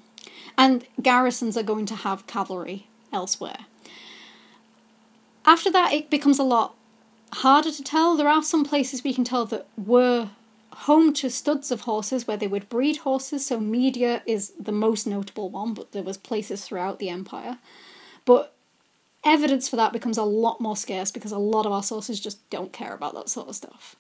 And 0.57 0.87
garrisons 1.01 1.57
are 1.57 1.63
going 1.63 1.87
to 1.87 1.95
have 1.97 2.27
cavalry 2.27 2.89
elsewhere. 3.13 3.67
After 5.45 5.71
that, 5.71 5.93
it 5.93 6.11
becomes 6.11 6.39
a 6.39 6.45
lot 6.45 6.75
harder 7.33 7.71
to 7.71 7.83
tell. 7.83 8.17
There 8.17 8.29
are 8.29 8.43
some 8.43 8.65
places 8.65 9.05
we 9.05 9.15
can 9.15 9.25
tell 9.25 9.47
that 9.47 9.67
were 9.77 10.31
home 10.73 11.13
to 11.13 11.29
studs 11.31 11.71
of 11.71 11.83
horses 11.83 12.27
where 12.27 12.37
they 12.37 12.47
would 12.47 12.69
breed 12.69 12.99
horses. 12.99 13.47
So 13.47 13.59
Media 13.59 14.23
is 14.27 14.53
the 14.61 14.73
most 14.73 15.07
notable 15.07 15.51
one, 15.51 15.75
but 15.75 15.93
there 15.93 16.03
was 16.03 16.17
places 16.17 16.65
throughout 16.65 16.99
the 16.99 17.09
empire. 17.09 17.59
But 18.25 18.55
evidence 19.25 19.69
for 19.69 19.77
that 19.77 19.93
becomes 19.93 20.19
a 20.19 20.23
lot 20.23 20.61
more 20.61 20.77
scarce 20.77 21.11
because 21.11 21.33
a 21.33 21.39
lot 21.39 21.67
of 21.67 21.73
our 21.73 21.83
sources 21.83 22.21
just 22.21 22.49
don't 22.51 22.73
care 22.73 22.95
about 22.95 23.15
that 23.15 23.29
sort 23.29 23.49
of 23.49 23.57
stuff. 23.57 23.97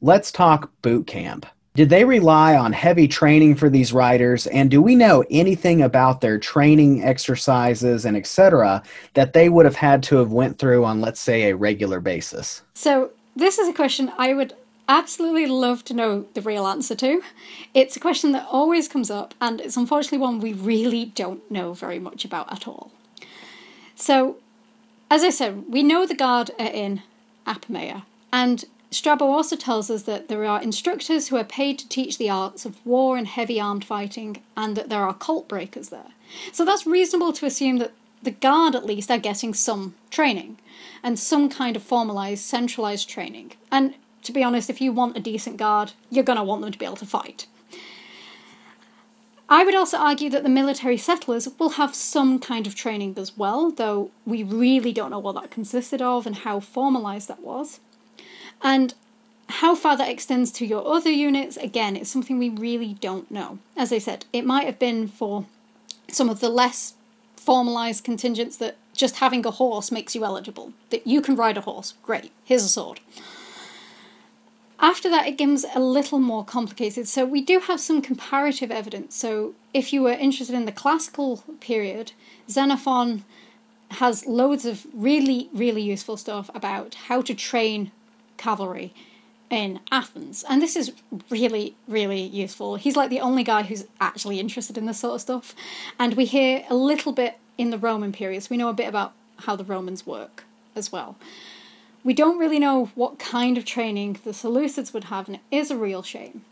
Let's 0.00 0.30
talk 0.30 0.70
boot 0.82 1.06
camp. 1.06 1.46
Did 1.74 1.90
they 1.90 2.04
rely 2.04 2.56
on 2.56 2.72
heavy 2.72 3.06
training 3.06 3.54
for 3.54 3.70
these 3.70 3.92
riders 3.92 4.46
and 4.48 4.70
do 4.70 4.82
we 4.82 4.96
know 4.96 5.24
anything 5.30 5.80
about 5.80 6.20
their 6.20 6.38
training 6.38 7.04
exercises 7.04 8.04
and 8.04 8.16
etc 8.16 8.82
that 9.14 9.32
they 9.32 9.48
would 9.48 9.64
have 9.64 9.76
had 9.76 10.02
to 10.04 10.16
have 10.16 10.32
went 10.32 10.58
through 10.58 10.84
on 10.84 11.00
let's 11.00 11.20
say 11.20 11.50
a 11.50 11.56
regular 11.56 12.00
basis? 12.00 12.62
So, 12.74 13.10
this 13.36 13.58
is 13.58 13.68
a 13.68 13.72
question 13.72 14.10
I 14.18 14.34
would 14.34 14.54
absolutely 14.88 15.46
love 15.46 15.84
to 15.84 15.94
know 15.94 16.26
the 16.34 16.40
real 16.40 16.66
answer 16.66 16.96
to. 16.96 17.22
It's 17.74 17.96
a 17.96 18.00
question 18.00 18.32
that 18.32 18.48
always 18.50 18.88
comes 18.88 19.10
up 19.10 19.34
and 19.40 19.60
it's 19.60 19.76
unfortunately 19.76 20.18
one 20.18 20.40
we 20.40 20.54
really 20.54 21.04
don't 21.04 21.48
know 21.50 21.74
very 21.74 21.98
much 22.00 22.24
about 22.24 22.50
at 22.50 22.66
all. 22.66 22.90
So, 23.94 24.38
as 25.10 25.22
I 25.22 25.30
said, 25.30 25.64
we 25.68 25.82
know 25.82 26.06
the 26.06 26.14
guard 26.14 26.50
are 26.58 26.66
in 26.66 27.02
Apamea 27.46 28.02
and 28.32 28.64
Strabo 28.90 29.26
also 29.26 29.54
tells 29.54 29.90
us 29.90 30.04
that 30.04 30.28
there 30.28 30.44
are 30.44 30.62
instructors 30.62 31.28
who 31.28 31.36
are 31.36 31.44
paid 31.44 31.78
to 31.78 31.88
teach 31.88 32.16
the 32.16 32.30
arts 32.30 32.64
of 32.64 32.84
war 32.86 33.18
and 33.18 33.26
heavy 33.26 33.60
armed 33.60 33.84
fighting, 33.84 34.42
and 34.56 34.76
that 34.76 34.88
there 34.88 35.02
are 35.02 35.14
cult 35.14 35.46
breakers 35.46 35.90
there. 35.90 36.12
So 36.52 36.64
that's 36.64 36.86
reasonable 36.86 37.32
to 37.34 37.46
assume 37.46 37.78
that 37.78 37.92
the 38.22 38.30
guard, 38.30 38.74
at 38.74 38.86
least, 38.86 39.10
are 39.10 39.18
getting 39.18 39.54
some 39.54 39.94
training 40.10 40.58
and 41.02 41.18
some 41.18 41.48
kind 41.48 41.76
of 41.76 41.82
formalized, 41.82 42.44
centralized 42.44 43.08
training. 43.08 43.52
And 43.70 43.94
to 44.22 44.32
be 44.32 44.42
honest, 44.42 44.70
if 44.70 44.80
you 44.80 44.92
want 44.92 45.16
a 45.16 45.20
decent 45.20 45.58
guard, 45.58 45.92
you're 46.10 46.24
going 46.24 46.38
to 46.38 46.44
want 46.44 46.62
them 46.62 46.72
to 46.72 46.78
be 46.78 46.84
able 46.84 46.96
to 46.96 47.06
fight. 47.06 47.46
I 49.50 49.64
would 49.64 49.74
also 49.74 49.96
argue 49.96 50.28
that 50.30 50.42
the 50.42 50.50
military 50.50 50.98
settlers 50.98 51.48
will 51.58 51.70
have 51.70 51.94
some 51.94 52.38
kind 52.38 52.66
of 52.66 52.74
training 52.74 53.14
as 53.16 53.36
well, 53.36 53.70
though 53.70 54.10
we 54.26 54.42
really 54.42 54.92
don't 54.92 55.10
know 55.10 55.18
what 55.18 55.36
that 55.36 55.50
consisted 55.50 56.02
of 56.02 56.26
and 56.26 56.36
how 56.36 56.60
formalized 56.60 57.28
that 57.28 57.42
was. 57.42 57.80
And 58.62 58.94
how 59.48 59.74
far 59.74 59.96
that 59.96 60.10
extends 60.10 60.52
to 60.52 60.66
your 60.66 60.86
other 60.86 61.10
units, 61.10 61.56
again, 61.56 61.96
it's 61.96 62.10
something 62.10 62.38
we 62.38 62.50
really 62.50 62.94
don't 62.94 63.30
know. 63.30 63.58
As 63.76 63.92
I 63.92 63.98
said, 63.98 64.26
it 64.32 64.44
might 64.44 64.66
have 64.66 64.78
been 64.78 65.08
for 65.08 65.46
some 66.08 66.28
of 66.28 66.40
the 66.40 66.48
less 66.48 66.94
formalized 67.36 68.04
contingents 68.04 68.56
that 68.58 68.76
just 68.94 69.16
having 69.16 69.46
a 69.46 69.50
horse 69.50 69.90
makes 69.90 70.14
you 70.14 70.24
eligible. 70.24 70.72
That 70.90 71.06
you 71.06 71.22
can 71.22 71.36
ride 71.36 71.56
a 71.56 71.62
horse, 71.62 71.94
great, 72.02 72.30
here's 72.44 72.64
a 72.64 72.68
sword. 72.68 73.00
After 74.80 75.08
that, 75.08 75.26
it 75.26 75.36
becomes 75.36 75.64
a 75.74 75.80
little 75.80 76.20
more 76.20 76.44
complicated. 76.44 77.08
So, 77.08 77.24
we 77.24 77.40
do 77.40 77.58
have 77.60 77.80
some 77.80 78.00
comparative 78.00 78.70
evidence. 78.70 79.16
So, 79.16 79.54
if 79.74 79.92
you 79.92 80.02
were 80.02 80.12
interested 80.12 80.54
in 80.54 80.66
the 80.66 80.72
classical 80.72 81.42
period, 81.58 82.12
Xenophon 82.48 83.24
has 83.92 84.26
loads 84.26 84.64
of 84.64 84.86
really, 84.92 85.48
really 85.52 85.82
useful 85.82 86.16
stuff 86.16 86.50
about 86.54 86.94
how 86.94 87.22
to 87.22 87.34
train 87.34 87.90
cavalry 88.38 88.94
in 89.50 89.80
Athens. 89.90 90.44
And 90.48 90.62
this 90.62 90.76
is 90.76 90.92
really, 91.30 91.74
really 91.86 92.22
useful. 92.22 92.76
He's 92.76 92.96
like 92.96 93.10
the 93.10 93.20
only 93.20 93.44
guy 93.44 93.62
who's 93.62 93.86
actually 94.00 94.40
interested 94.40 94.78
in 94.78 94.86
this 94.86 95.00
sort 95.00 95.16
of 95.16 95.20
stuff. 95.20 95.54
And 95.98 96.14
we 96.14 96.24
hear 96.24 96.64
a 96.70 96.74
little 96.74 97.12
bit 97.12 97.38
in 97.56 97.70
the 97.70 97.78
Roman 97.78 98.12
period, 98.12 98.42
so 98.42 98.48
we 98.50 98.56
know 98.56 98.68
a 98.68 98.74
bit 98.74 98.88
about 98.88 99.12
how 99.40 99.56
the 99.56 99.64
Romans 99.64 100.06
work 100.06 100.44
as 100.74 100.92
well. 100.92 101.16
We 102.04 102.14
don't 102.14 102.38
really 102.38 102.58
know 102.58 102.90
what 102.94 103.18
kind 103.18 103.58
of 103.58 103.64
training 103.64 104.20
the 104.24 104.30
Seleucids 104.30 104.94
would 104.94 105.04
have, 105.04 105.26
and 105.26 105.36
it 105.36 105.42
is 105.50 105.70
a 105.70 105.76
real 105.76 106.02
shame. 106.02 106.44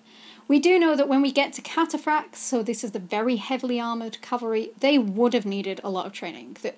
We 0.48 0.58
do 0.60 0.78
know 0.78 0.94
that 0.96 1.08
when 1.08 1.22
we 1.22 1.32
get 1.32 1.52
to 1.54 1.62
cataphracts, 1.62 2.36
so 2.36 2.62
this 2.62 2.84
is 2.84 2.92
the 2.92 2.98
very 2.98 3.36
heavily 3.36 3.80
armoured 3.80 4.20
cavalry, 4.20 4.70
they 4.80 4.98
would 4.98 5.34
have 5.34 5.46
needed 5.46 5.80
a 5.82 5.90
lot 5.90 6.06
of 6.06 6.12
training. 6.12 6.56
That 6.62 6.76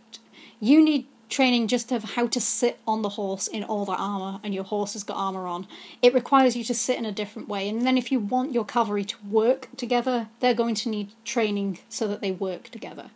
you 0.61 0.83
need 0.83 1.07
training 1.29 1.69
just 1.69 1.93
of 1.93 2.05
how 2.05 2.27
to 2.27 2.41
sit 2.41 2.79
on 2.87 3.03
the 3.03 3.11
horse 3.11 3.47
in 3.47 3.63
all 3.63 3.85
the 3.85 3.93
armor 3.93 4.41
and 4.43 4.55
your 4.55 4.65
horse 4.65 4.95
has 4.95 5.05
got 5.05 5.17
armor 5.17 5.47
on. 5.47 5.67
It 6.03 6.15
requires 6.15 6.57
you 6.57 6.65
to 6.65 6.75
sit 6.75 6.99
in 6.99 7.05
a 7.05 7.13
different 7.13 7.49
way 7.49 7.69
and 7.69 7.87
then 7.87 7.99
if 7.99 8.11
you 8.11 8.19
want 8.19 8.53
your 8.53 8.65
cavalry 8.65 9.05
to 9.05 9.17
work 9.27 9.69
together 9.77 10.29
they're 10.41 10.55
going 10.55 10.75
to 10.77 10.89
need 10.89 11.11
training 11.25 11.79
so 11.89 12.09
that 12.09 12.21
they 12.21 12.31
work 12.31 12.71
together. 12.71 13.11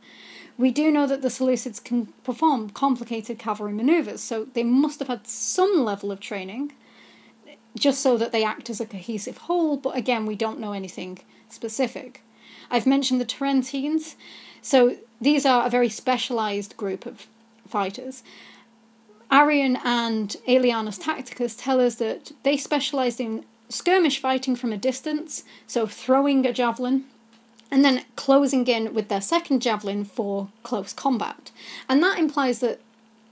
We 0.59 0.71
do 0.71 0.91
know 0.91 1.07
that 1.07 1.23
the 1.23 1.29
seleucids 1.29 1.83
can 1.83 2.07
perform 2.25 2.71
complicated 2.71 3.39
cavalry 3.39 3.73
maneuvers 3.73 4.21
so 4.21 4.47
they 4.53 4.65
must 4.65 4.99
have 4.99 5.09
had 5.09 5.27
some 5.27 5.85
level 5.85 6.13
of 6.13 6.21
training 6.21 6.73
just 7.75 8.03
so 8.03 8.19
that 8.19 8.33
they 8.33 8.45
act 8.45 8.69
as 8.69 8.81
a 8.81 8.87
cohesive 8.87 9.39
whole 9.39 9.77
but 9.79 9.97
again 9.97 10.27
we 10.27 10.37
don't 10.37 10.61
know 10.61 10.73
anything 10.73 11.19
specific. 11.49 12.23
I've 12.71 12.87
mentioned 12.87 13.21
the 13.21 13.27
tarentines 13.27 14.17
so 14.61 14.97
these 15.21 15.47
are 15.47 15.67
a 15.67 15.71
very 15.71 15.89
specialized 15.89 16.77
group 16.77 17.07
of 17.07 17.27
fighters. 17.69 18.23
Arrian 19.31 19.79
and 19.83 20.37
Aelianus 20.47 21.01
Tacticus 21.01 21.57
tell 21.57 21.81
us 21.81 21.95
that 21.97 22.33
they 22.43 22.57
specialised 22.57 23.21
in 23.21 23.45
skirmish 23.69 24.21
fighting 24.21 24.55
from 24.55 24.73
a 24.73 24.77
distance, 24.77 25.45
so 25.67 25.87
throwing 25.87 26.45
a 26.45 26.53
javelin, 26.53 27.05
and 27.71 27.83
then 27.83 28.05
closing 28.17 28.67
in 28.67 28.93
with 28.93 29.09
their 29.09 29.23
second 29.23 29.63
javelin 29.63 30.05
for 30.05 30.49
close 30.63 30.93
combat. 30.93 31.51
And 31.89 32.03
that 32.03 32.19
implies 32.19 32.61
that 32.61 32.81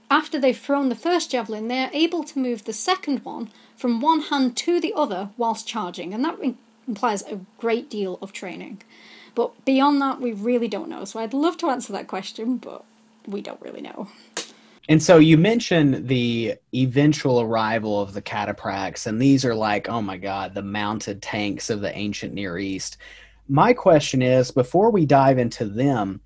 after 0.09 0.39
they've 0.39 0.57
thrown 0.57 0.89
the 0.89 0.95
first 0.95 1.31
javelin, 1.31 1.67
they're 1.67 1.91
able 1.93 2.23
to 2.23 2.39
move 2.39 2.65
the 2.65 2.73
second 2.73 3.23
one 3.23 3.49
from 3.77 4.01
one 4.01 4.21
hand 4.21 4.57
to 4.57 4.81
the 4.81 4.93
other 4.95 5.29
whilst 5.37 5.67
charging, 5.67 6.13
and 6.13 6.25
that 6.25 6.39
implies 6.87 7.21
a 7.23 7.41
great 7.59 7.89
deal 7.89 8.17
of 8.21 8.33
training. 8.33 8.81
But 9.35 9.63
beyond 9.63 10.01
that, 10.01 10.19
we 10.19 10.33
really 10.33 10.67
don't 10.67 10.89
know. 10.89 11.05
So 11.05 11.19
I'd 11.19 11.33
love 11.33 11.57
to 11.57 11.69
answer 11.69 11.93
that 11.93 12.07
question, 12.07 12.57
but 12.57 12.83
we 13.27 13.41
don't 13.41 13.61
really 13.61 13.81
know. 13.81 14.07
And 14.89 15.01
so 15.01 15.17
you 15.17 15.37
mentioned 15.37 16.07
the 16.07 16.55
eventual 16.73 17.39
arrival 17.39 18.01
of 18.01 18.13
the 18.13 18.21
cataphracts, 18.21 19.05
and 19.05 19.21
these 19.21 19.45
are 19.45 19.55
like, 19.55 19.87
oh 19.87 20.01
my 20.01 20.17
God, 20.17 20.55
the 20.55 20.63
mounted 20.63 21.21
tanks 21.21 21.69
of 21.69 21.81
the 21.81 21.95
ancient 21.95 22.33
Near 22.33 22.57
East. 22.57 22.97
My 23.47 23.73
question 23.73 24.21
is 24.21 24.51
before 24.51 24.89
we 24.89 25.05
dive 25.05 25.37
into 25.37 25.65
them, 25.65 26.21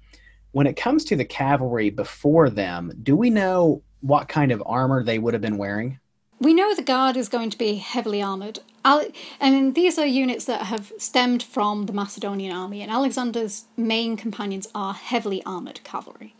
when 0.51 0.67
it 0.67 0.77
comes 0.77 1.03
to 1.05 1.15
the 1.15 1.25
cavalry 1.25 1.89
before 1.89 2.49
them, 2.49 2.93
do 3.03 3.15
we 3.15 3.29
know 3.29 3.83
what 4.01 4.29
kind 4.29 4.51
of 4.51 4.63
armor 4.65 5.03
they 5.03 5.19
would 5.19 5.33
have 5.33 5.41
been 5.41 5.57
wearing? 5.57 5.99
We 6.39 6.53
know 6.53 6.73
the 6.73 6.83
guard 6.83 7.17
is 7.17 7.29
going 7.29 7.49
to 7.49 7.57
be 7.57 7.75
heavily 7.75 8.21
armoured. 8.21 8.59
I 8.83 9.11
mean, 9.41 9.73
these 9.73 9.97
are 9.97 10.05
units 10.05 10.45
that 10.45 10.61
have 10.61 10.93
stemmed 10.97 11.41
from 11.41 11.87
the 11.87 11.93
Macedonian 11.93 12.55
army, 12.55 12.81
and 12.81 12.91
Alexander's 12.91 13.65
main 13.75 14.15
companions 14.15 14.67
are 14.75 14.93
heavily 14.93 15.41
armoured 15.43 15.83
cavalry. 15.83 16.34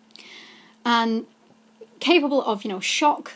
And 0.86 1.26
capable 2.00 2.44
of, 2.44 2.64
you 2.64 2.70
know, 2.70 2.80
shock, 2.80 3.34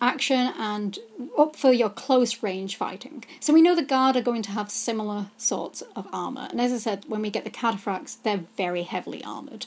action, 0.00 0.52
and 0.58 0.98
up 1.36 1.56
for 1.56 1.72
your 1.72 1.90
close 1.90 2.42
range 2.42 2.76
fighting. 2.76 3.24
So 3.40 3.52
we 3.52 3.62
know 3.62 3.74
the 3.74 3.82
guard 3.82 4.16
are 4.16 4.22
going 4.22 4.42
to 4.42 4.50
have 4.52 4.70
similar 4.70 5.26
sorts 5.36 5.82
of 5.96 6.06
armour. 6.12 6.48
And 6.50 6.60
as 6.60 6.72
I 6.72 6.78
said, 6.78 7.04
when 7.08 7.22
we 7.22 7.30
get 7.30 7.44
the 7.44 7.50
cataphracts, 7.50 8.18
they're 8.22 8.44
very 8.56 8.82
heavily 8.82 9.24
armoured. 9.24 9.66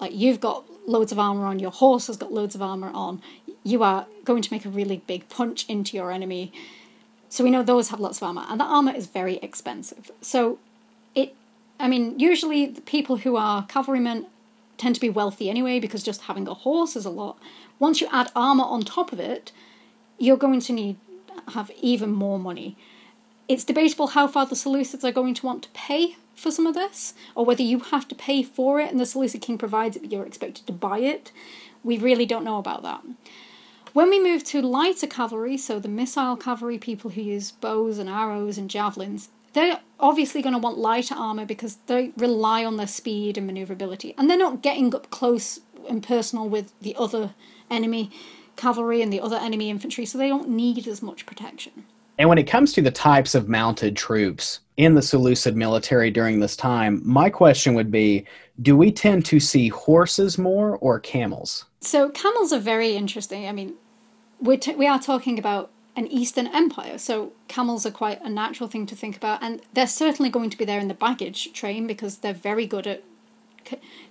Like 0.00 0.14
you've 0.14 0.40
got 0.40 0.64
loads 0.86 1.12
of 1.12 1.18
armour 1.18 1.46
on, 1.46 1.58
your 1.58 1.70
horse 1.70 2.06
has 2.06 2.16
got 2.16 2.32
loads 2.32 2.54
of 2.54 2.62
armour 2.62 2.90
on. 2.92 3.22
You 3.64 3.82
are 3.82 4.06
going 4.24 4.42
to 4.42 4.52
make 4.52 4.64
a 4.64 4.68
really 4.68 5.02
big 5.06 5.28
punch 5.28 5.68
into 5.68 5.96
your 5.96 6.10
enemy. 6.10 6.52
So 7.28 7.42
we 7.42 7.50
know 7.50 7.62
those 7.62 7.88
have 7.88 8.00
lots 8.00 8.18
of 8.18 8.24
armour, 8.24 8.44
and 8.48 8.60
that 8.60 8.66
armour 8.66 8.92
is 8.92 9.06
very 9.06 9.36
expensive. 9.36 10.10
So 10.20 10.58
it 11.14 11.34
I 11.80 11.88
mean, 11.88 12.18
usually 12.18 12.66
the 12.66 12.80
people 12.80 13.16
who 13.16 13.36
are 13.36 13.66
cavalrymen 13.66 14.26
tend 14.78 14.94
to 14.94 15.00
be 15.00 15.10
wealthy 15.10 15.48
anyway 15.48 15.78
because 15.78 16.02
just 16.02 16.22
having 16.22 16.48
a 16.48 16.54
horse 16.54 16.96
is 16.96 17.04
a 17.04 17.10
lot. 17.10 17.38
Once 17.78 18.00
you 18.00 18.08
add 18.10 18.30
armor 18.34 18.64
on 18.64 18.82
top 18.82 19.12
of 19.12 19.20
it, 19.20 19.52
you're 20.18 20.36
going 20.36 20.60
to 20.60 20.72
need 20.72 20.96
have 21.48 21.70
even 21.80 22.10
more 22.10 22.38
money. 22.38 22.76
It's 23.48 23.64
debatable 23.64 24.08
how 24.08 24.26
far 24.28 24.46
the 24.46 24.54
Seleucids 24.54 25.04
are 25.04 25.12
going 25.12 25.34
to 25.34 25.46
want 25.46 25.64
to 25.64 25.70
pay 25.70 26.16
for 26.34 26.50
some 26.50 26.66
of 26.66 26.74
this, 26.74 27.14
or 27.34 27.44
whether 27.44 27.62
you 27.62 27.80
have 27.80 28.08
to 28.08 28.14
pay 28.14 28.42
for 28.42 28.80
it 28.80 28.90
and 28.90 29.00
the 29.00 29.06
Seleucid 29.06 29.42
king 29.42 29.58
provides 29.58 29.96
it, 29.96 30.00
but 30.00 30.12
you're 30.12 30.26
expected 30.26 30.66
to 30.66 30.72
buy 30.72 30.98
it. 30.98 31.32
We 31.84 31.98
really 31.98 32.26
don't 32.26 32.44
know 32.44 32.58
about 32.58 32.82
that. 32.82 33.02
When 33.92 34.08
we 34.08 34.22
move 34.22 34.42
to 34.44 34.62
lighter 34.62 35.06
cavalry, 35.06 35.58
so 35.58 35.78
the 35.78 35.88
missile 35.88 36.36
cavalry, 36.36 36.78
people 36.78 37.10
who 37.10 37.20
use 37.20 37.52
bows 37.52 37.98
and 37.98 38.08
arrows 38.08 38.56
and 38.56 38.70
javelins, 38.70 39.28
they're 39.52 39.80
obviously 40.00 40.42
going 40.42 40.54
to 40.54 40.58
want 40.58 40.78
lighter 40.78 41.14
armor 41.14 41.44
because 41.44 41.76
they 41.86 42.12
rely 42.16 42.64
on 42.64 42.76
their 42.76 42.86
speed 42.86 43.36
and 43.38 43.46
maneuverability, 43.46 44.14
and 44.16 44.28
they're 44.28 44.38
not 44.38 44.62
getting 44.62 44.94
up 44.94 45.10
close 45.10 45.60
and 45.88 46.02
personal 46.02 46.48
with 46.48 46.72
the 46.80 46.94
other 46.96 47.34
enemy 47.70 48.10
cavalry 48.56 49.02
and 49.02 49.12
the 49.12 49.20
other 49.20 49.36
enemy 49.36 49.70
infantry, 49.70 50.04
so 50.04 50.18
they 50.18 50.28
don't 50.28 50.48
need 50.48 50.86
as 50.86 51.02
much 51.02 51.26
protection. 51.26 51.84
And 52.18 52.28
when 52.28 52.38
it 52.38 52.46
comes 52.46 52.72
to 52.74 52.82
the 52.82 52.90
types 52.90 53.34
of 53.34 53.48
mounted 53.48 53.96
troops 53.96 54.60
in 54.76 54.94
the 54.94 55.02
Seleucid 55.02 55.56
military 55.56 56.10
during 56.10 56.40
this 56.40 56.56
time, 56.56 57.00
my 57.04 57.30
question 57.30 57.74
would 57.74 57.90
be 57.90 58.26
do 58.60 58.76
we 58.76 58.92
tend 58.92 59.24
to 59.26 59.40
see 59.40 59.68
horses 59.68 60.36
more 60.38 60.76
or 60.76 61.00
camels? 61.00 61.64
So, 61.80 62.10
camels 62.10 62.52
are 62.52 62.60
very 62.60 62.94
interesting. 62.94 63.48
I 63.48 63.52
mean, 63.52 63.74
we're 64.40 64.58
t- 64.58 64.74
we 64.74 64.86
are 64.86 65.00
talking 65.00 65.38
about 65.38 65.70
an 65.94 66.06
Eastern 66.06 66.46
empire. 66.46 66.98
So 66.98 67.32
camels 67.48 67.84
are 67.84 67.90
quite 67.90 68.20
a 68.22 68.30
natural 68.30 68.68
thing 68.68 68.86
to 68.86 68.96
think 68.96 69.16
about, 69.16 69.42
and 69.42 69.60
they're 69.72 69.86
certainly 69.86 70.30
going 70.30 70.50
to 70.50 70.58
be 70.58 70.64
there 70.64 70.80
in 70.80 70.88
the 70.88 70.94
baggage 70.94 71.52
train 71.52 71.86
because 71.86 72.18
they're 72.18 72.32
very 72.32 72.66
good 72.66 72.86
at 72.86 73.04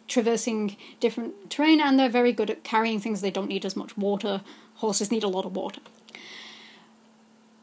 traversing 0.08 0.78
different 1.00 1.50
terrain 1.50 1.82
and 1.82 2.00
they're 2.00 2.10
very 2.10 2.32
good 2.32 2.50
at 2.50 2.64
carrying 2.64 3.00
things. 3.00 3.22
They 3.22 3.32
don't 3.32 3.48
need 3.48 3.66
as 3.66 3.76
much 3.76 3.98
water. 3.98 4.42
Horses 4.76 5.12
need 5.12 5.24
a 5.24 5.28
lot 5.28 5.46
of 5.46 5.56
water. 5.56 5.82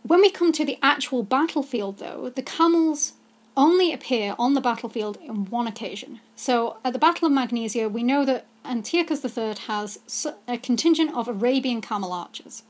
When 0.03 0.21
we 0.21 0.31
come 0.31 0.53
to 0.53 0.65
the 0.65 0.79
actual 0.83 1.23
battlefield, 1.23 1.99
though, 1.99 2.31
the 2.35 2.43
camels 2.43 3.13
only 3.57 3.93
appear 3.93 4.35
on 4.39 4.55
the 4.55 4.61
battlefield 4.61 5.19
on 5.29 5.47
one 5.47 5.67
occasion. 5.67 6.21
So 6.37 6.79
at 6.85 6.93
the 6.93 6.99
Battle 6.99 7.27
of 7.27 7.33
Magnesia, 7.33 7.89
we 7.89 8.03
know 8.03 8.25
that 8.25 8.47
Antiochus 8.65 9.25
III 9.25 9.55
has 9.67 9.99
a 10.47 10.57
contingent 10.57 11.15
of 11.15 11.29
Arabian 11.29 11.81
camel 11.81 12.13
archers. 12.13 12.63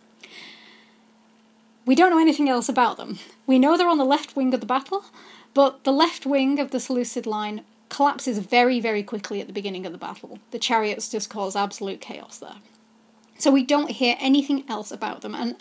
We 1.88 1.94
don't 1.94 2.10
know 2.10 2.20
anything 2.20 2.50
else 2.50 2.68
about 2.68 2.98
them. 2.98 3.18
We 3.46 3.58
know 3.58 3.78
they're 3.78 3.88
on 3.88 3.96
the 3.96 4.04
left 4.04 4.36
wing 4.36 4.52
of 4.52 4.60
the 4.60 4.66
battle, 4.66 5.06
but 5.54 5.84
the 5.84 5.90
left 5.90 6.26
wing 6.26 6.58
of 6.58 6.70
the 6.70 6.80
Seleucid 6.80 7.24
line 7.26 7.64
collapses 7.88 8.40
very, 8.40 8.78
very 8.78 9.02
quickly 9.02 9.40
at 9.40 9.46
the 9.46 9.54
beginning 9.54 9.86
of 9.86 9.92
the 9.92 9.98
battle. 9.98 10.38
The 10.50 10.58
chariots 10.58 11.08
just 11.08 11.30
cause 11.30 11.56
absolute 11.56 12.02
chaos 12.02 12.36
there. 12.36 12.56
So 13.38 13.50
we 13.50 13.64
don't 13.64 13.92
hear 13.92 14.16
anything 14.20 14.64
else 14.68 14.90
about 14.90 15.22
them. 15.22 15.34
And 15.34 15.56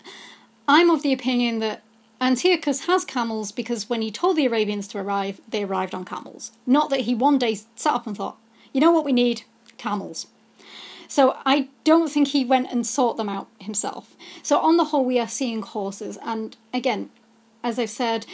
I'm 0.68 0.90
of 0.90 1.02
the 1.02 1.14
opinion 1.14 1.60
that 1.60 1.82
Antiochus 2.20 2.84
has 2.84 3.06
camels 3.06 3.50
because 3.50 3.88
when 3.88 4.02
he 4.02 4.10
told 4.10 4.36
the 4.36 4.44
Arabians 4.44 4.86
to 4.88 4.98
arrive, 4.98 5.40
they 5.48 5.64
arrived 5.64 5.94
on 5.94 6.04
camels. 6.04 6.52
Not 6.66 6.90
that 6.90 7.06
he 7.06 7.14
one 7.14 7.38
day 7.38 7.54
sat 7.74 7.94
up 7.94 8.06
and 8.06 8.14
thought, 8.14 8.36
you 8.74 8.82
know 8.82 8.92
what 8.92 9.06
we 9.06 9.12
need? 9.14 9.44
Camels. 9.78 10.26
So 11.08 11.38
I 11.44 11.68
don't 11.84 12.10
think 12.10 12.28
he 12.28 12.44
went 12.44 12.70
and 12.70 12.86
sought 12.86 13.16
them 13.16 13.28
out 13.28 13.48
himself. 13.58 14.14
So 14.42 14.58
on 14.58 14.76
the 14.76 14.84
whole, 14.84 15.04
we 15.04 15.18
are 15.18 15.26
seeing 15.26 15.62
horses, 15.62 16.18
and 16.22 16.56
again, 16.72 17.10
as 17.64 17.78
I've 17.78 17.90
said, 17.90 18.26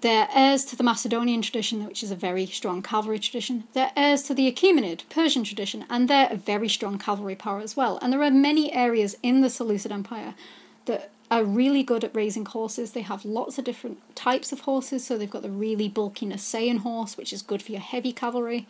they're 0.00 0.28
heirs 0.32 0.64
to 0.66 0.76
the 0.76 0.84
Macedonian 0.84 1.42
tradition, 1.42 1.84
which 1.84 2.02
is 2.02 2.10
a 2.10 2.16
very 2.16 2.46
strong 2.46 2.82
cavalry 2.82 3.18
tradition. 3.18 3.64
They're 3.72 3.90
heirs 3.96 4.22
to 4.24 4.34
the 4.34 4.50
Achaemenid 4.50 5.02
Persian 5.08 5.44
tradition, 5.44 5.84
and 5.90 6.08
they're 6.08 6.30
a 6.30 6.36
very 6.36 6.68
strong 6.68 6.98
cavalry 6.98 7.34
power 7.34 7.60
as 7.60 7.76
well. 7.76 7.98
And 8.00 8.12
there 8.12 8.22
are 8.22 8.30
many 8.30 8.72
areas 8.72 9.16
in 9.22 9.40
the 9.40 9.50
Seleucid 9.50 9.90
Empire 9.90 10.34
that 10.86 11.10
are 11.30 11.44
really 11.44 11.82
good 11.82 12.04
at 12.04 12.14
raising 12.14 12.46
horses. 12.46 12.92
They 12.92 13.02
have 13.02 13.24
lots 13.24 13.58
of 13.58 13.64
different 13.64 13.98
types 14.14 14.52
of 14.52 14.60
horses. 14.60 15.04
So 15.04 15.18
they've 15.18 15.28
got 15.28 15.42
the 15.42 15.50
really 15.50 15.88
bulky 15.88 16.26
Nisaean 16.26 16.78
horse, 16.78 17.16
which 17.16 17.32
is 17.32 17.42
good 17.42 17.60
for 17.60 17.72
your 17.72 17.80
heavy 17.80 18.12
cavalry. 18.12 18.66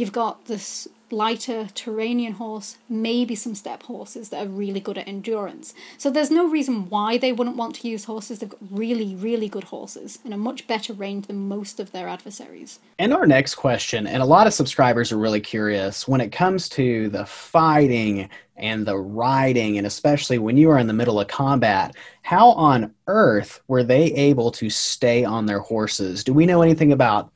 You've 0.00 0.12
got 0.12 0.46
this 0.46 0.88
lighter 1.10 1.64
Turanian 1.74 2.32
horse, 2.32 2.78
maybe 2.88 3.34
some 3.34 3.54
steppe 3.54 3.82
horses 3.82 4.30
that 4.30 4.46
are 4.46 4.48
really 4.48 4.80
good 4.80 4.96
at 4.96 5.06
endurance. 5.06 5.74
So 5.98 6.10
there's 6.10 6.30
no 6.30 6.48
reason 6.48 6.88
why 6.88 7.18
they 7.18 7.32
wouldn't 7.32 7.56
want 7.56 7.74
to 7.74 7.88
use 7.88 8.06
horses. 8.06 8.38
They've 8.38 8.48
got 8.48 8.60
really, 8.70 9.14
really 9.14 9.46
good 9.46 9.64
horses 9.64 10.18
in 10.24 10.32
a 10.32 10.38
much 10.38 10.66
better 10.66 10.94
range 10.94 11.26
than 11.26 11.48
most 11.48 11.80
of 11.80 11.92
their 11.92 12.08
adversaries. 12.08 12.78
And 12.98 13.12
our 13.12 13.26
next 13.26 13.56
question, 13.56 14.06
and 14.06 14.22
a 14.22 14.26
lot 14.26 14.46
of 14.46 14.54
subscribers 14.54 15.12
are 15.12 15.18
really 15.18 15.42
curious 15.42 16.08
when 16.08 16.22
it 16.22 16.32
comes 16.32 16.70
to 16.70 17.10
the 17.10 17.26
fighting 17.26 18.30
and 18.56 18.86
the 18.86 18.96
riding, 18.96 19.76
and 19.76 19.86
especially 19.86 20.38
when 20.38 20.56
you 20.56 20.70
are 20.70 20.78
in 20.78 20.86
the 20.86 20.94
middle 20.94 21.20
of 21.20 21.28
combat, 21.28 21.94
how 22.22 22.52
on 22.52 22.94
earth 23.06 23.60
were 23.68 23.82
they 23.82 24.04
able 24.14 24.50
to 24.52 24.70
stay 24.70 25.24
on 25.24 25.44
their 25.44 25.60
horses? 25.60 26.24
Do 26.24 26.32
we 26.32 26.46
know 26.46 26.62
anything 26.62 26.92
about? 26.92 27.32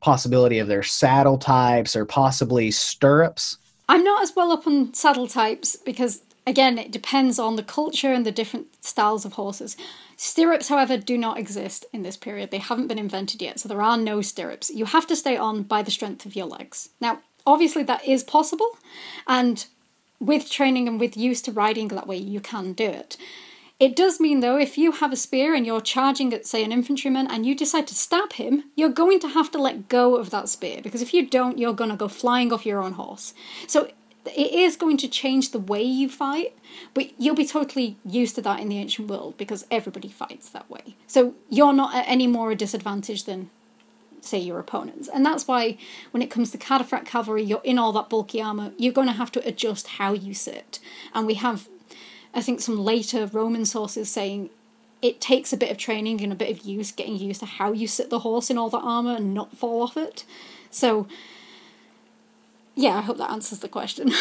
Possibility 0.00 0.58
of 0.58 0.68
their 0.68 0.82
saddle 0.82 1.38
types 1.38 1.96
or 1.96 2.04
possibly 2.04 2.70
stirrups? 2.70 3.58
I'm 3.88 4.04
not 4.04 4.22
as 4.22 4.34
well 4.36 4.52
up 4.52 4.66
on 4.66 4.92
saddle 4.94 5.28
types 5.28 5.76
because, 5.76 6.22
again, 6.46 6.78
it 6.78 6.90
depends 6.90 7.38
on 7.38 7.56
the 7.56 7.62
culture 7.62 8.12
and 8.12 8.26
the 8.26 8.32
different 8.32 8.66
styles 8.84 9.24
of 9.24 9.34
horses. 9.34 9.76
Stirrups, 10.16 10.68
however, 10.68 10.96
do 10.96 11.16
not 11.16 11.38
exist 11.38 11.86
in 11.92 12.02
this 12.02 12.16
period. 12.16 12.50
They 12.50 12.58
haven't 12.58 12.88
been 12.88 12.98
invented 12.98 13.40
yet, 13.40 13.60
so 13.60 13.68
there 13.68 13.82
are 13.82 13.96
no 13.96 14.20
stirrups. 14.20 14.70
You 14.70 14.84
have 14.84 15.06
to 15.06 15.16
stay 15.16 15.36
on 15.36 15.62
by 15.62 15.82
the 15.82 15.90
strength 15.90 16.26
of 16.26 16.36
your 16.36 16.46
legs. 16.46 16.90
Now, 17.00 17.20
obviously, 17.46 17.82
that 17.84 18.04
is 18.04 18.24
possible, 18.24 18.78
and 19.26 19.64
with 20.20 20.50
training 20.50 20.88
and 20.88 20.98
with 20.98 21.16
use 21.16 21.40
to 21.42 21.52
riding 21.52 21.88
that 21.88 22.08
way, 22.08 22.16
you 22.16 22.40
can 22.40 22.72
do 22.72 22.86
it. 22.86 23.16
It 23.80 23.94
does 23.94 24.18
mean, 24.18 24.40
though, 24.40 24.58
if 24.58 24.76
you 24.76 24.90
have 24.90 25.12
a 25.12 25.16
spear 25.16 25.54
and 25.54 25.64
you're 25.64 25.80
charging 25.80 26.32
at, 26.34 26.46
say, 26.46 26.64
an 26.64 26.72
infantryman 26.72 27.28
and 27.28 27.46
you 27.46 27.54
decide 27.54 27.86
to 27.88 27.94
stab 27.94 28.32
him, 28.32 28.64
you're 28.74 28.88
going 28.88 29.20
to 29.20 29.28
have 29.28 29.52
to 29.52 29.58
let 29.58 29.88
go 29.88 30.16
of 30.16 30.30
that 30.30 30.48
spear 30.48 30.80
because 30.82 31.00
if 31.00 31.14
you 31.14 31.24
don't, 31.26 31.58
you're 31.58 31.72
going 31.72 31.90
to 31.90 31.96
go 31.96 32.08
flying 32.08 32.52
off 32.52 32.66
your 32.66 32.82
own 32.82 32.94
horse. 32.94 33.34
So 33.68 33.88
it 34.26 34.52
is 34.52 34.76
going 34.76 34.96
to 34.98 35.08
change 35.08 35.52
the 35.52 35.60
way 35.60 35.82
you 35.82 36.08
fight, 36.08 36.56
but 36.92 37.12
you'll 37.20 37.36
be 37.36 37.46
totally 37.46 37.96
used 38.04 38.34
to 38.34 38.42
that 38.42 38.58
in 38.58 38.68
the 38.68 38.78
ancient 38.78 39.08
world 39.08 39.36
because 39.36 39.64
everybody 39.70 40.08
fights 40.08 40.48
that 40.50 40.68
way. 40.68 40.96
So 41.06 41.34
you're 41.48 41.72
not 41.72 41.94
at 41.94 42.08
any 42.08 42.26
more 42.26 42.50
a 42.50 42.56
disadvantage 42.56 43.24
than, 43.24 43.48
say, 44.20 44.38
your 44.38 44.58
opponents. 44.58 45.08
And 45.12 45.24
that's 45.24 45.46
why 45.46 45.78
when 46.10 46.22
it 46.22 46.32
comes 46.32 46.50
to 46.50 46.58
cataphract 46.58 47.06
cavalry, 47.06 47.44
you're 47.44 47.62
in 47.62 47.78
all 47.78 47.92
that 47.92 48.10
bulky 48.10 48.42
armour, 48.42 48.72
you're 48.76 48.92
going 48.92 49.06
to 49.06 49.12
have 49.12 49.30
to 49.32 49.46
adjust 49.46 49.86
how 49.86 50.12
you 50.12 50.34
sit. 50.34 50.80
And 51.14 51.28
we 51.28 51.34
have 51.34 51.68
I 52.38 52.40
think 52.40 52.60
some 52.60 52.78
later 52.78 53.26
Roman 53.26 53.64
sources 53.64 54.08
saying 54.08 54.50
it 55.02 55.20
takes 55.20 55.52
a 55.52 55.56
bit 55.56 55.72
of 55.72 55.76
training 55.76 56.22
and 56.22 56.32
a 56.32 56.36
bit 56.36 56.56
of 56.56 56.64
use, 56.64 56.92
getting 56.92 57.16
used 57.16 57.40
to 57.40 57.46
how 57.46 57.72
you 57.72 57.88
sit 57.88 58.10
the 58.10 58.20
horse 58.20 58.48
in 58.48 58.56
all 58.56 58.70
that 58.70 58.78
armour 58.78 59.16
and 59.16 59.34
not 59.34 59.56
fall 59.56 59.82
off 59.82 59.96
it. 59.96 60.24
So, 60.70 61.08
yeah, 62.76 62.96
I 62.96 63.00
hope 63.00 63.18
that 63.18 63.32
answers 63.32 63.58
the 63.58 63.68
question. 63.68 64.12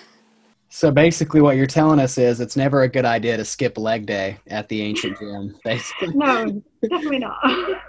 so 0.68 0.90
basically, 0.90 1.40
what 1.40 1.56
you're 1.56 1.66
telling 1.66 1.98
us 1.98 2.18
is 2.18 2.40
it's 2.40 2.58
never 2.58 2.82
a 2.82 2.88
good 2.88 3.06
idea 3.06 3.38
to 3.38 3.44
skip 3.46 3.78
leg 3.78 4.04
day 4.04 4.36
at 4.48 4.68
the 4.68 4.82
ancient 4.82 5.18
gym. 5.18 5.56
Basically, 5.64 6.12
no, 6.14 6.62
definitely 6.82 7.20
not. 7.20 7.38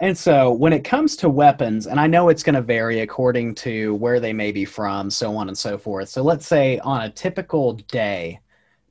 And 0.00 0.18
so 0.18 0.52
when 0.52 0.74
it 0.74 0.84
comes 0.84 1.16
to 1.16 1.30
weapons, 1.30 1.86
and 1.86 1.98
I 1.98 2.08
know 2.08 2.28
it's 2.28 2.42
going 2.42 2.56
to 2.56 2.60
vary 2.60 3.00
according 3.00 3.54
to 3.54 3.94
where 3.94 4.20
they 4.20 4.34
may 4.34 4.52
be 4.52 4.66
from, 4.66 5.08
so 5.08 5.34
on 5.36 5.48
and 5.48 5.56
so 5.56 5.78
forth. 5.78 6.08
So 6.10 6.20
let's 6.20 6.46
say 6.46 6.78
on 6.80 7.02
a 7.02 7.10
typical 7.10 7.74
day, 7.74 8.40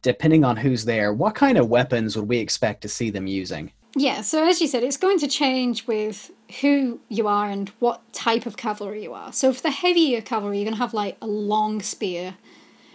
depending 0.04 0.44
on 0.44 0.58
who's 0.58 0.86
there, 0.86 1.12
what 1.12 1.34
kind 1.34 1.58
of 1.58 1.70
weapons 1.70 2.16
would 2.16 2.30
we 2.30 2.38
expect 2.38 2.82
to 2.82 2.90
see 2.90 3.10
them 3.10 3.26
using? 3.26 3.72
Yeah, 3.96 4.22
so 4.22 4.48
as 4.48 4.60
you 4.60 4.68
said, 4.68 4.84
it's 4.84 4.98
going 4.98 5.20
to 5.20 5.28
change 5.28 5.86
with 5.86 6.32
who 6.62 7.00
you 7.10 7.28
are 7.28 7.50
and 7.50 7.70
what 7.80 8.02
type 8.12 8.46
of 8.46 8.58
cavalry 8.58 9.04
you 9.04 9.14
are. 9.14 9.32
So 9.32 9.54
for 9.54 9.62
the 9.62 9.72
heavier 9.72 10.22
cavalry, 10.22 10.58
you're 10.58 10.66
going 10.66 10.76
to 10.76 10.82
have 10.82 10.94
like 10.94 11.18
a 11.22 11.28
long 11.28 11.82
spear, 11.82 12.36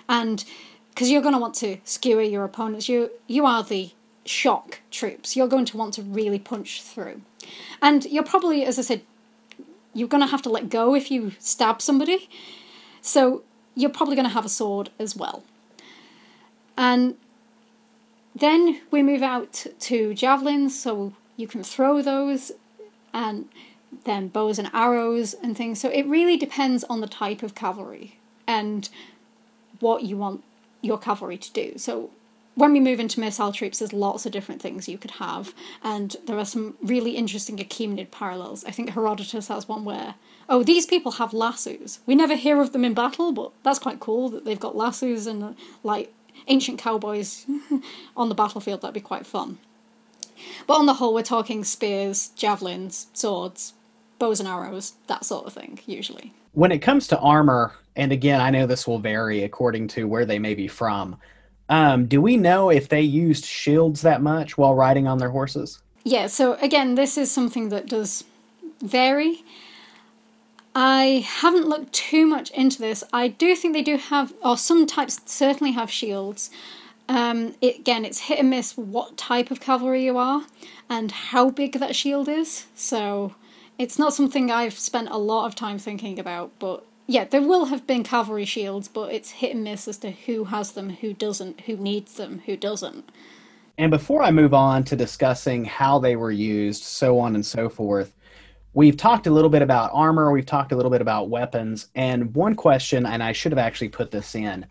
and 0.09 0.44
because 0.90 1.11
you're 1.11 1.23
going 1.23 1.35
to 1.35 1.40
want 1.40 1.55
to 1.57 1.79
skewer 1.85 2.23
your 2.23 2.44
opponents, 2.44 2.88
you 2.88 3.11
you 3.29 3.47
are 3.47 3.62
the 3.62 3.92
shock 4.25 4.81
troops. 4.90 5.37
You're 5.37 5.49
going 5.49 5.66
to 5.66 5.77
want 5.77 5.94
to 5.94 6.03
really 6.03 6.40
punch 6.40 6.83
through, 6.83 7.23
and 7.81 8.05
you're 8.07 8.25
probably, 8.25 8.64
as 8.64 8.77
I 8.77 8.83
said, 8.83 9.03
you're 9.94 10.09
going 10.09 10.23
to 10.23 10.31
have 10.31 10.42
to 10.42 10.51
let 10.51 10.68
go 10.68 10.97
if 10.97 11.12
you 11.12 11.33
stab 11.38 11.81
somebody. 11.81 12.29
So 13.01 13.44
you're 13.77 13.90
probably 13.90 14.16
going 14.16 14.27
to 14.27 14.35
have 14.35 14.44
a 14.44 14.49
sword 14.49 14.90
as 14.99 15.14
well, 15.14 15.44
and 16.79 17.17
then 18.35 18.81
we 18.91 19.03
move 19.03 19.23
out 19.23 19.67
to 19.81 20.14
javelins, 20.14 20.79
so 20.79 21.12
you 21.37 21.47
can 21.49 21.62
throw 21.62 22.01
those, 22.01 22.53
and 23.12 23.49
then 24.05 24.29
bows 24.29 24.59
and 24.59 24.71
arrows 24.73 25.35
and 25.35 25.57
things. 25.57 25.81
So 25.81 25.88
it 25.88 26.07
really 26.07 26.37
depends 26.37 26.85
on 26.85 27.01
the 27.01 27.07
type 27.07 27.43
of 27.43 27.55
cavalry 27.55 28.19
and 28.47 28.88
what 29.81 30.05
you 30.05 30.17
want 30.17 30.45
your 30.81 30.99
cavalry 30.99 31.37
to 31.38 31.53
do. 31.53 31.79
So 31.79 32.11
when 32.55 32.73
we 32.73 32.81
move 32.81 33.01
into 33.01 33.21
missile 33.21 33.53
troops, 33.53 33.79
there's 33.79 33.93
lots 33.93 34.27
of 34.27 34.33
different 34.33 34.61
things 34.61 34.88
you 34.88 34.99
could 34.99 35.12
have, 35.12 35.55
and 35.83 36.17
there 36.27 36.38
are 36.38 36.45
some 36.45 36.77
really 36.83 37.12
interesting 37.12 37.57
Achaemenid 37.57 38.11
parallels. 38.11 38.64
I 38.64 38.71
think 38.71 38.91
Herodotus 38.91 39.49
has 39.49 39.69
one 39.69 39.85
where, 39.85 40.14
oh, 40.49 40.62
these 40.62 40.87
people 40.87 41.12
have 41.12 41.33
lassos. 41.33 42.01
We 42.07 42.14
never 42.14 42.37
hear 42.37 42.61
of 42.61 42.73
them 42.73 42.85
in 42.85 42.95
battle, 42.95 43.33
but 43.33 43.53
that's 43.62 43.79
quite 43.79 44.01
cool 44.01 44.29
that 44.31 44.45
they've 44.45 44.61
got 44.61 44.77
lassos 44.77 45.27
and 45.27 45.57
like 45.83 46.12
ancient 46.46 46.79
cowboys 46.79 47.46
on 48.16 48.29
the 48.29 48.35
battlefield. 48.35 48.83
That'd 48.83 48.94
be 48.94 49.01
quite 49.01 49.27
fun. 49.27 49.59
But 50.66 50.79
on 50.79 50.87
the 50.87 50.94
whole, 50.94 51.14
we're 51.14 51.22
talking 51.22 51.64
spears, 51.64 52.29
javelins, 52.37 53.09
swords, 53.12 53.74
bows 54.18 54.40
and 54.40 54.48
arrows, 54.48 54.94
that 55.07 55.24
sort 55.24 55.46
of 55.46 55.53
thing, 55.53 55.81
usually. 55.87 56.33
When 56.53 56.72
it 56.72 56.79
comes 56.79 57.07
to 57.09 57.18
armor, 57.18 57.72
and 57.96 58.12
again, 58.12 58.40
I 58.40 58.51
know 58.51 58.66
this 58.66 58.87
will 58.87 58.98
vary 58.98 59.42
according 59.42 59.88
to 59.88 60.07
where 60.07 60.24
they 60.24 60.38
may 60.38 60.55
be 60.55 60.68
from. 60.68 61.16
Um, 61.68 62.07
do 62.07 62.20
we 62.22 62.37
know 62.37 62.70
if 62.70 62.88
they 62.88 63.03
used 63.03 63.44
shields 63.44 64.03
that 64.03 64.22
much 64.22 64.57
while 64.57 64.74
riding 64.74 65.07
on 65.07 65.18
their 65.18 65.31
horses? 65.31 65.81
Yeah, 66.05 66.27
so 66.29 66.55
again, 66.55 66.94
this 66.94 67.18
is 67.18 67.31
something 67.31 67.68
that 67.68 67.87
does 67.87 68.24
vary. 68.81 69.44
I 70.75 71.25
haven't 71.27 71.69
looked 71.69 71.93
too 71.93 72.27
much 72.27 72.51
into 72.51 72.79
this. 72.79 73.03
I 73.13 73.29
do 73.29 73.57
think 73.57 73.75
they 73.75 73.83
do 73.83 73.97
have, 73.97 74.33
or 74.45 74.57
some 74.57 74.87
types 74.87 75.21
certainly 75.27 75.73
have 75.73 75.91
shields. 75.91 76.51
Um, 77.09 77.55
it, 77.61 77.81
again, 77.81 78.05
it's 78.05 78.21
hit 78.21 78.39
and 78.39 78.51
miss 78.51 78.77
what 78.77 79.17
type 79.17 79.51
of 79.51 79.61
cavalry 79.61 80.05
you 80.05 80.19
are 80.19 80.45
and 80.89 81.11
how 81.11 81.51
big 81.51 81.73
that 81.81 81.97
shield 81.97 82.29
is. 82.29 82.67
So 82.75 83.35
it's 83.79 83.99
not 83.99 84.15
something 84.15 84.51
I've 84.51 84.79
spent 84.79 85.09
a 85.11 85.19
lot 85.19 85.47
of 85.47 85.55
time 85.55 85.79
thinking 85.79 86.19
about. 86.19 86.51
But 86.59 86.85
yeah, 87.07 87.25
there 87.25 87.43
will 87.43 87.67
have 87.67 87.87
been 87.87 88.03
cavalry 88.03 88.45
shields, 88.45 88.89
but 88.89 89.13
it's 89.13 89.31
hit 89.31 89.55
and 89.55 89.65
miss 89.65 89.89
as 89.89 89.97
to 89.99 90.11
who 90.11 90.45
has 90.45 90.73
them, 90.73 90.91
who 90.91 91.15
doesn't, 91.15 91.63
who 91.63 91.77
needs 91.77 92.15
them, 92.15 92.43
who 92.45 92.57
doesn't. 92.57 93.09
And 93.79 93.91
before 93.91 94.23
I 94.23 94.31
move 94.31 94.53
on 94.53 94.85
to 94.85 94.97
discussing 94.97 95.65
how 95.65 96.01
they 96.01 96.17
were 96.17 96.33
used, 96.33 96.83
so 96.83 97.19
on 97.19 97.35
and 97.37 97.47
so 97.47 97.69
forth, 97.69 98.13
we've 98.75 98.97
talked 98.97 99.27
a 99.27 99.31
little 99.31 99.51
bit 99.51 99.63
about 99.63 99.91
armor, 99.93 100.31
we've 100.31 100.47
talked 100.47 100.73
a 100.73 100.77
little 100.77 100.91
bit 100.91 101.01
about 101.01 101.29
weapons, 101.29 101.89
and 101.95 102.35
one 102.35 102.55
question, 102.55 103.07
and 103.07 103.23
I 103.23 103.33
should 103.33 103.53
have 103.53 103.59
actually 103.59 103.89
put 103.89 104.11
this 104.11 104.35
in 104.35 104.67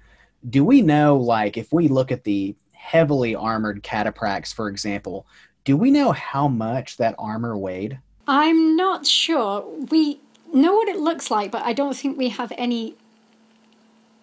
do 0.50 0.64
we 0.64 0.82
know, 0.82 1.18
like, 1.18 1.58
if 1.58 1.72
we 1.72 1.88
look 1.88 2.12
at 2.12 2.24
the 2.24 2.56
heavily 2.72 3.36
armored 3.36 3.84
cataphracts, 3.84 4.54
for 4.54 4.70
example, 4.70 5.26
do 5.66 5.76
we 5.76 5.92
know 5.92 6.12
how 6.12 6.48
much 6.48 6.98
that 6.98 7.16
armor 7.18 7.58
weighed? 7.58 8.00
I'm 8.28 8.76
not 8.76 9.06
sure. 9.06 9.66
We 9.90 10.20
know 10.54 10.76
what 10.76 10.88
it 10.88 10.98
looks 10.98 11.30
like, 11.30 11.52
but 11.52 11.64
I 11.64 11.74
don't 11.74 11.96
think 11.96 12.18
we 12.18 12.30
have 12.30 12.54
any 12.58 12.96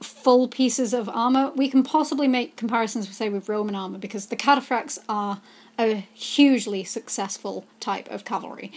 full 0.00 0.48
pieces 0.48 0.94
of 0.94 1.08
armor. 1.08 1.52
We 1.54 1.68
can 1.68 1.82
possibly 1.82 2.28
make 2.28 2.56
comparisons, 2.56 3.14
say, 3.14 3.28
with 3.28 3.48
Roman 3.48 3.74
armor 3.74 3.98
because 3.98 4.26
the 4.26 4.36
cataphracts 4.36 4.98
are 5.08 5.40
a 5.78 6.06
hugely 6.14 6.84
successful 6.84 7.66
type 7.80 8.08
of 8.08 8.24
cavalry 8.24 8.72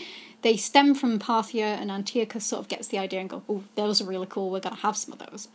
they 0.48 0.56
stem 0.56 0.96
from 0.96 1.20
Parthia, 1.20 1.78
and 1.78 1.92
Antiochus 1.92 2.46
sort 2.46 2.62
of 2.62 2.70
gets 2.70 2.88
the 2.88 2.98
idea 2.98 3.20
and 3.20 3.30
go, 3.30 3.44
oh, 3.50 3.66
those 3.76 4.02
are 4.02 4.06
really 4.06 4.28
cool, 4.30 4.50
we're 4.50 4.62
going 4.62 4.78
to 4.78 4.82
have 4.82 4.96
some 4.96 5.12
of 5.12 5.20
those. 5.20 5.50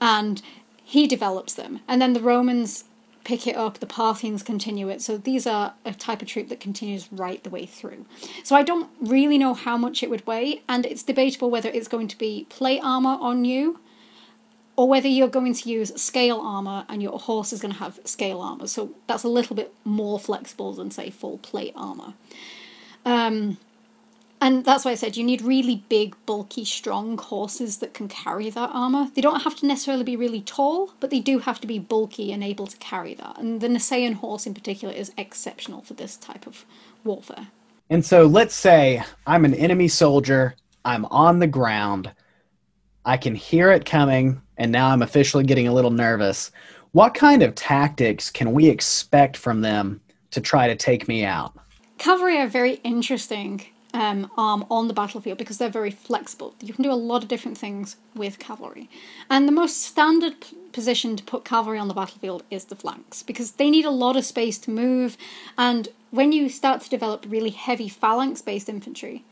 And 0.00 0.40
he 0.84 1.08
develops 1.08 1.54
them. 1.54 1.80
And 1.88 2.00
then 2.00 2.12
the 2.12 2.20
Romans 2.20 2.84
pick 3.24 3.48
it 3.48 3.56
up, 3.56 3.80
the 3.80 3.86
Parthians 3.86 4.44
continue 4.44 4.88
it. 4.88 5.02
So 5.02 5.18
these 5.18 5.44
are 5.44 5.74
a 5.84 5.92
type 5.92 6.22
of 6.22 6.28
troop 6.28 6.48
that 6.50 6.60
continues 6.60 7.08
right 7.10 7.42
the 7.42 7.50
way 7.50 7.66
through. 7.66 8.06
So 8.44 8.54
I 8.54 8.62
don't 8.62 8.88
really 9.00 9.38
know 9.38 9.54
how 9.54 9.76
much 9.76 10.04
it 10.04 10.08
would 10.08 10.24
weigh, 10.24 10.62
and 10.68 10.86
it's 10.86 11.02
debatable 11.02 11.50
whether 11.50 11.68
it's 11.68 11.88
going 11.88 12.06
to 12.06 12.16
be 12.16 12.46
plate 12.48 12.82
armor 12.84 13.18
on 13.20 13.44
you 13.44 13.80
or 14.76 14.88
whether 14.88 15.08
you're 15.08 15.26
going 15.26 15.54
to 15.54 15.68
use 15.68 16.00
scale 16.00 16.38
armor 16.40 16.86
and 16.88 17.02
your 17.02 17.18
horse 17.18 17.52
is 17.52 17.60
going 17.60 17.74
to 17.74 17.80
have 17.80 17.98
scale 18.04 18.40
armor. 18.40 18.68
So 18.68 18.94
that's 19.08 19.24
a 19.24 19.28
little 19.28 19.56
bit 19.56 19.74
more 19.84 20.20
flexible 20.20 20.72
than, 20.74 20.92
say, 20.92 21.10
full 21.10 21.38
plate 21.38 21.72
armor. 21.74 22.14
Um, 23.04 23.58
and 24.40 24.64
that's 24.64 24.84
why 24.86 24.92
I 24.92 24.94
said 24.94 25.16
you 25.16 25.24
need 25.24 25.42
really 25.42 25.84
big, 25.88 26.16
bulky, 26.24 26.64
strong 26.64 27.18
horses 27.18 27.78
that 27.78 27.92
can 27.92 28.08
carry 28.08 28.48
that 28.48 28.70
armor. 28.72 29.10
They 29.14 29.20
don't 29.20 29.42
have 29.42 29.56
to 29.56 29.66
necessarily 29.66 30.04
be 30.04 30.16
really 30.16 30.40
tall, 30.40 30.94
but 30.98 31.10
they 31.10 31.20
do 31.20 31.40
have 31.40 31.60
to 31.60 31.66
be 31.66 31.78
bulky 31.78 32.32
and 32.32 32.42
able 32.42 32.66
to 32.66 32.76
carry 32.78 33.12
that. 33.14 33.36
And 33.38 33.60
the 33.60 33.68
Nisaean 33.68 34.14
horse 34.14 34.46
in 34.46 34.54
particular 34.54 34.94
is 34.94 35.12
exceptional 35.18 35.82
for 35.82 35.92
this 35.92 36.16
type 36.16 36.46
of 36.46 36.64
warfare. 37.04 37.48
And 37.90 38.04
so 38.04 38.24
let's 38.24 38.54
say 38.54 39.02
I'm 39.26 39.44
an 39.44 39.54
enemy 39.54 39.88
soldier, 39.88 40.54
I'm 40.86 41.04
on 41.06 41.38
the 41.38 41.46
ground, 41.46 42.10
I 43.04 43.18
can 43.18 43.34
hear 43.34 43.70
it 43.72 43.84
coming, 43.84 44.40
and 44.56 44.72
now 44.72 44.88
I'm 44.88 45.02
officially 45.02 45.44
getting 45.44 45.68
a 45.68 45.72
little 45.74 45.90
nervous. 45.90 46.50
What 46.92 47.12
kind 47.12 47.42
of 47.42 47.54
tactics 47.54 48.30
can 48.30 48.52
we 48.52 48.68
expect 48.68 49.36
from 49.36 49.60
them 49.60 50.00
to 50.30 50.40
try 50.40 50.66
to 50.66 50.76
take 50.76 51.08
me 51.08 51.24
out? 51.24 51.52
Cavalry 51.98 52.38
are 52.38 52.48
very 52.48 52.74
interesting 52.84 53.66
um, 53.92 54.30
arm 54.36 54.64
on 54.70 54.88
the 54.88 54.94
battlefield 54.94 55.38
because 55.38 55.58
they're 55.58 55.68
very 55.68 55.90
flexible. 55.90 56.54
You 56.60 56.72
can 56.72 56.84
do 56.84 56.92
a 56.92 56.94
lot 56.94 57.22
of 57.22 57.28
different 57.28 57.58
things 57.58 57.96
with 58.14 58.38
cavalry. 58.38 58.88
And 59.28 59.48
the 59.48 59.52
most 59.52 59.82
standard 59.82 60.40
p- 60.40 60.56
position 60.72 61.16
to 61.16 61.24
put 61.24 61.44
cavalry 61.44 61.78
on 61.78 61.88
the 61.88 61.94
battlefield 61.94 62.42
is 62.50 62.66
the 62.66 62.76
flanks 62.76 63.22
because 63.22 63.52
they 63.52 63.70
need 63.70 63.84
a 63.84 63.90
lot 63.90 64.16
of 64.16 64.24
space 64.24 64.58
to 64.58 64.70
move. 64.70 65.16
And 65.58 65.88
when 66.10 66.32
you 66.32 66.48
start 66.48 66.82
to 66.82 66.90
develop 66.90 67.26
really 67.28 67.50
heavy 67.50 67.88
phalanx 67.88 68.42
based 68.42 68.68
infantry, 68.68 69.24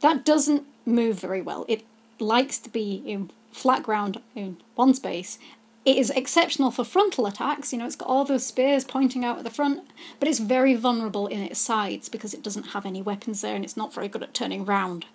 that 0.00 0.24
doesn't 0.24 0.64
move 0.84 1.20
very 1.20 1.42
well. 1.42 1.64
It 1.68 1.84
likes 2.18 2.58
to 2.58 2.70
be 2.70 3.02
in 3.06 3.30
flat 3.52 3.82
ground 3.82 4.20
in 4.34 4.56
one 4.74 4.94
space 4.94 5.38
it 5.84 5.96
is 5.96 6.10
exceptional 6.10 6.70
for 6.70 6.84
frontal 6.84 7.26
attacks, 7.26 7.72
you 7.72 7.78
know, 7.78 7.86
it's 7.86 7.96
got 7.96 8.08
all 8.08 8.24
those 8.24 8.46
spears 8.46 8.84
pointing 8.84 9.24
out 9.24 9.38
at 9.38 9.44
the 9.44 9.50
front, 9.50 9.82
but 10.20 10.28
it's 10.28 10.38
very 10.38 10.74
vulnerable 10.74 11.26
in 11.26 11.40
its 11.40 11.58
sides 11.58 12.08
because 12.08 12.32
it 12.32 12.42
doesn't 12.42 12.68
have 12.68 12.86
any 12.86 13.02
weapons 13.02 13.40
there 13.40 13.56
and 13.56 13.64
it's 13.64 13.76
not 13.76 13.92
very 13.92 14.08
good 14.08 14.22
at 14.22 14.32
turning 14.32 14.64
round. 14.64 15.06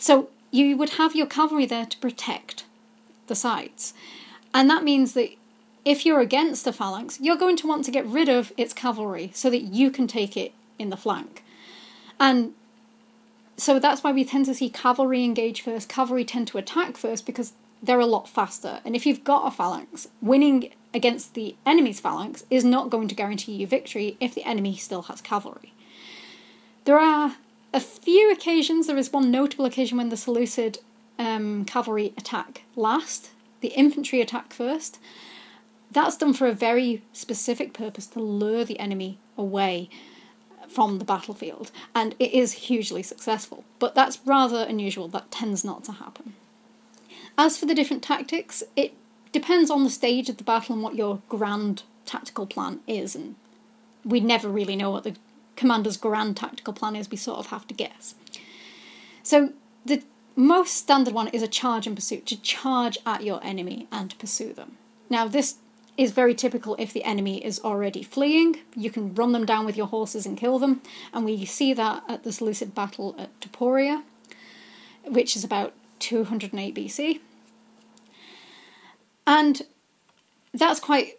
So 0.00 0.28
you 0.50 0.76
would 0.76 0.90
have 0.90 1.14
your 1.14 1.26
cavalry 1.26 1.66
there 1.66 1.86
to 1.86 1.98
protect 1.98 2.64
the 3.28 3.36
sides. 3.36 3.94
And 4.52 4.68
that 4.68 4.84
means 4.84 5.14
that 5.14 5.30
if 5.84 6.04
you're 6.04 6.20
against 6.20 6.66
a 6.66 6.72
phalanx, 6.72 7.20
you're 7.20 7.36
going 7.36 7.56
to 7.58 7.66
want 7.66 7.84
to 7.84 7.90
get 7.90 8.06
rid 8.06 8.28
of 8.28 8.52
its 8.56 8.72
cavalry 8.72 9.30
so 9.34 9.48
that 9.50 9.62
you 9.62 9.90
can 9.90 10.06
take 10.06 10.36
it 10.36 10.52
in 10.78 10.90
the 10.90 10.96
flank. 10.96 11.44
And 12.18 12.54
so 13.56 13.78
that's 13.78 14.02
why 14.02 14.12
we 14.12 14.24
tend 14.24 14.46
to 14.46 14.54
see 14.54 14.70
cavalry 14.70 15.24
engage 15.24 15.60
first. 15.60 15.88
Cavalry 15.88 16.24
tend 16.24 16.48
to 16.48 16.58
attack 16.58 16.96
first 16.96 17.26
because 17.26 17.52
they're 17.82 18.00
a 18.00 18.06
lot 18.06 18.28
faster. 18.28 18.80
And 18.84 18.96
if 18.96 19.06
you've 19.06 19.24
got 19.24 19.46
a 19.46 19.50
phalanx, 19.50 20.08
winning 20.20 20.72
against 20.92 21.34
the 21.34 21.56
enemy's 21.66 22.00
phalanx 22.00 22.44
is 22.50 22.64
not 22.64 22.90
going 22.90 23.08
to 23.08 23.14
guarantee 23.14 23.52
you 23.52 23.66
victory 23.66 24.16
if 24.20 24.34
the 24.34 24.44
enemy 24.44 24.76
still 24.76 25.02
has 25.02 25.20
cavalry. 25.20 25.72
There 26.84 26.98
are 26.98 27.36
a 27.72 27.80
few 27.80 28.30
occasions, 28.30 28.86
there 28.86 28.96
is 28.96 29.12
one 29.12 29.30
notable 29.30 29.64
occasion 29.64 29.98
when 29.98 30.08
the 30.08 30.16
Seleucid 30.16 30.78
um, 31.18 31.64
cavalry 31.64 32.14
attack 32.16 32.62
last, 32.76 33.30
the 33.60 33.68
infantry 33.68 34.20
attack 34.20 34.52
first. 34.52 34.98
That's 35.90 36.16
done 36.16 36.34
for 36.34 36.46
a 36.46 36.52
very 36.52 37.02
specific 37.12 37.72
purpose 37.72 38.06
to 38.08 38.20
lure 38.20 38.64
the 38.64 38.78
enemy 38.78 39.18
away 39.36 39.88
from 40.68 40.98
the 40.98 41.04
battlefield, 41.04 41.70
and 41.94 42.14
it 42.18 42.32
is 42.32 42.52
hugely 42.52 43.02
successful. 43.02 43.64
But 43.78 43.94
that's 43.94 44.18
rather 44.24 44.64
unusual, 44.64 45.08
that 45.08 45.30
tends 45.30 45.64
not 45.64 45.84
to 45.84 45.92
happen. 45.92 46.34
As 47.36 47.56
for 47.56 47.66
the 47.66 47.74
different 47.74 48.02
tactics, 48.02 48.62
it 48.76 48.94
depends 49.32 49.70
on 49.70 49.82
the 49.82 49.90
stage 49.90 50.28
of 50.28 50.36
the 50.36 50.44
battle 50.44 50.74
and 50.74 50.82
what 50.82 50.94
your 50.94 51.20
grand 51.28 51.82
tactical 52.06 52.46
plan 52.46 52.80
is, 52.86 53.16
and 53.16 53.34
we 54.04 54.20
never 54.20 54.48
really 54.48 54.76
know 54.76 54.90
what 54.90 55.04
the 55.04 55.16
commander's 55.56 55.96
grand 55.96 56.36
tactical 56.36 56.72
plan 56.72 56.96
is, 56.96 57.10
we 57.10 57.16
sort 57.16 57.38
of 57.38 57.46
have 57.46 57.66
to 57.66 57.74
guess. 57.74 58.14
So 59.22 59.52
the 59.84 60.02
most 60.36 60.74
standard 60.74 61.14
one 61.14 61.28
is 61.28 61.42
a 61.42 61.48
charge 61.48 61.86
and 61.86 61.96
pursuit, 61.96 62.26
to 62.26 62.40
charge 62.40 62.98
at 63.06 63.24
your 63.24 63.42
enemy 63.42 63.88
and 63.90 64.18
pursue 64.18 64.52
them. 64.52 64.76
Now, 65.08 65.26
this 65.26 65.56
is 65.96 66.10
very 66.10 66.34
typical 66.34 66.74
if 66.78 66.92
the 66.92 67.04
enemy 67.04 67.44
is 67.44 67.60
already 67.60 68.02
fleeing. 68.02 68.56
You 68.74 68.90
can 68.90 69.14
run 69.14 69.32
them 69.32 69.46
down 69.46 69.64
with 69.64 69.76
your 69.76 69.86
horses 69.86 70.26
and 70.26 70.36
kill 70.36 70.58
them, 70.58 70.82
and 71.12 71.24
we 71.24 71.44
see 71.44 71.72
that 71.72 72.02
at 72.08 72.24
the 72.24 72.32
Seleucid 72.32 72.74
battle 72.74 73.14
at 73.18 73.40
Taporia, 73.40 74.02
which 75.04 75.36
is 75.36 75.44
about 75.44 75.72
208 76.04 76.74
BC. 76.74 77.20
And 79.26 79.62
that's 80.52 80.80
quite 80.80 81.18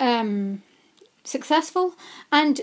um, 0.00 0.62
successful. 1.22 1.94
And 2.32 2.62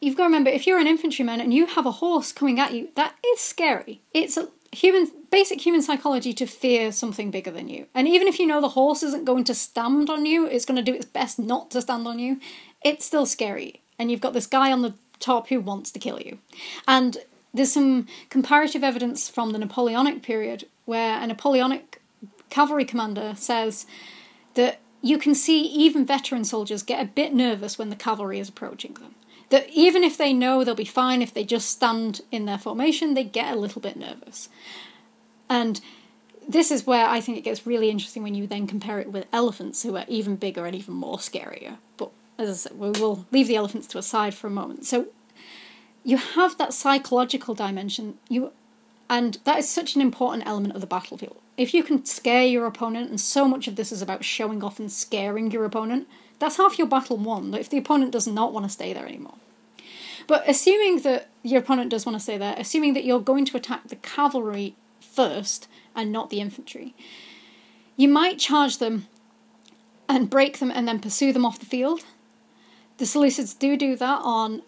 you've 0.00 0.16
got 0.16 0.24
to 0.24 0.28
remember 0.28 0.50
if 0.50 0.66
you're 0.66 0.78
an 0.78 0.86
infantryman 0.86 1.40
and 1.40 1.52
you 1.52 1.66
have 1.66 1.84
a 1.84 1.92
horse 1.92 2.32
coming 2.32 2.58
at 2.58 2.72
you, 2.72 2.88
that 2.96 3.14
is 3.26 3.40
scary. 3.40 4.00
It's 4.14 4.36
a 4.36 4.48
human 4.72 5.10
basic 5.30 5.64
human 5.64 5.82
psychology 5.82 6.32
to 6.32 6.46
fear 6.46 6.92
something 6.92 7.30
bigger 7.30 7.50
than 7.50 7.68
you. 7.68 7.86
And 7.94 8.08
even 8.08 8.26
if 8.26 8.38
you 8.38 8.46
know 8.46 8.60
the 8.60 8.70
horse 8.70 9.02
isn't 9.02 9.26
going 9.26 9.44
to 9.44 9.54
stand 9.54 10.08
on 10.08 10.24
you, 10.24 10.46
it's 10.46 10.64
going 10.64 10.82
to 10.82 10.90
do 10.90 10.96
its 10.96 11.06
best 11.06 11.38
not 11.38 11.70
to 11.72 11.82
stand 11.82 12.08
on 12.08 12.18
you, 12.18 12.40
it's 12.82 13.04
still 13.04 13.26
scary. 13.26 13.82
And 13.98 14.10
you've 14.10 14.20
got 14.20 14.32
this 14.32 14.46
guy 14.46 14.72
on 14.72 14.82
the 14.82 14.94
top 15.20 15.48
who 15.48 15.60
wants 15.60 15.90
to 15.90 15.98
kill 15.98 16.20
you. 16.20 16.38
And 16.88 17.18
there's 17.54 17.72
some 17.72 18.06
comparative 18.28 18.84
evidence 18.84 19.28
from 19.28 19.50
the 19.52 19.58
Napoleonic 19.58 20.22
period 20.22 20.66
where 20.84 21.20
a 21.20 21.26
Napoleonic 21.26 22.00
cavalry 22.50 22.84
commander 22.84 23.34
says 23.36 23.86
that 24.54 24.80
you 25.02 25.18
can 25.18 25.34
see 25.34 25.62
even 25.62 26.04
veteran 26.04 26.44
soldiers 26.44 26.82
get 26.82 27.02
a 27.02 27.08
bit 27.08 27.32
nervous 27.32 27.78
when 27.78 27.90
the 27.90 27.96
cavalry 27.96 28.38
is 28.38 28.48
approaching 28.48 28.94
them. 28.94 29.14
That 29.50 29.68
even 29.70 30.02
if 30.02 30.18
they 30.18 30.32
know 30.32 30.64
they'll 30.64 30.74
be 30.74 30.84
fine 30.84 31.22
if 31.22 31.32
they 31.32 31.44
just 31.44 31.70
stand 31.70 32.22
in 32.32 32.46
their 32.46 32.58
formation, 32.58 33.14
they 33.14 33.24
get 33.24 33.54
a 33.54 33.58
little 33.58 33.80
bit 33.80 33.96
nervous. 33.96 34.48
And 35.48 35.80
this 36.48 36.70
is 36.70 36.86
where 36.86 37.06
I 37.06 37.20
think 37.20 37.38
it 37.38 37.44
gets 37.44 37.66
really 37.66 37.90
interesting 37.90 38.22
when 38.22 38.34
you 38.34 38.46
then 38.46 38.66
compare 38.66 38.98
it 38.98 39.12
with 39.12 39.26
elephants, 39.32 39.82
who 39.82 39.96
are 39.96 40.04
even 40.08 40.36
bigger 40.36 40.66
and 40.66 40.74
even 40.74 40.94
more 40.94 41.18
scarier. 41.18 41.78
But 41.96 42.10
as 42.38 42.48
I 42.48 42.52
said, 42.54 42.78
we 42.78 42.90
will 42.90 43.26
leave 43.30 43.48
the 43.48 43.56
elephants 43.56 43.86
to 43.88 43.98
a 43.98 44.02
side 44.02 44.34
for 44.34 44.48
a 44.48 44.50
moment. 44.50 44.84
So 44.84 45.06
you 46.06 46.16
have 46.18 46.56
that 46.56 46.72
psychological 46.72 47.52
dimension. 47.52 48.16
You 48.28 48.52
and 49.10 49.38
that 49.44 49.58
is 49.58 49.68
such 49.68 49.96
an 49.96 50.00
important 50.00 50.46
element 50.46 50.74
of 50.74 50.80
the 50.80 50.86
battlefield. 50.86 51.36
If 51.56 51.74
you 51.74 51.82
can 51.82 52.04
scare 52.04 52.44
your 52.44 52.64
opponent, 52.66 53.10
and 53.10 53.20
so 53.20 53.48
much 53.48 53.66
of 53.66 53.74
this 53.74 53.90
is 53.90 54.02
about 54.02 54.24
showing 54.24 54.62
off 54.62 54.78
and 54.78 54.90
scaring 54.90 55.50
your 55.50 55.64
opponent, 55.64 56.06
that's 56.38 56.58
half 56.58 56.78
your 56.78 56.86
battle 56.86 57.16
won. 57.16 57.52
If 57.54 57.68
the 57.68 57.78
opponent 57.78 58.12
does 58.12 58.28
not 58.28 58.52
want 58.52 58.66
to 58.66 58.70
stay 58.70 58.92
there 58.92 59.06
anymore. 59.06 59.34
But 60.28 60.48
assuming 60.48 61.00
that 61.00 61.28
your 61.42 61.60
opponent 61.60 61.90
does 61.90 62.06
want 62.06 62.16
to 62.16 62.22
stay 62.22 62.38
there, 62.38 62.54
assuming 62.56 62.94
that 62.94 63.04
you're 63.04 63.20
going 63.20 63.44
to 63.44 63.56
attack 63.56 63.88
the 63.88 63.96
cavalry 63.96 64.76
first 65.00 65.66
and 65.94 66.12
not 66.12 66.30
the 66.30 66.40
infantry, 66.40 66.94
you 67.96 68.08
might 68.08 68.38
charge 68.38 68.78
them 68.78 69.08
and 70.08 70.30
break 70.30 70.58
them 70.58 70.70
and 70.70 70.86
then 70.86 71.00
pursue 71.00 71.32
them 71.32 71.44
off 71.44 71.58
the 71.58 71.66
field. 71.66 72.04
The 72.98 73.06
Seleucids 73.06 73.58
do 73.58 73.76
do 73.76 73.96
that 73.96 74.20
on 74.22 74.62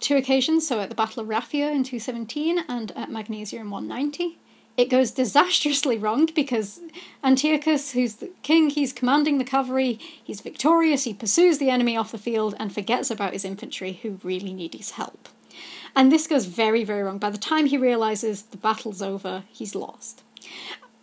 two 0.00 0.16
occasions, 0.16 0.66
so 0.66 0.80
at 0.80 0.88
the 0.88 0.94
Battle 0.94 1.22
of 1.22 1.28
Raphia 1.28 1.70
in 1.70 1.84
217 1.84 2.64
and 2.68 2.92
at 2.92 3.10
Magnesia 3.10 3.56
in 3.56 3.70
190. 3.70 4.38
It 4.76 4.90
goes 4.90 5.12
disastrously 5.12 5.98
wrong 5.98 6.26
because 6.34 6.80
Antiochus, 7.22 7.92
who's 7.92 8.16
the 8.16 8.30
king, 8.42 8.70
he's 8.70 8.92
commanding 8.92 9.38
the 9.38 9.44
cavalry, 9.44 10.00
he's 10.22 10.40
victorious, 10.40 11.04
he 11.04 11.14
pursues 11.14 11.58
the 11.58 11.70
enemy 11.70 11.96
off 11.96 12.10
the 12.10 12.18
field 12.18 12.56
and 12.58 12.74
forgets 12.74 13.10
about 13.10 13.34
his 13.34 13.44
infantry 13.44 14.00
who 14.02 14.18
really 14.24 14.52
need 14.52 14.74
his 14.74 14.92
help. 14.92 15.28
And 15.94 16.10
this 16.10 16.26
goes 16.26 16.46
very, 16.46 16.82
very 16.82 17.04
wrong. 17.04 17.18
By 17.18 17.30
the 17.30 17.38
time 17.38 17.66
he 17.66 17.78
realizes 17.78 18.42
the 18.42 18.56
battle's 18.56 19.00
over, 19.00 19.44
he's 19.48 19.76
lost. 19.76 20.24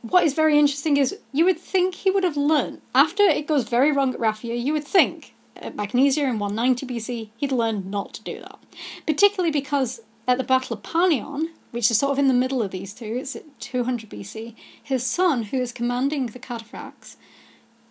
What 0.02 0.26
is 0.26 0.34
very 0.34 0.60
interesting 0.60 0.98
is 0.98 1.20
you 1.32 1.46
would 1.46 1.60
think 1.60 1.96
he 1.96 2.12
would 2.12 2.26
have 2.26 2.36
learned. 2.36 2.82
After 2.94 3.24
it 3.24 3.48
goes 3.48 3.70
very 3.70 3.92
wrong 3.92 4.14
at 4.14 4.20
Raphia, 4.20 4.56
you 4.56 4.74
would 4.74 4.84
think 4.84 5.34
Uh, 5.60 5.72
magnesia 5.72 6.24
in 6.24 6.40
190 6.40 6.86
BC, 6.86 7.30
he'd 7.38 7.52
learned 7.52 7.86
not 7.86 8.14
to 8.14 8.24
do 8.24 8.40
that. 8.40 8.60
Particularly 9.06 9.52
because 9.52 10.02
at 10.28 10.38
the 10.38 10.44
Battle 10.44 10.76
of 10.76 10.84
Panion, 10.84 11.48
which 11.72 11.90
is 11.90 11.98
sort 11.98 12.12
of 12.12 12.20
in 12.20 12.28
the 12.28 12.34
middle 12.34 12.62
of 12.62 12.72
these 12.72 12.94
two, 12.94 13.18
it's 13.20 13.36
at 13.36 13.60
200 13.60 14.10
BC, 14.10 14.56
his 14.82 15.06
son, 15.06 15.44
who 15.44 15.58
is 15.58 15.72
commanding 15.72 16.28
the 16.28 16.40
cataphracts, 16.40 17.16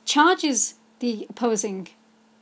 charges 0.05 0.75
the 1.01 1.27
opposing 1.29 1.89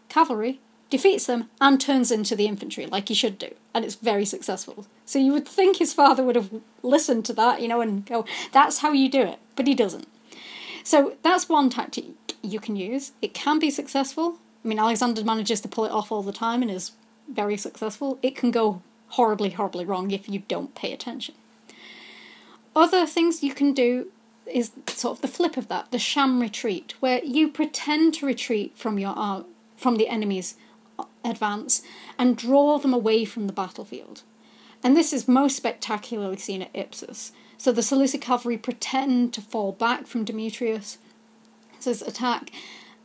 cavalry, 0.09 0.61
defeats 0.91 1.27
them, 1.27 1.49
and 1.61 1.81
turns 1.81 2.11
into 2.11 2.35
the 2.35 2.47
infantry, 2.47 2.87
like 2.87 3.09
he 3.09 3.15
should 3.15 3.39
do. 3.39 3.55
And 3.75 3.85
it's 3.85 3.95
very 3.95 4.25
successful. 4.25 4.87
So 5.05 5.19
you 5.19 5.33
would 5.33 5.47
think 5.47 5.77
his 5.77 5.93
father 5.93 6.25
would 6.25 6.37
have 6.37 6.51
listened 6.83 7.25
to 7.27 7.33
that, 7.35 7.61
you 7.61 7.69
know, 7.69 7.81
and 7.81 8.05
go, 8.05 8.25
that's 8.53 8.79
how 8.79 8.93
you 8.93 9.09
do 9.09 9.23
it. 9.23 9.39
But 9.55 9.67
he 9.67 9.75
doesn't. 9.75 10.09
So 10.83 11.17
that's 11.23 11.49
one 11.49 11.71
tactic 11.71 12.07
you 12.43 12.61
can 12.61 12.77
use. 12.77 13.13
It 13.21 13.35
can 13.35 13.59
be 13.59 13.71
successful, 13.71 14.39
I 14.65 14.69
mean, 14.69 14.79
Alexander 14.79 15.25
manages 15.25 15.61
to 15.63 15.69
pull 15.69 15.85
it 15.85 15.93
off 15.93 16.11
all 16.11 16.23
the 16.23 16.33
time 16.33 16.63
and 16.63 16.71
is 16.71 16.93
very 17.29 17.57
successful. 17.57 18.19
It 18.23 18.37
can 18.37 18.51
go 18.51 18.83
horribly, 19.09 19.51
horribly 19.51 19.85
wrong 19.85 20.11
if 20.11 20.29
you 20.29 20.41
don't 20.49 20.75
pay 20.75 20.93
attention. 20.93 21.35
Other 22.75 23.07
things 23.07 23.43
you 23.43 23.55
can 23.55 23.73
do 23.73 24.09
is 24.47 24.73
sort 24.89 25.17
of 25.17 25.23
the 25.23 25.29
flip 25.29 25.57
of 25.57 25.69
that, 25.69 25.91
the 25.91 25.99
sham 25.99 26.41
retreat, 26.41 26.95
where 27.01 27.23
you 27.25 27.49
pretend 27.49 28.15
to 28.15 28.27
retreat 28.27 28.77
from 28.77 28.99
your 28.99 29.15
uh, 29.17 29.43
from 29.77 29.97
the 29.97 30.09
enemy's 30.09 30.57
advance 31.25 31.83
and 32.19 32.37
draw 32.37 32.79
them 32.79 32.93
away 32.93 33.25
from 33.25 33.47
the 33.47 33.53
battlefield. 33.53 34.23
And 34.83 34.97
this 34.97 35.13
is 35.13 35.29
most 35.29 35.57
spectacularly 35.57 36.37
seen 36.37 36.63
at 36.63 36.73
Ipsus. 36.73 37.33
So 37.57 37.73
the 37.73 37.83
Seleucid 37.83 38.21
cavalry 38.21 38.57
pretend 38.59 39.33
to 39.35 39.41
fall 39.41 39.73
back 39.73 40.07
from 40.07 40.25
Demetrius' 40.25 40.99
attack 41.85 42.51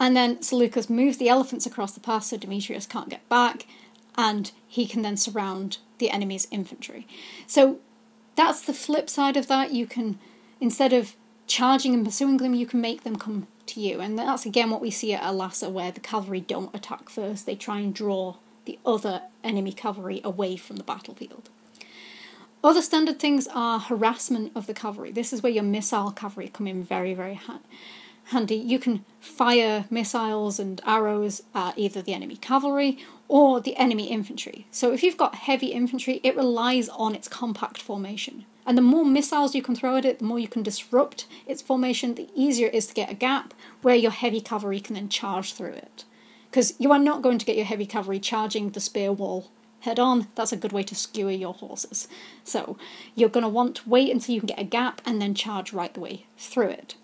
and 0.04 0.18
then 0.18 0.42
Seleucus 0.42 0.90
moves 0.90 1.16
the 1.16 1.30
elephants 1.30 1.66
across 1.66 1.94
the 1.94 2.02
pass 2.02 2.28
so 2.28 2.36
Demetrius 2.36 2.86
can't 2.86 3.08
get 3.08 3.28
back, 3.30 3.66
and 4.18 4.52
he 4.68 4.86
can 4.86 5.02
then 5.02 5.16
surround 5.16 5.78
the 5.98 6.10
enemy's 6.10 6.46
infantry. 6.52 7.08
So 7.48 7.80
that's 8.36 8.60
the 8.60 8.74
flip 8.74 9.10
side 9.10 9.38
of 9.38 9.48
that. 9.48 9.72
You 9.72 9.88
can, 9.88 10.20
instead 10.60 10.92
of 10.92 11.16
charging 11.48 11.94
and 11.94 12.04
pursuing 12.04 12.36
them, 12.36 12.54
you 12.54 12.66
can 12.66 12.82
make 12.82 13.06
them 13.06 13.16
come 13.16 13.48
to 13.68 13.80
you. 13.80 14.02
And 14.02 14.20
that's 14.20 14.46
again 14.46 14.72
what 14.72 14.82
we 14.82 14.92
see 14.92 15.14
at 15.14 15.24
Elasa, 15.24 15.72
where 15.72 15.94
the 15.94 16.02
cavalry 16.02 16.42
don't 16.42 16.76
attack 16.76 17.08
first, 17.08 17.46
they 17.46 17.56
try 17.56 17.80
and 17.80 17.96
draw 17.96 18.36
the 18.66 18.78
other 18.86 19.22
enemy 19.42 19.72
cavalry 19.72 20.20
away 20.26 20.58
from 20.58 20.76
the 20.76 20.84
battlefield. 20.84 21.50
Other 22.62 22.82
standard 22.82 23.20
things 23.20 23.48
are 23.54 23.80
harassment 23.80 24.52
of 24.54 24.68
the 24.68 24.74
cavalry. 24.74 25.14
This 25.14 25.32
is 25.32 25.42
where 25.42 25.52
your 25.54 25.64
missile 25.64 26.12
cavalry 26.12 26.50
come 26.50 26.68
in 26.68 26.84
very, 26.84 27.14
very 27.14 27.36
handy 27.36 27.64
handy. 28.26 28.56
You 28.56 28.80
can 28.80 29.06
fire 29.20 29.86
missiles 29.90 30.60
and 30.60 30.82
arrows 30.86 31.44
at 31.54 31.78
either 31.78 32.02
the 32.02 32.14
enemy 32.14 32.38
cavalry 32.38 32.98
or 33.28 33.60
the 33.62 33.76
enemy 33.78 34.10
infantry. 34.10 34.68
So 34.72 34.92
if 34.92 35.04
you've 35.04 35.18
got 35.18 35.36
heavy 35.36 35.68
infantry, 35.68 36.20
it 36.24 36.36
relies 36.36 36.90
on 36.90 37.16
its 37.16 37.28
compact 37.28 37.82
formation. 37.82 38.46
And 38.66 38.78
the 38.78 38.82
more 38.82 39.06
missiles 39.06 39.56
you 39.56 39.62
can 39.62 39.76
throw 39.76 39.98
at 39.98 40.06
it, 40.06 40.20
the 40.20 40.26
more 40.26 40.40
you 40.40 40.48
can 40.48 40.64
disrupt 40.64 41.28
its 41.46 41.62
formation, 41.62 42.16
the 42.16 42.30
easier 42.34 42.68
it 42.68 42.76
is 42.76 42.88
to 42.88 42.94
get 42.94 43.12
a 43.12 43.16
gap 43.16 43.54
where 43.82 43.96
your 43.96 44.12
heavy 44.12 44.40
cavalry 44.40 44.80
can 44.80 44.96
then 44.96 45.10
charge 45.10 45.54
through 45.54 45.74
it. 45.74 46.06
Because 46.50 46.74
you 46.80 46.92
are 46.92 47.00
not 47.00 47.22
going 47.22 47.40
to 47.40 47.46
get 47.46 47.58
your 47.58 47.66
heavy 47.66 47.86
cavalry 47.86 48.20
charging 48.20 48.70
the 48.70 48.80
spear 48.80 49.12
wall 49.12 49.50
head 49.82 50.00
on. 50.00 50.28
That's 50.36 50.54
a 50.54 50.58
good 50.58 50.72
way 50.72 50.84
to 50.84 50.96
skewer 50.96 51.32
your 51.32 51.54
horses. 51.54 52.08
So 52.44 52.78
you're 53.16 53.30
going 53.30 53.44
to 53.44 53.50
want 53.50 53.76
to 53.78 53.90
wait 53.90 54.12
until 54.12 54.34
you 54.34 54.42
can 54.42 54.48
get 54.48 54.60
a 54.60 54.64
gap 54.64 55.02
and 55.06 55.22
then 55.22 55.34
charge 55.34 55.74
right 55.74 55.94
the 55.94 56.00
way 56.00 56.26
through 56.38 56.70
it. 56.70 56.96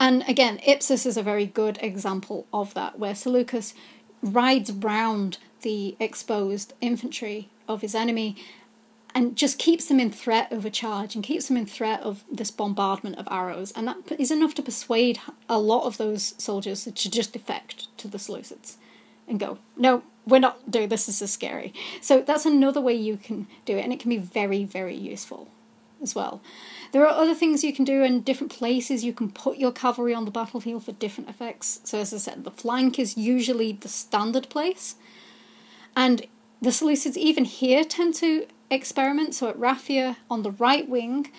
And 0.00 0.24
again, 0.28 0.58
Ipsus 0.66 1.06
is 1.06 1.16
a 1.16 1.22
very 1.22 1.46
good 1.46 1.78
example 1.80 2.46
of 2.52 2.74
that, 2.74 2.98
where 2.98 3.14
Seleucus 3.14 3.74
rides 4.22 4.72
round 4.72 5.38
the 5.62 5.96
exposed 5.98 6.72
infantry 6.80 7.48
of 7.66 7.80
his 7.80 7.94
enemy 7.94 8.36
and 9.14 9.36
just 9.36 9.58
keeps 9.58 9.86
them 9.86 9.98
in 9.98 10.10
threat 10.10 10.52
of 10.52 10.64
a 10.64 10.70
charge 10.70 11.14
and 11.14 11.24
keeps 11.24 11.48
them 11.48 11.56
in 11.56 11.66
threat 11.66 12.00
of 12.02 12.24
this 12.30 12.50
bombardment 12.50 13.16
of 13.16 13.26
arrows. 13.30 13.72
And 13.72 13.88
that 13.88 13.96
is 14.18 14.30
enough 14.30 14.54
to 14.54 14.62
persuade 14.62 15.18
a 15.48 15.58
lot 15.58 15.84
of 15.84 15.96
those 15.96 16.34
soldiers 16.38 16.84
to 16.84 16.92
just 16.92 17.32
defect 17.32 17.88
to 17.98 18.06
the 18.06 18.18
Seleucids 18.18 18.76
and 19.26 19.40
go, 19.40 19.58
no, 19.76 20.02
we're 20.26 20.38
not 20.38 20.70
doing 20.70 20.88
this, 20.88 21.06
this 21.06 21.22
is 21.22 21.32
scary. 21.32 21.72
So 22.00 22.20
that's 22.20 22.46
another 22.46 22.80
way 22.80 22.94
you 22.94 23.16
can 23.16 23.46
do 23.64 23.76
it, 23.76 23.82
and 23.82 23.92
it 23.92 24.00
can 24.00 24.10
be 24.10 24.18
very, 24.18 24.64
very 24.64 24.96
useful 24.96 25.48
as 26.02 26.14
well. 26.14 26.40
There 26.92 27.06
are 27.06 27.08
other 27.08 27.34
things 27.34 27.64
you 27.64 27.72
can 27.72 27.84
do 27.84 28.02
in 28.02 28.22
different 28.22 28.52
places. 28.52 29.04
You 29.04 29.12
can 29.12 29.30
put 29.30 29.58
your 29.58 29.72
cavalry 29.72 30.14
on 30.14 30.24
the 30.24 30.30
battlefield 30.30 30.84
for 30.84 30.92
different 30.92 31.28
effects. 31.28 31.80
So, 31.84 31.98
as 31.98 32.14
I 32.14 32.18
said, 32.18 32.44
the 32.44 32.50
flank 32.50 32.98
is 32.98 33.16
usually 33.16 33.72
the 33.72 33.88
standard 33.88 34.48
place. 34.48 34.96
And 35.96 36.26
the 36.60 36.70
Seleucids, 36.70 37.16
even 37.16 37.44
here, 37.44 37.84
tend 37.84 38.14
to 38.14 38.46
experiment. 38.70 39.34
So, 39.34 39.48
at 39.48 39.58
Raphia, 39.58 40.16
on 40.30 40.42
the 40.42 40.52
right 40.52 40.88
wing, 40.88 41.30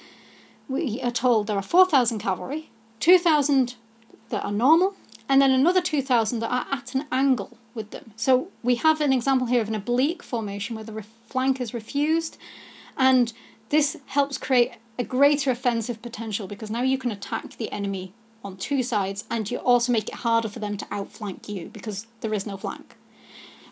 we 0.68 1.02
are 1.02 1.12
told 1.12 1.48
there 1.48 1.58
are 1.58 1.64
4,000 1.64 2.20
cavalry, 2.20 2.70
2,000 3.00 3.76
that 4.30 4.44
are 4.44 4.52
normal, 4.52 4.96
and 5.28 5.42
then 5.42 5.52
another 5.52 5.82
2,000 5.82 6.40
that 6.40 6.52
are 6.52 6.66
at 6.72 6.96
an 6.96 7.06
angle 7.12 7.58
with 7.74 7.92
them. 7.92 8.12
So 8.16 8.50
we 8.64 8.76
have 8.76 9.00
an 9.00 9.14
example 9.14 9.48
here 9.48 9.62
of 9.62 9.68
an 9.68 9.76
oblique 9.76 10.24
formation 10.24 10.76
where 10.76 10.84
the 10.84 11.04
flank 11.28 11.62
is 11.62 11.74
refused, 11.74 12.38
and 12.98 13.32
this 13.70 13.98
helps 14.08 14.38
create 14.38 14.74
a 14.98 15.04
greater 15.04 15.52
offensive 15.52 16.02
potential 16.02 16.48
because 16.48 16.70
now 16.70 16.82
you 16.82 16.98
can 16.98 17.12
attack 17.12 17.58
the 17.58 17.72
enemy 17.72 18.14
on 18.44 18.58
two 18.58 18.84
sides 18.84 19.26
and 19.30 19.50
you 19.50 19.58
also 19.58 19.92
make 19.92 20.10
it 20.10 20.16
harder 20.16 20.50
for 20.50 20.60
them 20.60 20.78
to 20.78 20.88
outflank 20.92 21.48
you 21.48 21.70
because 21.70 22.08
there 22.22 22.34
is 22.34 22.46
no 22.46 22.58
flank. 22.58 22.96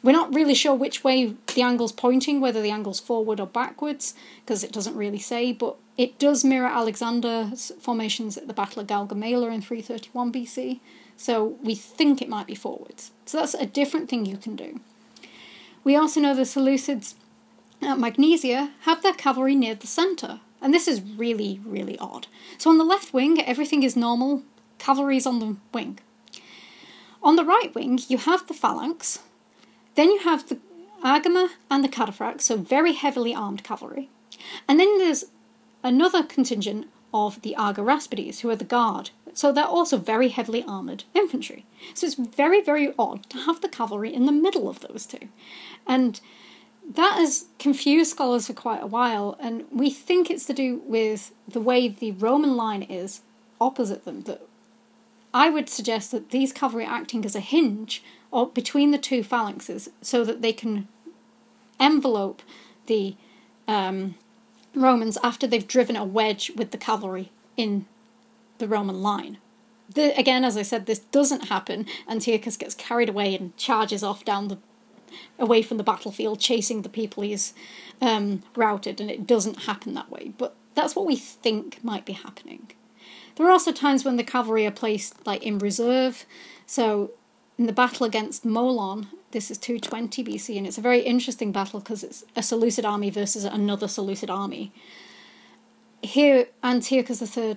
We're 0.04 0.12
not 0.12 0.34
really 0.34 0.54
sure 0.54 0.76
which 0.76 1.04
way 1.04 1.36
the 1.54 1.62
angle's 1.62 1.92
pointing, 1.92 2.40
whether 2.40 2.62
the 2.62 2.70
angle's 2.70 3.00
forward 3.00 3.40
or 3.40 3.48
backwards, 3.48 4.14
because 4.46 4.64
it 4.64 4.72
doesn't 4.72 4.96
really 4.96 5.20
say, 5.20 5.52
but 5.52 5.76
it 5.98 6.20
does 6.20 6.46
mirror 6.46 6.68
Alexander's 6.68 7.72
formations 7.80 8.38
at 8.38 8.48
the 8.48 8.54
Battle 8.54 8.82
of 8.82 8.88
Gaugamela 8.88 9.52
in 9.52 9.62
331 9.62 10.32
BC, 10.32 10.80
so 11.18 11.58
we 11.64 11.74
think 11.74 12.22
it 12.22 12.30
might 12.30 12.46
be 12.46 12.56
forwards. 12.56 13.12
So 13.26 13.40
that's 13.40 13.56
a 13.56 13.66
different 13.66 14.08
thing 14.08 14.26
you 14.26 14.38
can 14.38 14.56
do. 14.56 14.80
We 15.84 15.96
also 15.96 16.20
know 16.20 16.36
the 16.36 16.44
Seleucids 16.44 17.16
at 17.82 18.00
Magnesia 18.00 18.72
have 18.82 19.04
their 19.04 19.14
cavalry 19.14 19.56
near 19.56 19.76
the 19.76 19.88
centre, 19.88 20.40
and 20.62 20.74
this 20.74 20.88
is 20.88 21.02
really, 21.02 21.62
really 21.66 21.98
odd. 22.00 22.28
So 22.58 22.70
on 22.70 22.78
the 22.78 22.84
left 22.84 23.14
wing, 23.14 23.42
everything 23.42 23.84
is 23.84 23.96
normal, 23.96 24.44
cavalry 24.80 25.18
is 25.18 25.28
on 25.28 25.40
the 25.40 25.56
wing. 25.74 26.00
On 27.22 27.36
the 27.36 27.46
right 27.46 27.74
wing, 27.74 28.00
you 28.08 28.18
have 28.18 28.48
the 28.48 28.54
phalanx, 28.54 29.20
then 29.96 30.10
you 30.10 30.20
have 30.20 30.48
the 30.48 30.60
Agema 31.04 31.50
and 31.70 31.84
the 31.84 31.90
cataphracts, 31.90 32.42
so 32.42 32.58
very 32.58 32.94
heavily 32.94 33.34
armed 33.34 33.64
cavalry. 33.64 34.10
And 34.68 34.80
then 34.80 34.98
there's 34.98 35.26
another 35.84 36.24
contingent 36.24 36.88
of 37.14 37.42
the 37.42 37.56
Argyraspides, 37.58 38.40
who 38.40 38.50
are 38.50 38.56
the 38.56 38.66
guard. 38.66 39.12
So 39.34 39.52
they're 39.52 39.66
also 39.66 39.98
very 39.98 40.30
heavily 40.30 40.64
armoured 40.68 41.04
infantry. 41.14 41.66
So 41.94 42.08
it's 42.08 42.16
very, 42.16 42.62
very 42.62 42.94
odd 42.98 43.30
to 43.30 43.38
have 43.40 43.62
the 43.62 43.70
cavalry 43.70 44.14
in 44.14 44.26
the 44.26 44.32
middle 44.32 44.68
of 44.68 44.80
those 44.80 45.06
two. 45.06 45.30
And 45.86 46.20
that 46.90 47.18
has 47.18 47.48
confused 47.60 48.12
scholars 48.12 48.48
for 48.48 48.54
quite 48.54 48.82
a 48.82 48.88
while, 48.88 49.38
and 49.40 49.66
we 49.72 49.90
think 49.90 50.30
it's 50.30 50.46
to 50.46 50.54
do 50.54 50.82
with 50.86 51.34
the 51.48 51.60
way 51.60 51.88
the 51.88 52.12
Roman 52.12 52.56
line 52.56 52.82
is 52.82 53.22
opposite 53.60 54.06
them. 54.06 54.22
That 54.22 54.42
I 55.34 55.50
would 55.50 55.68
suggest 55.70 56.12
that 56.12 56.30
these 56.30 56.54
cavalry 56.54 56.86
acting 56.86 57.26
as 57.26 57.36
a 57.36 57.42
hinge 57.42 58.04
or 58.32 58.48
between 58.48 58.92
the 58.92 58.98
two 58.98 59.22
phalanxes 59.22 59.90
so 60.02 60.24
that 60.24 60.42
they 60.42 60.54
can 60.54 60.88
envelope 61.80 62.42
the 62.86 63.16
um, 63.68 64.16
Romans 64.74 65.18
after 65.22 65.46
they've 65.46 65.68
driven 65.68 65.96
a 65.96 66.06
wedge 66.06 66.52
with 66.56 66.72
the 66.72 66.78
cavalry 66.78 67.32
in 67.58 67.86
the 68.60 68.68
Roman 68.68 69.02
line. 69.02 69.38
The, 69.94 70.18
again, 70.18 70.44
as 70.44 70.58
I 70.58 70.62
said, 70.64 70.86
this 70.86 71.00
doesn't 71.00 71.48
happen. 71.48 71.86
Antiochus 72.10 72.58
gets 72.58 72.76
carried 72.76 73.10
away 73.10 73.36
and 73.36 73.56
charges 73.58 74.04
off 74.04 74.26
down 74.26 74.48
the 74.48 74.58
away 75.40 75.62
from 75.62 75.78
the 75.78 75.84
battlefield, 75.84 76.40
chasing 76.40 76.82
the 76.82 76.90
people 76.90 77.24
he's 77.24 77.54
um, 78.02 78.44
routed, 78.56 79.02
and 79.02 79.10
it 79.10 79.28
doesn't 79.28 79.64
happen 79.64 79.94
that 79.94 80.12
way. 80.12 80.34
But 80.38 80.56
that's 80.76 80.96
what 80.96 81.06
we 81.06 81.16
think 81.16 81.84
might 81.84 82.06
be 82.06 82.14
happening. 82.14 82.72
There 83.36 83.48
are 83.48 83.52
also 83.52 83.72
times 83.72 84.04
when 84.04 84.18
the 84.18 84.24
cavalry 84.24 84.66
are 84.66 84.72
placed 84.72 85.26
like 85.26 85.44
in 85.44 85.60
reserve. 85.60 86.26
So 86.66 87.12
in 87.58 87.66
the 87.66 87.74
battle 87.74 88.06
against 88.06 88.46
Molon, 88.46 89.08
this 89.32 89.52
is 89.52 89.58
220 89.58 90.24
BC, 90.24 90.58
and 90.58 90.66
it's 90.66 90.78
a 90.78 90.82
very 90.82 91.02
interesting 91.02 91.52
battle 91.52 91.80
because 91.80 92.04
it's 92.04 92.24
a 92.36 92.44
Seleucid 92.44 92.86
army 92.86 93.10
versus 93.10 93.44
another 93.44 93.88
Seleucid 93.88 94.30
army. 94.30 94.72
Here, 96.02 96.48
Antiochus 96.64 97.38
III 97.38 97.56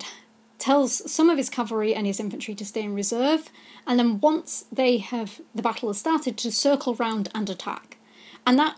tells 0.61 1.11
some 1.11 1.29
of 1.29 1.37
his 1.37 1.49
cavalry 1.49 1.95
and 1.95 2.05
his 2.05 2.19
infantry 2.19 2.53
to 2.53 2.63
stay 2.63 2.83
in 2.83 2.93
reserve, 2.93 3.49
and 3.87 3.97
then 3.97 4.19
once 4.19 4.65
they 4.71 4.99
have 4.99 5.41
the 5.55 5.61
battle 5.61 5.89
has 5.89 5.97
started, 5.97 6.37
to 6.37 6.51
circle 6.51 6.93
round 6.95 7.29
and 7.33 7.49
attack. 7.49 7.97
And 8.45 8.59
that 8.59 8.77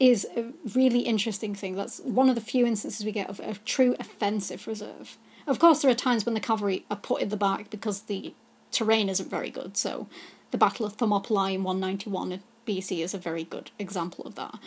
is 0.00 0.26
a 0.34 0.52
really 0.74 1.00
interesting 1.00 1.54
thing. 1.54 1.76
That's 1.76 2.00
one 2.00 2.30
of 2.30 2.34
the 2.34 2.40
few 2.40 2.66
instances 2.66 3.04
we 3.04 3.12
get 3.12 3.28
of 3.28 3.38
a 3.40 3.54
true 3.66 3.94
offensive 4.00 4.66
reserve. 4.66 5.18
Of 5.46 5.58
course, 5.58 5.82
there 5.82 5.90
are 5.90 5.94
times 5.94 6.24
when 6.24 6.34
the 6.34 6.40
cavalry 6.40 6.86
are 6.90 6.96
put 6.96 7.20
in 7.20 7.28
the 7.28 7.36
back 7.36 7.68
because 7.68 8.02
the 8.02 8.32
terrain 8.72 9.10
isn't 9.10 9.30
very 9.30 9.50
good, 9.50 9.76
so 9.76 10.08
the 10.52 10.58
Battle 10.58 10.86
of 10.86 10.94
Thermopylae 10.94 11.54
in 11.54 11.64
191 11.64 12.40
BC 12.66 13.04
is 13.04 13.12
a 13.12 13.18
very 13.18 13.44
good 13.44 13.70
example 13.78 14.24
of 14.24 14.36
that. 14.36 14.58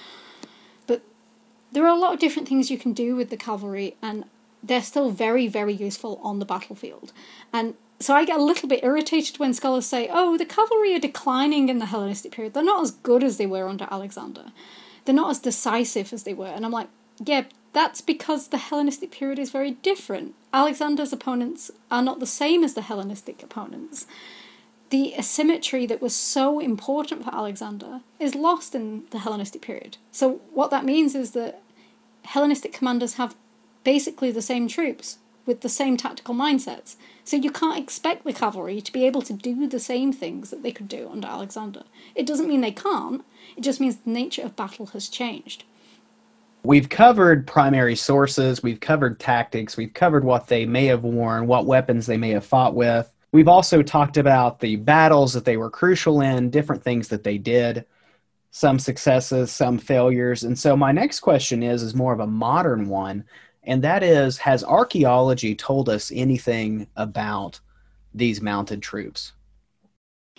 But 0.86 1.02
there 1.72 1.84
are 1.84 1.96
a 1.96 2.00
lot 2.00 2.14
of 2.14 2.20
different 2.20 2.48
things 2.48 2.70
you 2.70 2.78
can 2.78 2.94
do 2.94 3.16
with 3.16 3.32
the 3.32 3.38
cavalry, 3.38 3.96
and 4.04 4.26
they're 4.68 4.82
still 4.82 5.10
very, 5.12 5.48
very 5.48 5.74
useful 5.74 6.20
on 6.24 6.40
the 6.40 6.46
battlefield. 6.46 7.14
And 7.52 7.76
so 8.00 8.14
I 8.14 8.26
get 8.26 8.40
a 8.40 8.44
little 8.44 8.70
bit 8.70 8.84
irritated 8.84 9.40
when 9.40 9.54
scholars 9.54 9.86
say, 9.86 10.08
oh, 10.12 10.38
the 10.38 10.46
cavalry 10.46 10.94
are 10.96 11.00
declining 11.00 11.70
in 11.70 11.80
the 11.80 11.88
Hellenistic 11.88 12.32
period. 12.32 12.54
They're 12.54 12.64
not 12.64 12.84
as 12.84 12.92
good 12.92 13.24
as 13.24 13.38
they 13.38 13.48
were 13.48 13.68
under 13.68 13.88
Alexander. 13.90 14.52
They're 15.06 15.16
not 15.16 15.32
as 15.32 15.40
decisive 15.40 16.14
as 16.14 16.24
they 16.24 16.34
were. 16.34 16.48
And 16.48 16.66
I'm 16.66 16.72
like, 16.72 16.90
yeah, 17.24 17.46
that's 17.74 18.02
because 18.02 18.50
the 18.50 18.58
Hellenistic 18.58 19.12
period 19.12 19.40
is 19.40 19.50
very 19.50 19.72
different. 19.72 20.36
Alexander's 20.54 21.14
opponents 21.14 21.72
are 21.90 22.02
not 22.04 22.20
the 22.20 22.28
same 22.28 22.64
as 22.64 22.74
the 22.76 22.82
Hellenistic 22.82 23.42
opponents 23.42 24.06
the 24.90 25.14
asymmetry 25.16 25.86
that 25.86 26.02
was 26.02 26.16
so 26.16 26.60
important 26.60 27.24
for 27.24 27.34
Alexander 27.34 28.02
is 28.20 28.36
lost 28.36 28.74
in 28.74 29.04
the 29.12 29.20
Hellenistic 29.20 29.62
period. 29.62 29.98
So, 30.12 30.42
what 30.54 30.72
that 30.72 30.86
means 30.86 31.16
is 31.16 31.32
that 31.32 31.62
Hellenistic 32.24 32.74
commanders 32.74 33.16
have 33.16 33.36
basically 33.88 34.32
the 34.32 34.42
same 34.42 34.68
troops 34.68 35.18
with 35.46 35.62
the 35.62 35.70
same 35.70 35.96
tactical 35.96 36.36
mindsets. 36.36 36.98
So, 37.24 37.38
you 37.38 37.50
can't 37.50 37.82
expect 37.82 38.26
the 38.26 38.34
cavalry 38.34 38.82
to 38.82 38.92
be 38.92 39.06
able 39.06 39.22
to 39.22 39.32
do 39.32 39.66
the 39.66 39.80
same 39.80 40.12
things 40.12 40.50
that 40.50 40.62
they 40.62 40.74
could 40.74 40.90
do 40.90 41.08
under 41.10 41.30
Alexander. 41.30 41.84
It 42.14 42.26
doesn't 42.26 42.50
mean 42.50 42.60
they 42.60 42.72
can't, 42.72 43.24
it 43.56 43.62
just 43.62 43.80
means 43.80 43.96
the 43.96 44.10
nature 44.10 44.42
of 44.42 44.58
battle 44.58 44.88
has 44.88 45.08
changed. 45.08 45.64
We've 46.64 46.90
covered 46.90 47.48
primary 47.48 47.96
sources, 47.96 48.62
we've 48.62 48.82
covered 48.82 49.22
tactics, 49.22 49.78
we've 49.78 49.94
covered 49.94 50.26
what 50.26 50.48
they 50.48 50.66
may 50.66 50.88
have 50.88 51.06
worn, 51.06 51.48
what 51.48 51.66
weapons 51.66 52.08
they 52.08 52.18
may 52.18 52.32
have 52.32 52.46
fought 52.46 52.76
with. 52.76 53.10
We've 53.32 53.48
also 53.48 53.82
talked 53.82 54.18
about 54.18 54.60
the 54.60 54.76
battles 54.76 55.32
that 55.32 55.46
they 55.46 55.56
were 55.56 55.70
crucial 55.70 56.20
in, 56.20 56.50
different 56.50 56.84
things 56.84 57.08
that 57.08 57.24
they 57.24 57.38
did, 57.38 57.86
some 58.52 58.80
successes, 58.80 59.50
some 59.50 59.78
failures. 59.78 60.44
And 60.44 60.60
so 60.60 60.76
my 60.76 60.92
next 60.92 61.22
question 61.22 61.64
is 61.64 61.84
is 61.84 61.96
more 61.96 62.12
of 62.12 62.20
a 62.20 62.28
modern 62.28 62.90
one, 62.90 63.24
and 63.68 63.84
that 63.84 64.02
is 64.02 64.40
has 64.40 64.64
archaeology 64.64 65.54
told 65.54 65.90
us 65.90 66.12
anything 66.16 66.88
about 66.96 67.60
these 68.14 68.42
mounted 68.42 68.82
troops? 68.82 69.34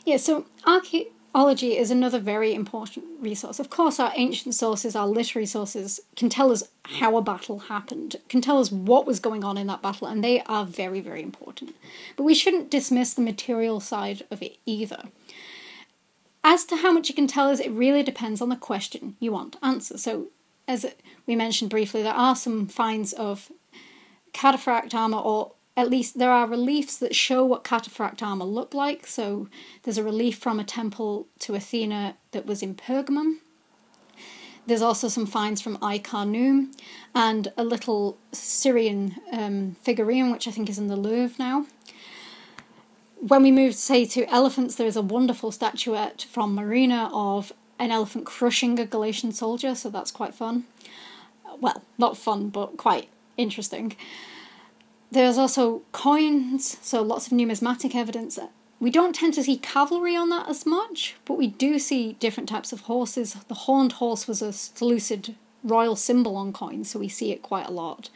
Yeah, 0.05 0.17
so 0.17 0.47
archaeology 0.67 1.77
is 1.77 1.91
another 1.91 2.19
very 2.19 2.55
important 2.55 3.05
resource. 3.21 3.61
Of 3.61 3.69
course, 3.69 4.01
our 4.01 4.13
ancient 4.17 4.55
sources, 4.55 4.97
our 4.97 5.07
literary 5.07 5.47
sources, 5.47 6.01
can 6.17 6.31
tell 6.31 6.51
us 6.51 6.65
how 6.85 7.17
a 7.17 7.23
battle 7.23 7.59
happened, 7.59 8.17
can 8.31 8.41
tell 8.41 8.59
us 8.59 8.73
what 8.73 9.07
was 9.07 9.21
going 9.21 9.45
on 9.45 9.59
in 9.59 9.67
that 9.67 9.83
battle, 9.83 10.07
and 10.07 10.25
they 10.25 10.41
are 10.45 10.65
very, 10.65 11.01
very 11.01 11.23
important. 11.23 11.77
But 12.17 12.25
we 12.25 12.35
shouldn't 12.35 12.71
dismiss 12.71 13.13
the 13.13 13.21
material 13.21 13.81
side 13.81 14.25
of 14.31 14.43
it 14.43 14.57
either. 14.65 15.05
As 16.43 16.65
to 16.67 16.77
how 16.77 16.93
much 16.93 17.11
it 17.11 17.17
can 17.17 17.27
tell 17.27 17.51
us, 17.51 17.61
it 17.61 17.71
really 17.71 18.03
depends 18.03 18.41
on 18.41 18.49
the 18.49 18.57
question 18.57 19.17
you 19.21 19.33
want 19.33 19.53
to 19.53 19.65
answer. 19.65 19.99
So, 19.99 20.29
as 20.69 20.87
we 21.27 21.35
mentioned 21.35 21.71
briefly, 21.71 22.03
there 22.03 22.13
are 22.13 22.37
some 22.37 22.67
finds 22.69 23.13
of 23.15 23.51
cataphract 24.33 24.95
armor 24.95 25.19
or 25.19 25.53
at 25.77 25.89
least 25.89 26.19
there 26.19 26.31
are 26.31 26.47
reliefs 26.47 26.99
that 26.99 27.15
show 27.15 27.45
what 27.45 27.65
cataphract 27.65 28.23
armor 28.23 28.45
looked 28.45 28.75
like. 28.75 29.07
So 29.07 29.49
there's 29.83 29.97
a 29.97 30.05
relief 30.05 30.39
from 30.39 30.61
a 30.61 30.65
temple 30.65 31.29
to 31.41 31.55
Athena 31.55 32.17
that 32.33 32.47
was 32.47 32.63
in 32.63 32.75
Pergamum. 32.75 33.37
There's 34.67 34.83
also 34.83 35.09
some 35.09 35.25
finds 35.25 35.63
from 35.63 35.79
Khanoum 35.79 36.77
and 37.15 37.53
a 37.57 37.65
little 37.65 38.19
Syrian 38.33 39.17
um, 39.33 39.77
figurine, 39.81 40.31
which 40.31 40.47
I 40.47 40.51
think 40.51 40.69
is 40.69 40.79
in 40.79 40.89
the 40.89 40.97
Louvre 40.97 41.37
now. 41.39 41.65
When 43.21 43.43
we 43.43 43.51
move, 43.51 43.75
say, 43.75 44.05
to 44.05 44.27
elephants, 44.27 44.75
there 44.75 44.87
is 44.87 44.97
a 44.97 45.03
wonderful 45.03 45.53
statuette 45.53 46.27
from 46.29 46.55
Myrina 46.55 47.09
of 47.13 47.53
an 47.79 47.91
elephant 47.91 48.27
crushing 48.27 48.79
a 48.79 48.87
Galatian 48.87 49.33
soldier, 49.33 49.75
so 49.75 49.91
that's 49.91 50.11
quite 50.11 50.35
fun. 50.35 50.65
Well, 51.61 51.83
not 51.97 52.17
fun, 52.17 52.49
but 52.49 52.77
quite 52.77 53.09
interesting. 53.37 53.97
There's 55.11 55.39
also 55.39 55.83
coins, 55.93 56.77
so 56.83 57.03
lots 57.03 57.27
of 57.27 57.33
numismatic 57.33 57.95
evidence. 57.95 58.39
We 58.81 58.91
don't 58.91 59.15
tend 59.15 59.35
to 59.35 59.43
see 59.43 59.57
cavalry 59.57 60.15
on 60.15 60.29
that 60.29 60.49
as 60.49 60.67
much, 60.67 61.17
but 61.25 61.39
we 61.39 61.49
do 61.49 61.79
see 61.79 62.13
different 62.15 62.49
types 62.49 62.73
of 62.73 62.83
horses. 62.83 63.35
The 63.49 63.55
horned 63.55 63.93
horse 63.93 64.29
was 64.29 64.43
a 64.43 64.53
Seleucid 64.53 65.35
royal 65.65 65.97
symbol 65.97 66.37
on 66.37 66.53
coins, 66.53 66.91
so 66.91 66.99
we 66.99 67.09
see 67.09 67.33
it 67.33 67.43
quite 67.43 67.67
a 67.67 67.73
lot. 67.73 68.11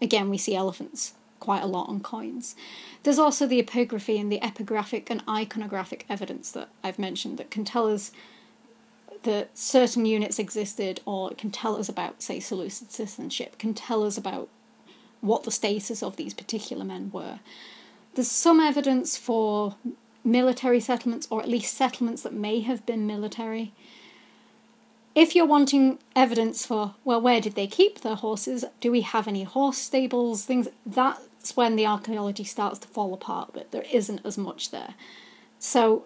Again, 0.00 0.28
we 0.28 0.36
see 0.36 0.54
elephants 0.54 1.14
quite 1.40 1.62
a 1.62 1.66
lot 1.66 1.88
on 1.88 2.00
coins. 2.00 2.54
There's 3.02 3.18
also 3.18 3.46
the 3.46 3.62
epigraphy 3.62 4.20
and 4.20 4.30
the 4.30 4.40
epigraphic 4.40 5.10
and 5.10 5.24
iconographic 5.26 6.02
evidence 6.08 6.52
that 6.52 6.68
I've 6.84 6.98
mentioned 6.98 7.38
that 7.38 7.50
can 7.50 7.64
tell 7.64 7.88
us 7.88 8.12
that 9.24 9.56
certain 9.56 10.06
units 10.06 10.38
existed, 10.38 11.00
or 11.04 11.30
it 11.30 11.38
can 11.38 11.50
tell 11.50 11.76
us 11.76 11.88
about, 11.88 12.22
say, 12.22 12.40
citizenship, 12.40 13.58
can 13.58 13.74
tell 13.74 14.04
us 14.04 14.16
about 14.16 14.48
what 15.20 15.44
the 15.44 15.50
status 15.50 16.02
of 16.02 16.16
these 16.16 16.34
particular 16.34 16.84
men 16.84 17.10
were. 17.12 17.38
There's 18.14 18.30
some 18.30 18.60
evidence 18.60 19.16
for 19.16 19.76
military 20.24 20.80
settlements 20.80 21.26
or 21.30 21.40
at 21.40 21.48
least 21.48 21.74
settlements 21.76 22.22
that 22.22 22.32
may 22.32 22.60
have 22.60 22.84
been 22.86 23.06
military. 23.06 23.72
If 25.14 25.34
you're 25.36 25.46
wanting 25.46 25.98
evidence 26.16 26.64
for, 26.64 26.94
well, 27.04 27.20
where 27.20 27.40
did 27.40 27.54
they 27.54 27.66
keep 27.66 28.00
their 28.00 28.14
horses? 28.14 28.64
Do 28.80 28.90
we 28.90 29.02
have 29.02 29.28
any 29.28 29.44
horse 29.44 29.78
stables? 29.78 30.44
Things 30.44 30.68
that's 30.86 31.56
when 31.56 31.76
the 31.76 31.86
archaeology 31.86 32.44
starts 32.44 32.78
to 32.80 32.88
fall 32.88 33.12
apart, 33.12 33.50
but 33.52 33.72
there 33.72 33.84
isn't 33.92 34.24
as 34.24 34.38
much 34.38 34.70
there. 34.70 34.94
So 35.58 36.04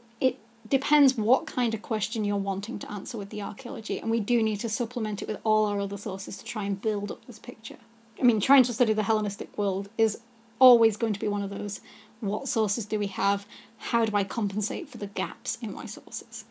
depends 0.69 1.17
what 1.17 1.47
kind 1.47 1.75
of 1.75 1.83
question 1.83 2.25
you're 2.25 2.37
wanting 2.37 2.79
to 2.81 2.91
answer 2.91 3.19
with 3.19 3.31
the 3.31 3.43
archaeology, 3.43 3.99
and 3.99 4.11
we 4.11 4.21
do 4.21 4.43
need 4.43 4.61
to 4.61 4.69
supplement 4.69 5.23
it 5.23 5.29
with 5.29 5.39
all 5.45 5.67
our 5.67 5.81
other 5.81 5.99
sources 5.99 6.39
to 6.39 6.45
try 6.45 6.65
and 6.65 6.81
build 6.81 7.11
up 7.11 7.25
this 7.27 7.39
picture. 7.39 7.77
I 8.19 8.23
mean, 8.23 8.41
trying 8.41 8.63
to 8.65 8.73
study 8.73 8.93
the 8.93 9.03
Hellenistic 9.03 9.57
world 9.59 9.89
is 9.99 10.21
always 10.59 10.97
going 10.97 11.13
to 11.13 11.21
be 11.21 11.29
one 11.29 11.43
of 11.43 11.51
those 11.51 11.81
what 12.21 12.49
sources 12.49 12.87
do 12.87 12.99
we 12.99 13.09
have? 13.09 13.47
How 13.79 14.05
do 14.05 14.17
I 14.17 14.25
compensate 14.25 14.89
for 14.89 14.99
the 14.99 15.07
gaps 15.07 15.59
in 15.61 15.73
my 15.73 15.87
sources? 15.87 16.45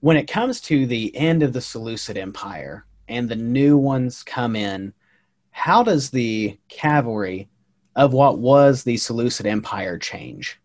When 0.00 0.16
it 0.16 0.28
comes 0.28 0.60
to 0.62 0.86
the 0.86 1.14
end 1.16 1.42
of 1.42 1.52
the 1.52 1.60
Seleucid 1.60 2.16
Empire 2.16 2.84
and 3.08 3.28
the 3.28 3.36
new 3.36 3.78
ones 3.78 4.22
come 4.22 4.56
in, 4.56 4.92
how 5.52 5.82
does 5.82 6.10
the 6.10 6.58
cavalry 6.68 7.48
of 7.96 8.12
what 8.12 8.38
was 8.38 8.82
the 8.82 8.96
Seleucid 8.96 9.46
Empire 9.46 9.98
change? 9.98 10.58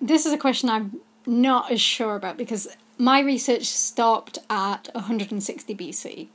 This 0.00 0.26
is 0.26 0.32
a 0.32 0.38
question 0.38 0.68
I'm 0.68 1.00
not 1.28 1.70
as 1.70 1.80
sure 1.80 2.16
about 2.16 2.36
because 2.36 2.68
my 2.96 3.20
research 3.20 3.66
stopped 3.66 4.38
at 4.50 4.88
160 4.92 5.74
BC. 5.74 6.28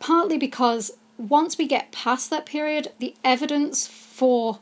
Partly 0.00 0.38
because 0.38 0.92
once 1.18 1.58
we 1.58 1.66
get 1.66 1.92
past 1.92 2.30
that 2.30 2.46
period, 2.46 2.92
the 2.98 3.14
evidence 3.22 3.86
for 3.86 4.60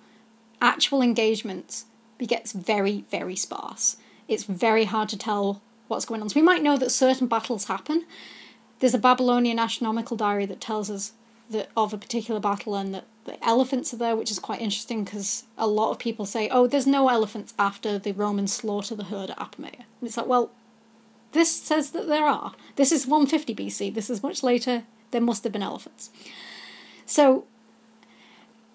actual 0.60 1.00
engagements 1.00 1.86
gets 2.18 2.52
very, 2.52 3.04
very 3.10 3.36
sparse. 3.36 3.96
It's 4.26 4.44
very 4.44 4.84
hard 4.84 5.08
to 5.10 5.18
tell 5.18 5.62
what's 5.86 6.04
going 6.04 6.22
on. 6.22 6.28
So 6.30 6.40
we 6.40 6.46
might 6.46 6.62
know 6.62 6.76
that 6.76 6.90
certain 6.90 7.26
battles 7.26 7.66
happen. 7.66 8.04
There's 8.80 8.94
a 8.94 8.98
Babylonian 8.98 9.58
astronomical 9.58 10.16
diary 10.16 10.46
that 10.46 10.60
tells 10.60 10.90
us 10.90 11.12
that 11.50 11.68
of 11.76 11.92
a 11.92 11.98
particular 11.98 12.40
battle 12.40 12.74
and 12.74 12.92
that 12.94 13.04
the 13.26 13.44
elephants 13.46 13.92
are 13.92 13.98
there, 13.98 14.16
which 14.16 14.30
is 14.30 14.38
quite 14.38 14.60
interesting 14.60 15.04
because 15.04 15.44
a 15.58 15.66
lot 15.66 15.90
of 15.90 15.98
people 15.98 16.24
say, 16.24 16.48
"Oh, 16.48 16.66
there's 16.66 16.86
no 16.86 17.08
elephants 17.08 17.52
after 17.58 17.98
the 17.98 18.12
Romans 18.12 18.52
slaughter 18.52 18.94
the 18.94 19.04
herd 19.04 19.30
at 19.30 19.38
Apamea." 19.38 19.84
And 20.00 20.02
it's 20.02 20.16
like, 20.16 20.26
well, 20.26 20.50
this 21.32 21.54
says 21.54 21.90
that 21.90 22.06
there 22.06 22.26
are. 22.26 22.54
This 22.76 22.92
is 22.92 23.06
150 23.06 23.54
BC. 23.54 23.92
This 23.92 24.08
is 24.08 24.22
much 24.22 24.42
later. 24.42 24.84
There 25.10 25.20
must 25.20 25.44
have 25.44 25.52
been 25.52 25.62
elephants. 25.62 26.10
So, 27.04 27.44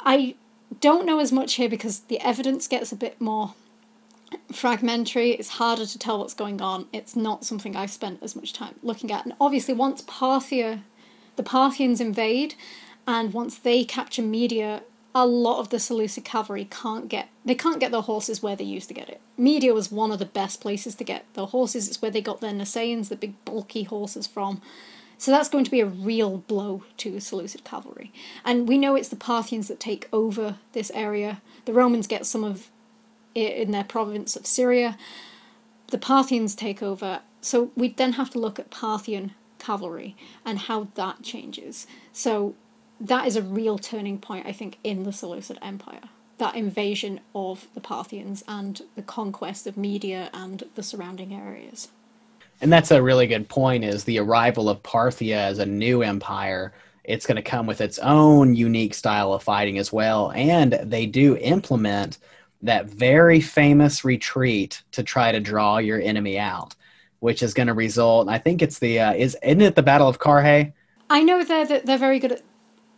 I 0.01 0.35
don't 0.79 1.05
know 1.05 1.19
as 1.19 1.31
much 1.31 1.55
here 1.55 1.69
because 1.69 2.01
the 2.01 2.19
evidence 2.19 2.67
gets 2.67 2.91
a 2.91 2.95
bit 2.95 3.19
more 3.19 3.53
fragmentary. 4.51 5.31
It's 5.31 5.49
harder 5.49 5.85
to 5.85 5.99
tell 5.99 6.19
what's 6.19 6.33
going 6.33 6.61
on. 6.61 6.87
It's 6.93 7.15
not 7.15 7.45
something 7.45 7.75
I've 7.75 7.91
spent 7.91 8.21
as 8.21 8.35
much 8.35 8.53
time 8.53 8.75
looking 8.83 9.11
at. 9.11 9.25
And 9.25 9.33
obviously, 9.39 9.73
once 9.73 10.01
Parthia, 10.03 10.81
the 11.35 11.43
Parthians 11.43 11.99
invade, 11.99 12.55
and 13.07 13.33
once 13.33 13.57
they 13.57 13.83
capture 13.83 14.21
Media, 14.21 14.83
a 15.13 15.25
lot 15.25 15.59
of 15.59 15.69
the 15.69 15.79
Seleucid 15.79 16.23
cavalry 16.23 16.67
can't 16.69 17.09
get 17.09 17.29
they 17.43 17.55
can't 17.55 17.79
get 17.79 17.91
their 17.91 18.01
horses 18.01 18.43
where 18.43 18.55
they 18.55 18.63
used 18.63 18.87
to 18.89 18.93
get 18.93 19.09
it. 19.09 19.19
Media 19.37 19.73
was 19.73 19.91
one 19.91 20.11
of 20.11 20.19
the 20.19 20.25
best 20.25 20.61
places 20.61 20.95
to 20.95 21.03
get 21.03 21.25
their 21.33 21.45
horses. 21.45 21.87
It's 21.87 22.01
where 22.01 22.11
they 22.11 22.21
got 22.21 22.39
their 22.39 22.53
Nisaeans, 22.53 23.09
the 23.09 23.15
big 23.15 23.33
bulky 23.45 23.83
horses 23.83 24.27
from. 24.27 24.61
So 25.17 25.31
that's 25.31 25.49
going 25.49 25.65
to 25.65 25.71
be 25.71 25.81
a 25.81 25.85
real 25.85 26.39
blow 26.39 26.83
to 26.97 27.19
Seleucid 27.19 27.63
cavalry. 27.63 28.11
And 28.45 28.67
we 28.67 28.77
know 28.77 28.95
it's 28.95 29.09
the 29.09 29.15
Parthians 29.15 29.67
that 29.67 29.79
take 29.79 30.07
over 30.13 30.57
this 30.73 30.91
area. 30.95 31.41
The 31.65 31.73
Romans 31.73 32.07
get 32.07 32.25
some 32.25 32.43
of 32.43 32.69
it 33.35 33.53
in 33.53 33.71
their 33.71 33.83
province 33.83 34.35
of 34.35 34.45
Syria. 34.45 34.97
The 35.87 35.97
Parthians 35.97 36.55
take 36.55 36.81
over. 36.81 37.21
So 37.39 37.71
we 37.75 37.89
then 37.89 38.13
have 38.13 38.29
to 38.31 38.39
look 38.39 38.59
at 38.59 38.71
Parthian 38.71 39.33
cavalry 39.59 40.15
and 40.43 40.57
how 40.57 40.87
that 40.95 41.21
changes. 41.21 41.85
So 42.11 42.55
that 43.01 43.27
is 43.27 43.35
a 43.35 43.41
real 43.41 43.77
turning 43.77 44.19
point, 44.19 44.45
I 44.45 44.51
think, 44.51 44.77
in 44.83 45.03
the 45.03 45.11
Seleucid 45.11 45.57
Empire. 45.61 46.01
That 46.37 46.55
invasion 46.55 47.19
of 47.35 47.67
the 47.73 47.81
Parthians 47.81 48.43
and 48.47 48.81
the 48.95 49.01
conquest 49.01 49.67
of 49.67 49.77
Media 49.77 50.29
and 50.33 50.63
the 50.75 50.83
surrounding 50.83 51.33
areas 51.33 51.89
and 52.61 52.71
that's 52.71 52.91
a 52.91 53.01
really 53.01 53.27
good 53.27 53.49
point 53.49 53.83
is 53.83 54.03
the 54.03 54.19
arrival 54.19 54.69
of 54.69 54.81
parthia 54.83 55.35
as 55.35 55.59
a 55.59 55.65
new 55.65 56.03
empire 56.03 56.71
it's 57.03 57.25
going 57.25 57.35
to 57.35 57.41
come 57.41 57.65
with 57.65 57.81
its 57.81 57.97
own 57.99 58.55
unique 58.55 58.93
style 58.93 59.33
of 59.33 59.43
fighting 59.43 59.77
as 59.77 59.91
well 59.91 60.31
and 60.35 60.73
they 60.83 61.05
do 61.05 61.35
implement 61.37 62.19
that 62.61 62.85
very 62.85 63.41
famous 63.41 64.05
retreat 64.05 64.83
to 64.91 65.01
try 65.01 65.31
to 65.31 65.39
draw 65.39 65.79
your 65.79 65.99
enemy 65.99 66.37
out 66.37 66.75
which 67.19 67.41
is 67.43 67.53
going 67.53 67.67
to 67.67 67.73
result 67.73 68.29
i 68.29 68.37
think 68.37 68.61
it's 68.61 68.79
the 68.79 68.99
uh, 68.99 69.13
is 69.13 69.35
isn't 69.43 69.61
it 69.61 69.75
the 69.75 69.83
battle 69.83 70.07
of 70.07 70.19
Carrhae? 70.19 70.71
i 71.09 71.23
know 71.23 71.43
they're 71.43 71.79
they're 71.79 71.97
very 71.97 72.19
good 72.19 72.33
at 72.33 72.43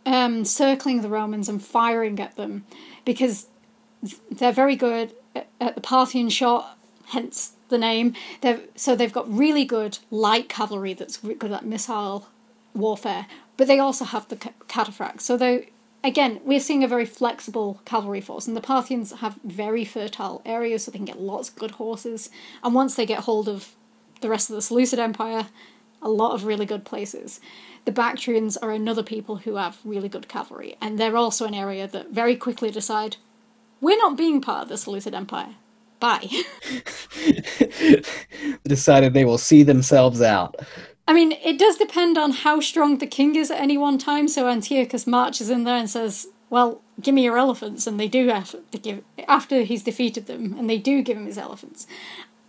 um, 0.06 0.44
circling 0.44 1.00
the 1.00 1.08
romans 1.08 1.48
and 1.48 1.62
firing 1.62 2.18
at 2.20 2.36
them 2.36 2.64
because 3.04 3.46
they're 4.30 4.52
very 4.52 4.76
good 4.76 5.14
at 5.60 5.74
the 5.74 5.80
parthian 5.80 6.28
shot 6.28 6.78
hence 7.06 7.52
the 7.68 7.78
name. 7.78 8.14
They've, 8.40 8.66
so 8.74 8.94
they've 8.94 9.12
got 9.12 9.32
really 9.32 9.64
good 9.64 9.98
light 10.10 10.48
cavalry 10.48 10.94
that's 10.94 11.16
good 11.16 11.52
at 11.52 11.64
missile 11.64 12.28
warfare, 12.74 13.26
but 13.56 13.66
they 13.66 13.78
also 13.78 14.04
have 14.04 14.28
the 14.28 14.36
cataphracts. 14.36 15.22
So 15.22 15.36
they 15.36 15.70
again, 16.02 16.40
we're 16.44 16.60
seeing 16.60 16.84
a 16.84 16.88
very 16.88 17.06
flexible 17.06 17.80
cavalry 17.84 18.20
force, 18.20 18.46
and 18.46 18.56
the 18.56 18.60
Parthians 18.60 19.12
have 19.12 19.38
very 19.42 19.84
fertile 19.84 20.42
areas, 20.44 20.84
so 20.84 20.90
they 20.90 20.98
can 20.98 21.06
get 21.06 21.20
lots 21.20 21.48
of 21.48 21.56
good 21.56 21.72
horses. 21.72 22.30
And 22.62 22.74
once 22.74 22.94
they 22.94 23.06
get 23.06 23.20
hold 23.20 23.48
of 23.48 23.74
the 24.20 24.28
rest 24.28 24.50
of 24.50 24.56
the 24.56 24.62
Seleucid 24.62 24.98
Empire, 24.98 25.46
a 26.04 26.08
lot 26.08 26.34
of 26.34 26.44
really 26.44 26.66
good 26.66 26.84
places. 26.84 27.40
The 27.86 27.92
Bactrians 27.92 28.56
are 28.58 28.70
another 28.70 29.02
people 29.02 29.36
who 29.36 29.56
have 29.56 29.78
really 29.84 30.08
good 30.08 30.28
cavalry, 30.28 30.76
and 30.80 30.98
they're 30.98 31.16
also 31.16 31.46
an 31.46 31.54
area 31.54 31.88
that 31.88 32.10
very 32.10 32.36
quickly 32.36 32.70
decide 32.70 33.16
we're 33.80 33.98
not 33.98 34.16
being 34.16 34.40
part 34.40 34.64
of 34.64 34.68
the 34.68 34.78
Seleucid 34.78 35.14
Empire. 35.14 35.56
Bye. 36.00 36.28
Decided 38.64 39.14
they 39.14 39.24
will 39.24 39.38
see 39.38 39.62
themselves 39.62 40.20
out. 40.22 40.56
I 41.06 41.12
mean, 41.12 41.32
it 41.32 41.58
does 41.58 41.76
depend 41.76 42.16
on 42.16 42.32
how 42.32 42.60
strong 42.60 42.98
the 42.98 43.06
king 43.06 43.36
is 43.36 43.50
at 43.50 43.60
any 43.60 43.76
one 43.76 43.98
time. 43.98 44.28
So 44.28 44.48
Antiochus 44.48 45.06
marches 45.06 45.50
in 45.50 45.64
there 45.64 45.76
and 45.76 45.88
says, 45.88 46.28
"Well, 46.48 46.80
give 47.00 47.14
me 47.14 47.24
your 47.24 47.38
elephants," 47.38 47.86
and 47.86 48.00
they 48.00 48.08
do 48.08 48.28
have 48.28 48.56
to 48.70 48.78
give 48.78 49.02
after 49.28 49.62
he's 49.62 49.82
defeated 49.82 50.26
them, 50.26 50.54
and 50.58 50.68
they 50.68 50.78
do 50.78 51.02
give 51.02 51.16
him 51.16 51.26
his 51.26 51.38
elephants. 51.38 51.86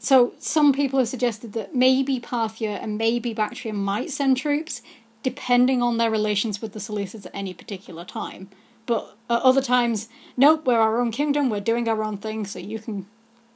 So 0.05 0.33
some 0.37 0.71
people 0.71 0.99
have 0.99 1.07
suggested 1.07 1.53
that 1.53 1.73
maybe 1.73 2.19
Parthia 2.19 2.79
and 2.79 2.95
maybe 2.95 3.33
Bactria 3.33 3.73
might 3.73 4.11
send 4.11 4.37
troops, 4.37 4.83
depending 5.23 5.81
on 5.81 5.97
their 5.97 6.11
relations 6.11 6.61
with 6.61 6.73
the 6.73 6.79
Seleucids 6.79 7.25
at 7.25 7.31
any 7.33 7.55
particular 7.55 8.05
time. 8.05 8.51
But 8.85 9.17
at 9.31 9.41
other 9.41 9.63
times, 9.63 10.07
nope, 10.37 10.67
we're 10.67 10.79
our 10.79 11.01
own 11.01 11.09
kingdom, 11.09 11.49
we're 11.49 11.59
doing 11.59 11.89
our 11.89 12.03
own 12.03 12.17
thing, 12.17 12.45
so 12.45 12.59
you 12.59 12.77
can 12.77 13.07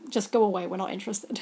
just 0.10 0.32
go 0.32 0.44
away. 0.44 0.66
We're 0.66 0.78
not 0.78 0.90
interested. 0.92 1.40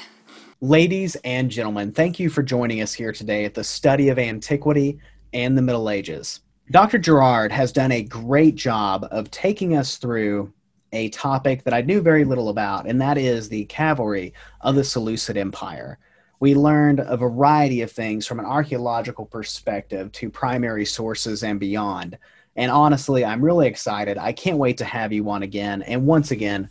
Ladies 0.60 1.16
and 1.24 1.50
gentlemen, 1.50 1.92
thank 1.92 2.20
you 2.20 2.28
for 2.28 2.42
joining 2.42 2.82
us 2.82 2.92
here 2.92 3.14
today 3.14 3.46
at 3.46 3.54
the 3.54 3.64
study 3.64 4.10
of 4.10 4.18
antiquity 4.18 4.98
and 5.32 5.56
the 5.56 5.62
Middle 5.62 5.88
Ages. 5.88 6.40
Dr. 6.70 6.98
Gerrard 6.98 7.50
has 7.50 7.72
done 7.72 7.92
a 7.92 8.02
great 8.02 8.56
job 8.56 9.08
of 9.10 9.30
taking 9.30 9.74
us 9.74 9.96
through 9.96 10.52
a 10.92 11.08
topic 11.10 11.64
that 11.64 11.74
I 11.74 11.82
knew 11.82 12.00
very 12.00 12.24
little 12.24 12.48
about, 12.48 12.86
and 12.86 13.00
that 13.00 13.18
is 13.18 13.48
the 13.48 13.64
cavalry 13.66 14.32
of 14.60 14.74
the 14.74 14.84
Seleucid 14.84 15.36
Empire. 15.36 15.98
We 16.40 16.54
learned 16.54 17.00
a 17.00 17.16
variety 17.16 17.82
of 17.82 17.90
things 17.90 18.26
from 18.26 18.38
an 18.38 18.46
archaeological 18.46 19.26
perspective 19.26 20.12
to 20.12 20.30
primary 20.30 20.84
sources 20.84 21.42
and 21.42 21.58
beyond. 21.58 22.16
And 22.56 22.70
honestly, 22.70 23.24
I'm 23.24 23.44
really 23.44 23.66
excited. 23.66 24.18
I 24.18 24.32
can't 24.32 24.58
wait 24.58 24.78
to 24.78 24.84
have 24.84 25.12
you 25.12 25.28
on 25.30 25.42
again. 25.42 25.82
And 25.82 26.06
once 26.06 26.30
again, 26.30 26.68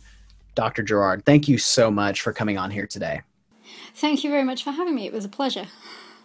Dr. 0.54 0.82
Gerrard, 0.82 1.24
thank 1.24 1.48
you 1.48 1.58
so 1.58 1.90
much 1.90 2.22
for 2.22 2.32
coming 2.32 2.58
on 2.58 2.70
here 2.70 2.86
today. 2.86 3.22
Thank 3.94 4.24
you 4.24 4.30
very 4.30 4.44
much 4.44 4.64
for 4.64 4.70
having 4.70 4.94
me. 4.94 5.06
It 5.06 5.12
was 5.12 5.24
a 5.24 5.28
pleasure. 5.28 5.66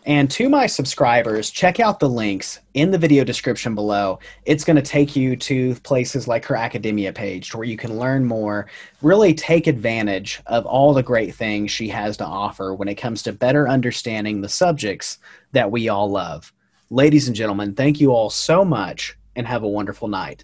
And 0.05 0.29
to 0.31 0.49
my 0.49 0.65
subscribers, 0.65 1.49
check 1.49 1.79
out 1.79 1.99
the 1.99 2.09
links 2.09 2.59
in 2.73 2.91
the 2.91 2.97
video 2.97 3.23
description 3.23 3.73
below. 3.73 4.19
It's 4.45 4.65
going 4.65 4.75
to 4.75 4.81
take 4.81 5.15
you 5.15 5.37
to 5.37 5.75
places 5.75 6.27
like 6.27 6.43
her 6.45 6.57
academia 6.57 7.13
page 7.13 7.55
where 7.55 7.63
you 7.63 7.77
can 7.77 7.97
learn 7.97 8.25
more, 8.25 8.67
really 9.01 9.33
take 9.33 9.65
advantage 9.65 10.41
of 10.47 10.65
all 10.65 10.93
the 10.93 11.03
great 11.03 11.35
things 11.35 11.71
she 11.71 11.87
has 11.87 12.17
to 12.17 12.25
offer 12.25 12.73
when 12.73 12.89
it 12.89 12.95
comes 12.95 13.23
to 13.23 13.31
better 13.31 13.69
understanding 13.69 14.41
the 14.41 14.49
subjects 14.49 15.19
that 15.53 15.71
we 15.71 15.87
all 15.87 16.09
love. 16.09 16.51
Ladies 16.89 17.27
and 17.27 17.35
gentlemen, 17.35 17.73
thank 17.73 18.01
you 18.01 18.11
all 18.11 18.29
so 18.29 18.65
much 18.65 19.17
and 19.37 19.47
have 19.47 19.63
a 19.63 19.69
wonderful 19.69 20.09
night. 20.09 20.41